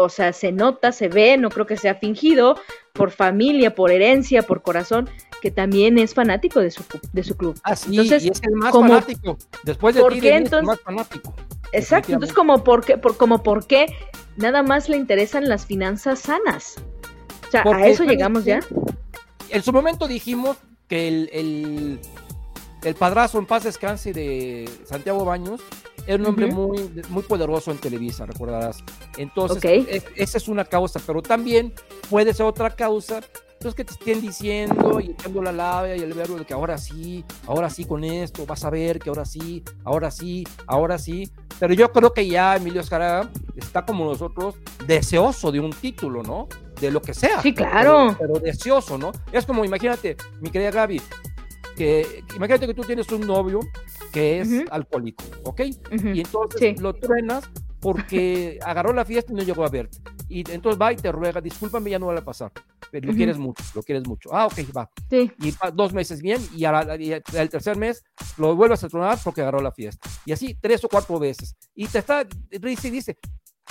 o 0.00 0.08
sea, 0.08 0.32
se 0.32 0.52
nota, 0.52 0.92
se 0.92 1.08
ve, 1.08 1.36
no 1.36 1.50
creo 1.50 1.66
que 1.66 1.76
sea 1.76 1.96
fingido, 1.96 2.56
por 2.92 3.10
familia, 3.10 3.74
por 3.74 3.90
herencia, 3.90 4.42
por 4.42 4.62
corazón, 4.62 5.10
que 5.42 5.50
también 5.50 5.98
es 5.98 6.14
fanático 6.14 6.60
de 6.60 6.70
su, 6.70 6.84
de 7.12 7.24
su 7.24 7.36
club. 7.36 7.58
Ah, 7.64 7.74
sí, 7.74 7.90
Entonces, 7.90 8.24
y 8.24 8.28
es 8.28 8.40
el 8.44 8.52
más 8.54 8.70
como- 8.72 8.88
fanático. 8.90 9.36
Después 9.64 9.94
de 9.96 10.00
¿por 10.00 10.12
ti, 10.12 10.20
qué 10.20 10.28
Denis, 10.32 10.46
entonces- 10.52 10.62
el 10.86 10.94
más 10.94 11.04
fanático. 11.04 11.34
Exacto, 11.72 12.12
entonces 12.12 12.34
como 12.34 12.62
por 12.64 12.84
qué, 12.84 12.96
por, 12.96 13.16
como 13.16 13.42
por 13.42 13.66
qué 13.66 13.86
nada 14.36 14.62
más 14.62 14.88
le 14.88 14.96
interesan 14.96 15.48
las 15.48 15.66
finanzas 15.66 16.20
sanas. 16.20 16.76
O 17.48 17.50
sea, 17.50 17.62
Porque, 17.64 17.82
a 17.82 17.86
eso 17.88 17.98
¿sabes 18.04 18.12
llegamos 18.12 18.44
ya. 18.44 18.60
En 19.50 19.62
su 19.62 19.72
momento 19.72 20.06
dijimos 20.06 20.56
que 20.86 21.08
el, 21.08 21.30
el, 21.32 22.00
el 22.84 22.94
padrazo 22.94 23.38
en 23.38 23.46
paz 23.46 23.64
descanse 23.64 24.12
de 24.12 24.68
Santiago 24.84 25.24
Baños 25.24 25.60
era 26.08 26.22
un 26.22 26.26
hombre 26.30 26.46
Ujú. 26.46 26.68
muy, 26.68 26.90
muy 27.10 27.22
poderoso 27.22 27.70
en 27.70 27.76
Televisa, 27.78 28.24
recordarás. 28.24 28.82
Entonces, 29.18 29.58
Ok. 29.58 29.64
es- 29.88 30.04
esa 30.16 30.38
es 30.38 30.48
una 30.48 30.64
causa, 30.64 31.00
pero 31.06 31.20
también 31.22 31.72
puede 32.08 32.32
ser 32.32 32.46
otra 32.46 32.70
causa. 32.70 33.20
Entonces, 33.52 33.74
que 33.74 33.84
te 33.84 33.92
estén 33.92 34.20
diciendo 34.20 35.00
y 35.00 35.10
echando 35.10 35.42
la 35.42 35.50
labia 35.50 35.96
y 35.96 36.00
el 36.00 36.14
verbo 36.14 36.36
de 36.38 36.44
que 36.44 36.54
ahora 36.54 36.78
sí, 36.78 37.24
ahora 37.46 37.68
sí 37.68 37.84
con 37.84 38.04
esto, 38.04 38.46
vas 38.46 38.64
a 38.64 38.70
ver 38.70 39.00
que 39.00 39.10
ahora 39.10 39.24
sí, 39.24 39.62
ahora 39.84 40.10
sí, 40.12 40.44
ahora 40.66 40.96
sí. 40.96 41.28
Pero 41.58 41.74
yo 41.74 41.90
creo 41.92 42.14
que 42.14 42.26
ya 42.28 42.54
Emilio 42.56 42.80
Escarada 42.80 43.28
está 43.56 43.84
como 43.84 44.04
nosotros, 44.04 44.54
deseoso 44.86 45.50
de 45.52 45.58
un 45.60 45.70
título, 45.72 46.22
¿no? 46.22 46.46
De 46.80 46.90
lo 46.92 47.02
que 47.02 47.12
sea. 47.14 47.42
Sí, 47.42 47.52
claro. 47.52 48.14
Pero, 48.16 48.34
pero 48.34 48.38
deseoso, 48.40 48.96
¿no? 48.96 49.10
Es 49.32 49.44
como, 49.44 49.64
imagínate, 49.64 50.16
mi 50.40 50.50
querida 50.50 50.70
Gaby, 50.70 51.02
que 51.76 52.22
imagínate 52.36 52.66
que 52.66 52.74
tú 52.74 52.82
tienes 52.82 53.10
un 53.10 53.26
novio 53.26 53.60
que 54.12 54.40
es 54.40 54.48
alcohólico, 54.70 55.24
¿ok? 55.44 55.60
Y 56.14 56.20
entonces 56.20 56.60
Sí. 56.60 56.74
lo 56.80 56.94
truenas 56.94 57.44
porque 57.80 58.58
agarró 58.64 58.92
la 58.92 59.04
fiesta 59.04 59.32
y 59.32 59.36
no 59.36 59.42
llegó 59.42 59.64
a 59.64 59.68
verte. 59.68 59.98
Y 60.28 60.40
entonces 60.50 60.80
va 60.80 60.92
y 60.92 60.96
te 60.96 61.10
ruega, 61.10 61.40
discúlpame, 61.40 61.90
ya 61.90 61.98
no 61.98 62.06
va 62.06 62.18
a 62.18 62.24
pasar. 62.24 62.52
Pero 62.90 63.06
lo 63.06 63.10
Ujú. 63.12 63.16
quieres 63.18 63.38
mucho, 63.38 63.62
lo 63.74 63.82
quieres 63.82 64.06
mucho. 64.06 64.30
Ah, 64.34 64.46
ok, 64.46 64.58
va. 64.76 64.90
Sí, 65.10 65.30
Y 65.40 65.52
pa- 65.52 65.70
dos 65.70 65.92
meses 65.92 66.20
bien, 66.22 66.40
y, 66.54 66.64
a 66.64 66.72
la- 66.72 66.96
y 66.96 67.12
el 67.12 67.48
tercer 67.50 67.76
mes 67.76 68.02
lo 68.38 68.54
vuelves 68.56 68.82
a 68.84 68.88
tronar 68.88 69.18
porque 69.22 69.42
agarró 69.42 69.60
la 69.60 69.72
fiesta. 69.72 70.08
Y 70.24 70.32
así 70.32 70.54
tres 70.60 70.82
o 70.84 70.88
cuatro 70.88 71.18
veces. 71.18 71.54
Y 71.74 71.86
te 71.86 71.98
está, 71.98 72.26
dice, 72.60 72.90
dice, 72.90 73.18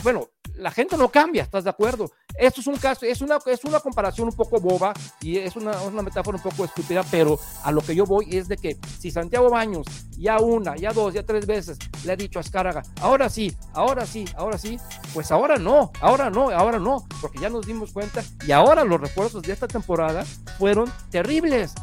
bueno, 0.04 0.30
la 0.58 0.72
gente 0.72 0.98
no 0.98 1.10
cambia, 1.10 1.44
¿estás 1.44 1.64
de 1.64 1.70
acuerdo? 1.70 2.12
Esto 2.38 2.62
es 2.62 2.68
un 2.68 2.78
caso, 2.78 3.06
es 3.06 3.22
una, 3.22 3.38
es 3.46 3.64
una 3.64 3.80
comparación 3.80 4.28
un 4.28 4.36
poco 4.36 4.60
boba 4.60 4.94
y 5.22 5.38
es 5.38 5.56
una, 5.56 5.80
una, 5.82 6.02
metáfora 6.02 6.38
un 6.38 6.44
poco 6.44 6.66
estúpida, 6.66 7.04
pero 7.10 7.40
a 7.64 7.72
lo 7.72 7.82
que 7.82 7.96
yo 7.96 8.06
voy 8.06 8.36
es 8.36 8.48
de 8.48 8.58
que 8.58 8.78
si 9.00 9.12
Santiago 9.12 9.50
Baños 9.50 9.86
ya 10.18 10.40
una, 10.40 10.76
ya 10.76 10.92
dos, 10.94 11.14
ya 11.14 11.24
tres 11.24 11.46
veces 11.46 11.78
le 12.06 12.12
ha 12.12 12.16
dicho 12.16 12.40
a 12.40 12.42
Escárraga, 12.42 12.84
ahora 13.02 13.30
sí, 13.30 13.56
ahora 13.74 14.06
sí, 14.06 14.26
ahora 14.36 14.58
sí, 14.58 14.80
pues 15.14 15.32
ahora 15.32 15.58
no, 15.58 15.92
ahora 16.02 16.30
no, 16.30 16.50
ahora 16.50 16.80
no, 16.80 17.08
porque 17.22 17.40
ya 17.40 17.50
nos 17.50 17.66
dimos 17.66 17.92
cuenta 17.92 18.24
y 18.46 18.52
ahora 18.52 18.84
los 18.84 19.00
refuerzos 19.00 19.44
de 19.44 19.54
esta 19.54 19.68
temporada 19.68 20.26
fueron 20.58 20.92
terribles, 21.10 21.74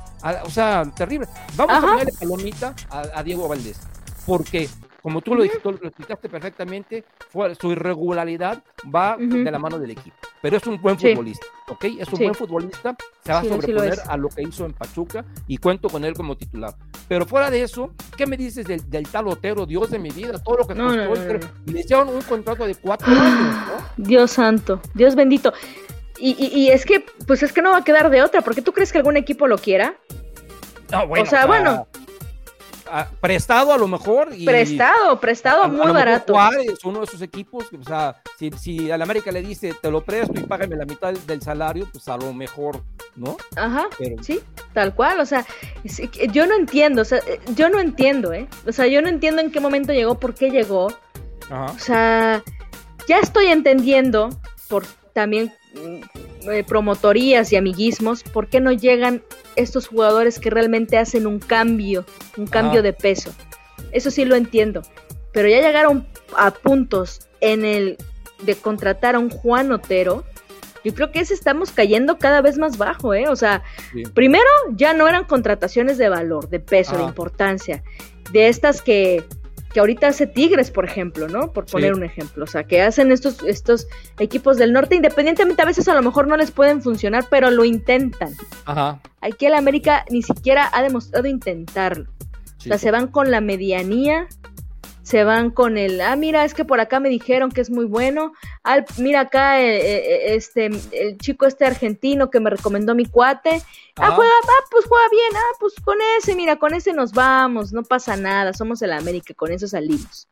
o 0.45 0.51
sea, 0.51 0.85
terribles. 0.97 1.29
Vamos 1.57 1.77
a 1.77 1.81
ponerle 1.81 2.13
palomita 2.13 2.75
a, 2.91 3.03
a 3.15 3.23
Diego 3.23 3.49
Valdés, 3.49 3.79
porque 4.27 4.69
como 5.05 5.21
tú 5.21 5.35
lo, 5.35 5.43
dijiste, 5.43 5.71
lo 5.71 5.87
explicaste 5.87 6.31
perfectamente, 6.31 7.05
su 7.61 7.73
irregularidad 7.73 8.65
va 8.87 9.19
de 9.19 9.51
la 9.51 9.59
mano 9.59 9.79
del 9.79 9.91
equipo. 9.91 10.17
Pero 10.41 10.57
es 10.57 10.67
un 10.67 10.81
buen 10.81 10.99
futbolista, 10.99 11.45
¿ok? 11.69 11.85
Es 11.99 12.09
un 12.09 12.21
buen 12.21 12.35
futbolista, 12.35 12.97
se 13.23 13.31
va 13.31 13.41
a 13.41 13.45
sobreponer 13.45 13.99
a 14.09 14.17
lo 14.17 14.31
que 14.31 14.41
hizo 14.41 14.65
en 14.65 14.73
Pachuca 14.73 15.23
y 15.47 15.59
cuento 15.59 15.91
con 15.91 16.07
él 16.07 16.15
como 16.15 16.39
titular. 16.39 16.75
Pero 17.07 17.27
fuera 17.27 17.51
de 17.51 17.61
eso, 17.61 17.93
¿qué 18.17 18.27
me 18.27 18.39
dices 18.39 18.65
del, 18.65 18.89
del 18.89 19.07
tal 19.07 19.29
Otero, 19.29 19.67
Dios 19.67 19.91
de 19.91 19.99
mi 19.99 20.09
vida? 20.09 20.43
Todo 20.43 20.57
lo 20.57 20.67
que 20.67 20.75
no, 20.75 20.87
costó. 21.07 21.39
y 21.67 21.73
le 21.73 21.81
hicieron 21.81 22.09
un 22.09 22.23
contrato 22.23 22.67
de 22.67 22.75
cuatro 22.75 23.13
años, 23.13 23.57
¿no? 23.67 23.87
Dios 23.99 24.31
santo, 24.31 24.81
Dios 24.95 25.15
bendito. 25.15 25.53
Y, 26.19 26.31
y, 26.51 26.71
es 26.71 26.87
que, 26.87 27.05
pues 27.27 27.43
es 27.43 27.53
que 27.53 27.61
no 27.61 27.73
va 27.73 27.79
a 27.79 27.85
quedar 27.85 28.09
de 28.09 28.23
otra, 28.23 28.41
porque 28.41 28.63
tú 28.63 28.73
crees 28.73 28.91
que 28.91 28.97
algún 28.97 29.19
equipo 29.19 29.47
lo 29.49 29.59
quiera. 29.59 29.97
No, 30.91 31.07
bueno, 31.07 31.25
o 31.25 31.27
sea, 31.27 31.45
bueno, 31.45 31.89
prestado 33.21 33.73
a 33.73 33.79
lo 33.79 33.89
mejor. 33.89 34.29
Y 34.37 34.45
prestado, 34.45 35.19
prestado 35.21 35.69
muy 35.69 35.93
barato. 35.93 36.35
es 36.61 36.85
uno 36.85 37.01
de 37.01 37.05
esos 37.05 37.23
equipos, 37.23 37.67
o 37.73 37.83
sea, 37.83 38.21
si, 38.39 38.51
si 38.53 38.91
al 38.91 39.03
América 39.03 39.33
le 39.33 39.43
dice 39.43 39.75
te 39.81 39.91
lo 39.91 40.03
presto 40.03 40.35
y 40.39 40.45
págame 40.45 40.77
la 40.77 40.85
mitad 40.85 41.13
del, 41.13 41.43
salario, 41.43 41.89
pues 41.91 42.09
a 42.09 42.17
lo 42.17 42.33
mejor, 42.33 42.83
¿no? 43.17 43.37
Ajá, 43.57 43.89
sí, 44.23 44.41
tal 44.73 44.95
cual, 44.95 45.21
o 45.21 45.27
sea, 45.27 45.45
yo 46.33 46.47
no 46.47 46.55
entiendo, 46.55 47.03
o 47.03 47.05
sea, 47.05 47.21
yo 47.55 47.69
no 47.69 47.81
entiendo, 47.81 48.33
¿eh? 48.33 48.49
O 48.67 48.73
sea, 48.73 48.87
yo 48.87 49.03
no 49.03 49.09
entiendo 49.09 49.43
en 49.43 49.51
qué 49.51 49.61
momento 49.61 49.93
llegó, 49.93 50.19
por 50.19 50.35
qué 50.35 50.51
llegó. 50.51 50.89
O 51.51 51.79
sea, 51.79 52.43
ya 53.07 53.19
estoy 53.19 53.47
entendiendo 53.47 54.31
por 54.69 54.87
también 55.13 55.53
mm, 55.75 56.51
eh, 56.51 56.65
promotorías 56.65 57.53
y 57.53 57.57
amiguismos, 57.57 58.23
¿por 58.23 58.49
qué 58.49 58.61
no 58.61 58.73
llegan 58.73 59.23
estos 59.57 59.89
jugadores 59.89 60.39
que 60.39 60.51
realmente 60.51 60.99
hacen 60.99 61.27
un 61.27 61.39
cambio, 61.39 62.05
un 62.37 62.47
cambio 62.47 62.83
de 62.83 62.93
peso? 62.93 63.33
Eso 63.93 64.11
sí 64.11 64.25
lo 64.25 64.35
entiendo, 64.35 64.83
pero 65.33 65.49
ya 65.49 65.61
llegaron 65.61 66.07
a 66.37 66.51
puntos 66.51 67.29
en 67.41 67.65
el 67.65 67.97
de 68.43 68.57
contratar 68.57 69.15
a 69.15 69.19
un 69.19 69.31
Juan 69.31 69.73
Otero, 69.73 70.25
yo 70.85 70.95
creo 70.95 71.11
que 71.11 71.21
ese 71.21 71.33
estamos 71.33 71.71
cayendo 71.71 72.19
cada 72.19 72.43
vez 72.43 72.59
más 72.59 72.77
bajo, 72.77 73.15
¿eh? 73.15 73.27
O 73.29 73.37
sea, 73.37 73.63
primero 74.13 74.45
ya 74.73 74.93
no 74.93 75.09
eran 75.09 75.25
contrataciones 75.25 75.97
de 75.97 76.11
valor, 76.11 76.51
de 76.51 76.61
peso, 76.61 76.97
de 76.99 77.05
importancia, 77.05 77.83
de 78.33 78.49
estas 78.49 78.83
que 78.83 79.25
que 79.75 79.81
ahorita 79.81 80.07
hace 80.07 80.29
Tigres, 80.29 80.71
por 80.71 80.85
ejemplo, 80.85 81.27
¿no? 81.27 81.53
Por 81.53 81.67
poner 81.67 81.95
un 81.95 82.05
ejemplo. 82.05 82.45
O 82.45 82.47
sea, 82.47 82.63
que 82.63 82.81
hacen 82.81 83.11
estos, 83.11 83.43
estos 83.43 83.89
equipos 84.21 84.57
del 84.57 84.73
norte, 84.73 84.95
independientemente 84.95 85.61
a 85.63 85.65
veces 85.65 85.89
a 85.89 85.95
lo 85.95 86.03
mejor 86.03 86.29
no 86.29 86.37
les 86.37 86.53
pueden 86.53 86.81
funcionar, 86.81 87.27
pero 87.29 87.51
lo 87.51 87.65
intentan. 87.65 88.33
Ajá. 88.67 89.01
Aquí 89.21 89.47
el 89.47 89.55
América 89.55 90.05
ni 90.11 90.23
siquiera 90.23 90.71
ha 90.73 90.81
demostrado 90.81 91.27
intentarlo. 91.27 92.09
O 92.59 92.63
sea, 92.63 92.79
se 92.79 92.93
van 92.93 93.09
con 93.09 93.33
la 93.33 93.41
medianía, 93.41 94.29
se 95.05 95.23
van 95.23 95.51
con 95.51 95.77
el, 95.77 96.01
ah, 96.01 96.17
mira, 96.17 96.45
es 96.47 96.55
que 96.55 96.65
por 96.65 96.81
acá 96.81 96.99
me 96.99 97.11
dijeron 97.11 97.53
que 97.53 97.61
es 97.61 97.69
muy 97.69 97.85
bueno, 97.85 98.33
ah, 98.65 98.79
mira 98.97 99.21
acá 99.21 99.61
eh, 99.61 99.77
eh, 99.77 99.97
eh, 99.97 100.35
este, 100.35 100.71
el 100.93 101.19
chico 101.19 101.45
este 101.45 101.67
argentino 101.67 102.31
que 102.31 102.41
me 102.41 102.49
recomendó 102.49 102.95
mi 102.95 103.05
cuate, 103.05 103.63
ah, 103.97 104.13
juega, 104.13 104.33
ah, 104.33 104.65
pues 104.71 104.87
juega 104.87 105.05
bien, 105.11 105.31
ah, 105.37 105.57
pues 105.61 105.75
con 105.85 105.99
ese, 106.19 106.35
mira, 106.35 106.57
con 106.57 106.73
ese 106.73 106.95
nos 106.95 107.13
vamos, 107.13 107.73
no 107.75 107.83
pasa 107.83 108.17
nada, 108.17 108.55
somos 108.55 108.81
el 108.81 108.93
América, 108.93 109.35
con 109.35 109.53
eso 109.53 109.69
salimos. 109.69 110.27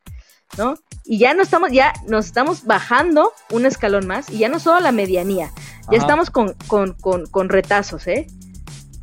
¿No? 0.58 0.74
Y 1.04 1.18
ya 1.18 1.32
no 1.32 1.42
estamos, 1.42 1.70
ya 1.72 1.94
nos 2.08 2.26
estamos 2.26 2.64
bajando 2.64 3.32
un 3.50 3.64
escalón 3.64 4.06
más, 4.06 4.28
y 4.28 4.38
ya 4.38 4.50
no 4.50 4.58
solo 4.58 4.80
la 4.80 4.92
medianía, 4.92 5.50
ya 5.90 5.96
estamos 5.96 6.30
con, 6.30 6.54
con, 6.66 6.92
con, 6.94 7.26
con 7.26 7.48
retazos, 7.48 8.06
¿eh? 8.06 8.26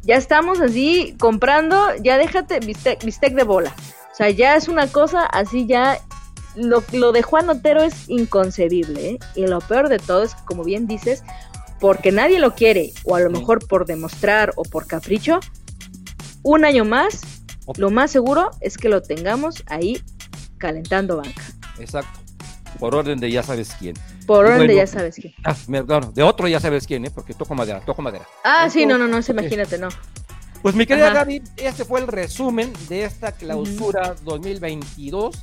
Ya 0.03 0.15
estamos 0.15 0.61
así 0.61 1.15
comprando, 1.20 1.95
ya 2.01 2.17
déjate 2.20 2.59
bistec, 2.59 3.03
bistec 3.03 3.34
de 3.34 3.43
bola 3.43 3.74
sea, 4.20 4.30
ya 4.30 4.55
es 4.55 4.67
una 4.67 4.88
cosa 4.88 5.26
así 5.26 5.65
ya 5.65 5.99
lo, 6.55 6.84
lo, 6.91 7.11
de 7.11 7.22
Juan 7.22 7.49
Otero 7.49 7.82
es 7.82 8.09
inconcebible, 8.09 9.11
¿eh? 9.11 9.20
Y 9.36 9.47
lo 9.47 9.59
peor 9.59 9.88
de 9.88 9.97
todo 9.97 10.24
es, 10.24 10.36
como 10.36 10.63
bien 10.63 10.88
dices, 10.88 11.24
porque 11.80 12.11
nadie 12.11 12.39
lo 12.39 12.53
quiere, 12.53 12.91
o 13.05 13.15
a 13.15 13.22
lo 13.22 13.30
mejor 13.30 13.65
por 13.65 13.86
demostrar 13.86 14.51
o 14.57 14.63
por 14.63 14.88
capricho, 14.88 15.39
un 16.43 16.65
año 16.65 16.84
más, 16.86 17.22
lo 17.78 17.89
más 17.91 18.11
seguro 18.11 18.51
es 18.61 18.78
que 18.78 18.89
lo 18.89 19.01
tengamos 19.01 19.63
ahí 19.67 20.01
calentando 20.57 21.17
banca. 21.17 21.43
Exacto. 21.80 22.20
Por 22.78 22.95
orden 22.95 23.20
de 23.20 23.32
ya 23.32 23.41
sabes 23.41 23.76
quién. 23.80 23.95
Por 24.28 24.45
orden 24.45 24.67
de 24.67 24.76
ya 24.76 24.88
sabes 24.88 25.15
quién. 25.15 25.34
Ah, 25.43 25.55
de 26.13 26.24
otro 26.24 26.47
ya 26.47 26.59
sabes 26.59 26.86
quién, 26.86 27.05
¿eh? 27.05 27.11
Porque 27.13 27.34
toco 27.34 27.55
madera, 27.55 27.80
toco 27.82 28.01
madera. 28.01 28.28
Ah, 28.43 28.70
sí, 28.70 28.86
no, 28.86 28.97
no, 28.97 29.07
no, 29.07 29.20
imagínate, 29.28 29.78
no. 29.78 29.89
Pues 30.62 30.76
mi 30.76 30.86
querida 30.86 31.12
Gaby, 31.12 31.41
este 31.55 31.86
fue 31.86 32.01
el 32.01 32.07
resumen 32.07 32.74
de 32.89 33.05
esta 33.05 33.32
clausura 33.32 34.16
2022. 34.24 35.36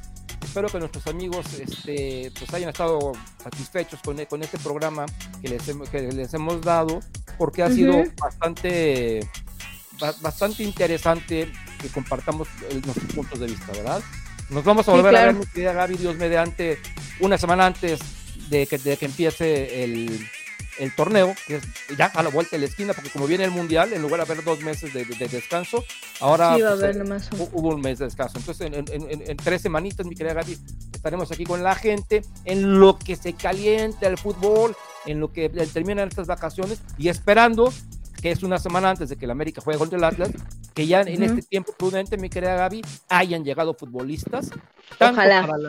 Espero 0.43 0.69
que 0.69 0.79
nuestros 0.79 1.07
amigos 1.07 1.47
este, 1.59 2.31
pues 2.39 2.53
hayan 2.53 2.69
estado 2.69 3.13
satisfechos 3.43 4.01
con, 4.05 4.23
con 4.27 4.43
este 4.43 4.59
programa 4.59 5.07
que 5.41 5.49
les, 5.49 5.63
que 5.91 6.13
les 6.13 6.35
hemos 6.35 6.61
dado, 6.61 7.01
porque 7.39 7.63
ha 7.63 7.71
sido 7.71 8.05
bastante, 8.21 9.27
bastante 10.21 10.63
interesante 10.63 11.51
que 11.81 11.89
compartamos 11.89 12.49
nuestros 12.85 13.13
puntos 13.15 13.41
de 13.41 13.47
vista, 13.47 13.73
¿verdad? 13.73 14.03
Nos 14.51 14.65
vamos 14.65 14.87
a 14.89 14.93
volver 14.93 15.17
a 15.17 15.25
ver, 15.27 15.35
mi 15.35 15.47
querida 15.47 15.73
Gaby, 15.73 15.97
Dios 15.97 16.17
mediante, 16.17 16.79
una 17.21 17.39
semana 17.39 17.67
antes 17.67 18.01
de 18.51 18.67
que, 18.67 18.77
de 18.79 18.97
que 18.99 19.07
empiece 19.07 19.83
el, 19.83 20.29
el 20.79 20.95
torneo, 20.95 21.35
que 21.47 21.57
es 21.57 21.65
ya 21.97 22.07
a 22.07 22.23
la 22.23 22.31
vuelta 22.31 22.57
de 22.57 22.61
la 22.61 22.67
esquina, 22.67 22.93
porque 22.93 23.11
como 23.11 23.27
viene 23.27 23.45
el 23.45 23.51
mundial, 23.51 23.93
en 23.93 24.03
lugar 24.03 24.25
de 24.25 24.33
haber 24.33 24.45
dos 24.45 24.61
meses 24.61 24.93
de, 24.93 25.05
descanso, 25.05 25.85
ahora 26.21 26.57
pues, 26.57 27.31
hubo 27.53 27.75
un 27.75 27.81
mes 27.81 27.99
de 27.99 28.07
descanso. 28.07 28.39
Entonces, 28.39 28.71
en, 28.73 29.37
tres 29.37 29.63
semanitas, 29.63 30.07
mi 30.07 30.15
querida 30.15 30.35
Gaby, 30.35 30.59
estaremos 30.93 31.31
aquí 31.33 31.45
con 31.45 31.63
la 31.63 31.75
gente 31.75 32.23
en 32.45 32.79
lo 32.79 32.99
que 32.99 33.17
se 33.17 33.33
calienta 33.33 34.07
el 34.07 34.19
fútbol, 34.19 34.77
en 35.07 35.21
lo 35.21 35.33
que 35.33 35.49
terminan 35.49 36.09
estas 36.09 36.27
vacaciones 36.27 36.81
y 36.99 37.09
esperando 37.09 37.73
que 38.27 38.33
es 38.33 38.43
una 38.43 38.59
semana 38.59 38.91
antes 38.91 39.09
de 39.09 39.17
que 39.17 39.25
el 39.25 39.31
América 39.31 39.61
juegue 39.61 39.79
contra 39.79 39.97
el 39.97 40.03
Atlas, 40.03 40.33
que 40.75 40.85
ya 40.85 41.03
en 41.03 41.23
este 41.23 41.43
tiempo 41.43 41.73
prudente, 41.79 42.17
mi 42.17 42.29
querida 42.29 42.57
Gaby, 42.57 42.83
hayan 43.09 43.45
llegado 43.45 43.73
futbolistas, 43.73 44.51
tanto 44.99 45.21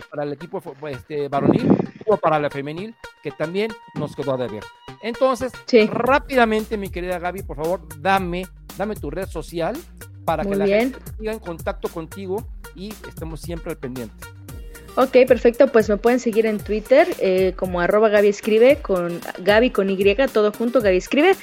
para, 0.10 0.24
el 0.24 0.34
equipo 0.34 0.64
este, 0.88 1.28
varonil 1.28 1.68
como 2.04 2.18
para 2.18 2.40
la 2.40 2.50
femenil, 2.50 2.96
que 3.22 3.30
también 3.30 3.72
nos 3.94 4.16
quedó 4.16 4.38
de 4.38 4.48
ver. 4.48 4.64
Entonces, 5.04 5.52
rápidamente, 5.92 6.78
mi 6.78 6.90
querida 6.90 7.20
Gaby, 7.20 7.44
por 7.44 7.58
favor, 7.58 7.82
dame, 8.02 8.48
dame 8.76 8.96
tu 8.96 9.12
red 9.12 9.28
social 9.28 9.78
para 10.26 10.44
que 10.44 10.56
la 10.56 10.66
gente 10.66 11.00
siga 11.16 11.34
en 11.34 11.40
contacto 11.40 11.90
contigo 11.90 12.44
y 12.74 12.90
estemos 13.08 13.40
siempre 13.40 13.74
al 13.74 13.78
pendiente. 13.78 14.16
Ok, 15.00 15.16
perfecto, 15.28 15.68
pues 15.68 15.88
me 15.90 15.98
pueden 15.98 16.20
seguir 16.20 16.48
en 16.48 16.58
Twitter 16.58 17.08
eh, 17.20 17.54
como 17.56 17.80
arroba 17.80 18.10
Gaby 18.10 18.30
Escribe, 18.30 18.82
con 18.82 19.22
Gaby 19.38 19.70
con 19.70 19.92
Y, 19.92 20.16
todo 20.34 20.52
junto, 20.52 20.82
Gaby 20.82 20.98
Escribe. 20.98 21.36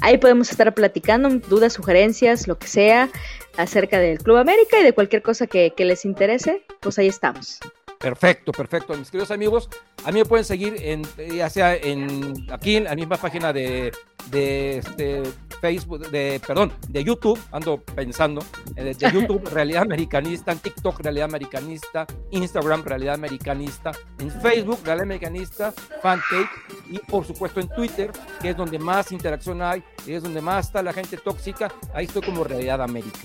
Ahí 0.00 0.18
podemos 0.18 0.52
estar 0.52 0.72
platicando 0.74 1.28
dudas, 1.28 1.72
sugerencias, 1.72 2.46
lo 2.46 2.56
que 2.56 2.68
sea, 2.68 3.08
acerca 3.56 3.98
del 3.98 4.18
Club 4.18 4.36
América 4.36 4.78
y 4.78 4.84
de 4.84 4.92
cualquier 4.92 5.22
cosa 5.22 5.48
que, 5.48 5.72
que 5.76 5.84
les 5.84 6.04
interese, 6.04 6.62
pues 6.78 7.00
ahí 7.00 7.08
estamos. 7.08 7.58
Perfecto, 7.98 8.52
perfecto. 8.52 8.96
Mis 8.96 9.10
queridos 9.10 9.32
amigos, 9.32 9.68
a 10.04 10.12
mí 10.12 10.20
me 10.20 10.24
pueden 10.24 10.44
seguir 10.44 10.76
en, 10.80 11.02
ya 11.34 11.50
sea 11.50 11.74
en 11.74 12.46
aquí 12.50 12.76
en 12.76 12.84
la 12.84 12.94
misma 12.94 13.16
página 13.16 13.52
de, 13.52 13.92
de 14.30 14.78
este 14.78 15.22
Facebook, 15.60 16.10
de 16.10 16.40
perdón, 16.46 16.72
de 16.88 17.04
YouTube, 17.04 17.38
ando 17.52 17.78
pensando, 17.82 18.42
eh, 18.76 18.84
de, 18.84 18.94
YouTube 19.12 19.46
Realidad 19.50 19.82
Americanista, 19.82 20.52
en 20.52 20.58
TikTok 20.58 21.00
Realidad 21.00 21.26
Americanista, 21.26 22.06
Instagram 22.30 22.82
Realidad 22.82 23.14
Americanista, 23.14 23.92
en 24.18 24.30
Facebook 24.30 24.80
Realidad 24.84 25.04
Americanista, 25.04 25.72
fanpage 26.02 26.48
y 26.88 26.98
por 26.98 27.26
supuesto 27.26 27.60
en 27.60 27.68
Twitter, 27.68 28.10
que 28.40 28.50
es 28.50 28.56
donde 28.56 28.78
más 28.78 29.12
interacción 29.12 29.60
hay, 29.60 29.82
y 30.06 30.12
es 30.12 30.22
donde 30.22 30.40
más 30.40 30.66
está 30.66 30.82
la 30.82 30.92
gente 30.92 31.16
tóxica, 31.18 31.70
ahí 31.94 32.06
estoy 32.06 32.22
como 32.22 32.42
Realidad 32.44 32.82
América. 32.82 33.18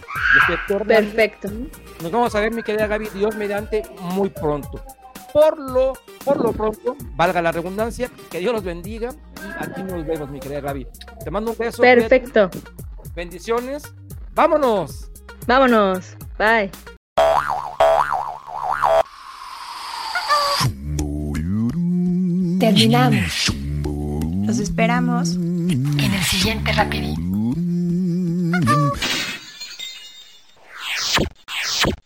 Perfecto. 0.85 1.49
Nos 2.01 2.11
vamos 2.11 2.35
a 2.35 2.39
ver, 2.41 2.53
mi 2.53 2.63
querida 2.63 2.87
Gaby, 2.87 3.09
Dios 3.13 3.35
mediante, 3.35 3.83
muy 4.01 4.29
pronto. 4.29 4.83
Por 5.35 5.59
lo, 5.59 5.91
por 6.23 6.41
lo 6.41 6.53
pronto, 6.53 6.95
valga 7.13 7.41
la 7.41 7.51
redundancia, 7.51 8.09
que 8.31 8.39
Dios 8.39 8.53
los 8.53 8.63
bendiga 8.63 9.09
y 9.35 9.63
aquí 9.65 9.83
nos 9.83 10.05
vemos, 10.05 10.29
mi 10.29 10.39
querida 10.39 10.61
Gaby. 10.61 10.87
Te 11.25 11.29
mando 11.29 11.51
un 11.51 11.57
beso. 11.57 11.81
Perfecto. 11.81 12.49
Bendiciones. 13.13 13.83
Vámonos. 14.33 15.11
Vámonos. 15.45 16.15
Bye. 16.39 16.71
Terminamos. 22.57 23.53
Los 24.45 24.59
esperamos 24.59 25.35
en 25.35 25.99
el 25.99 26.23
siguiente 26.23 26.71
rapidín. 26.71 27.24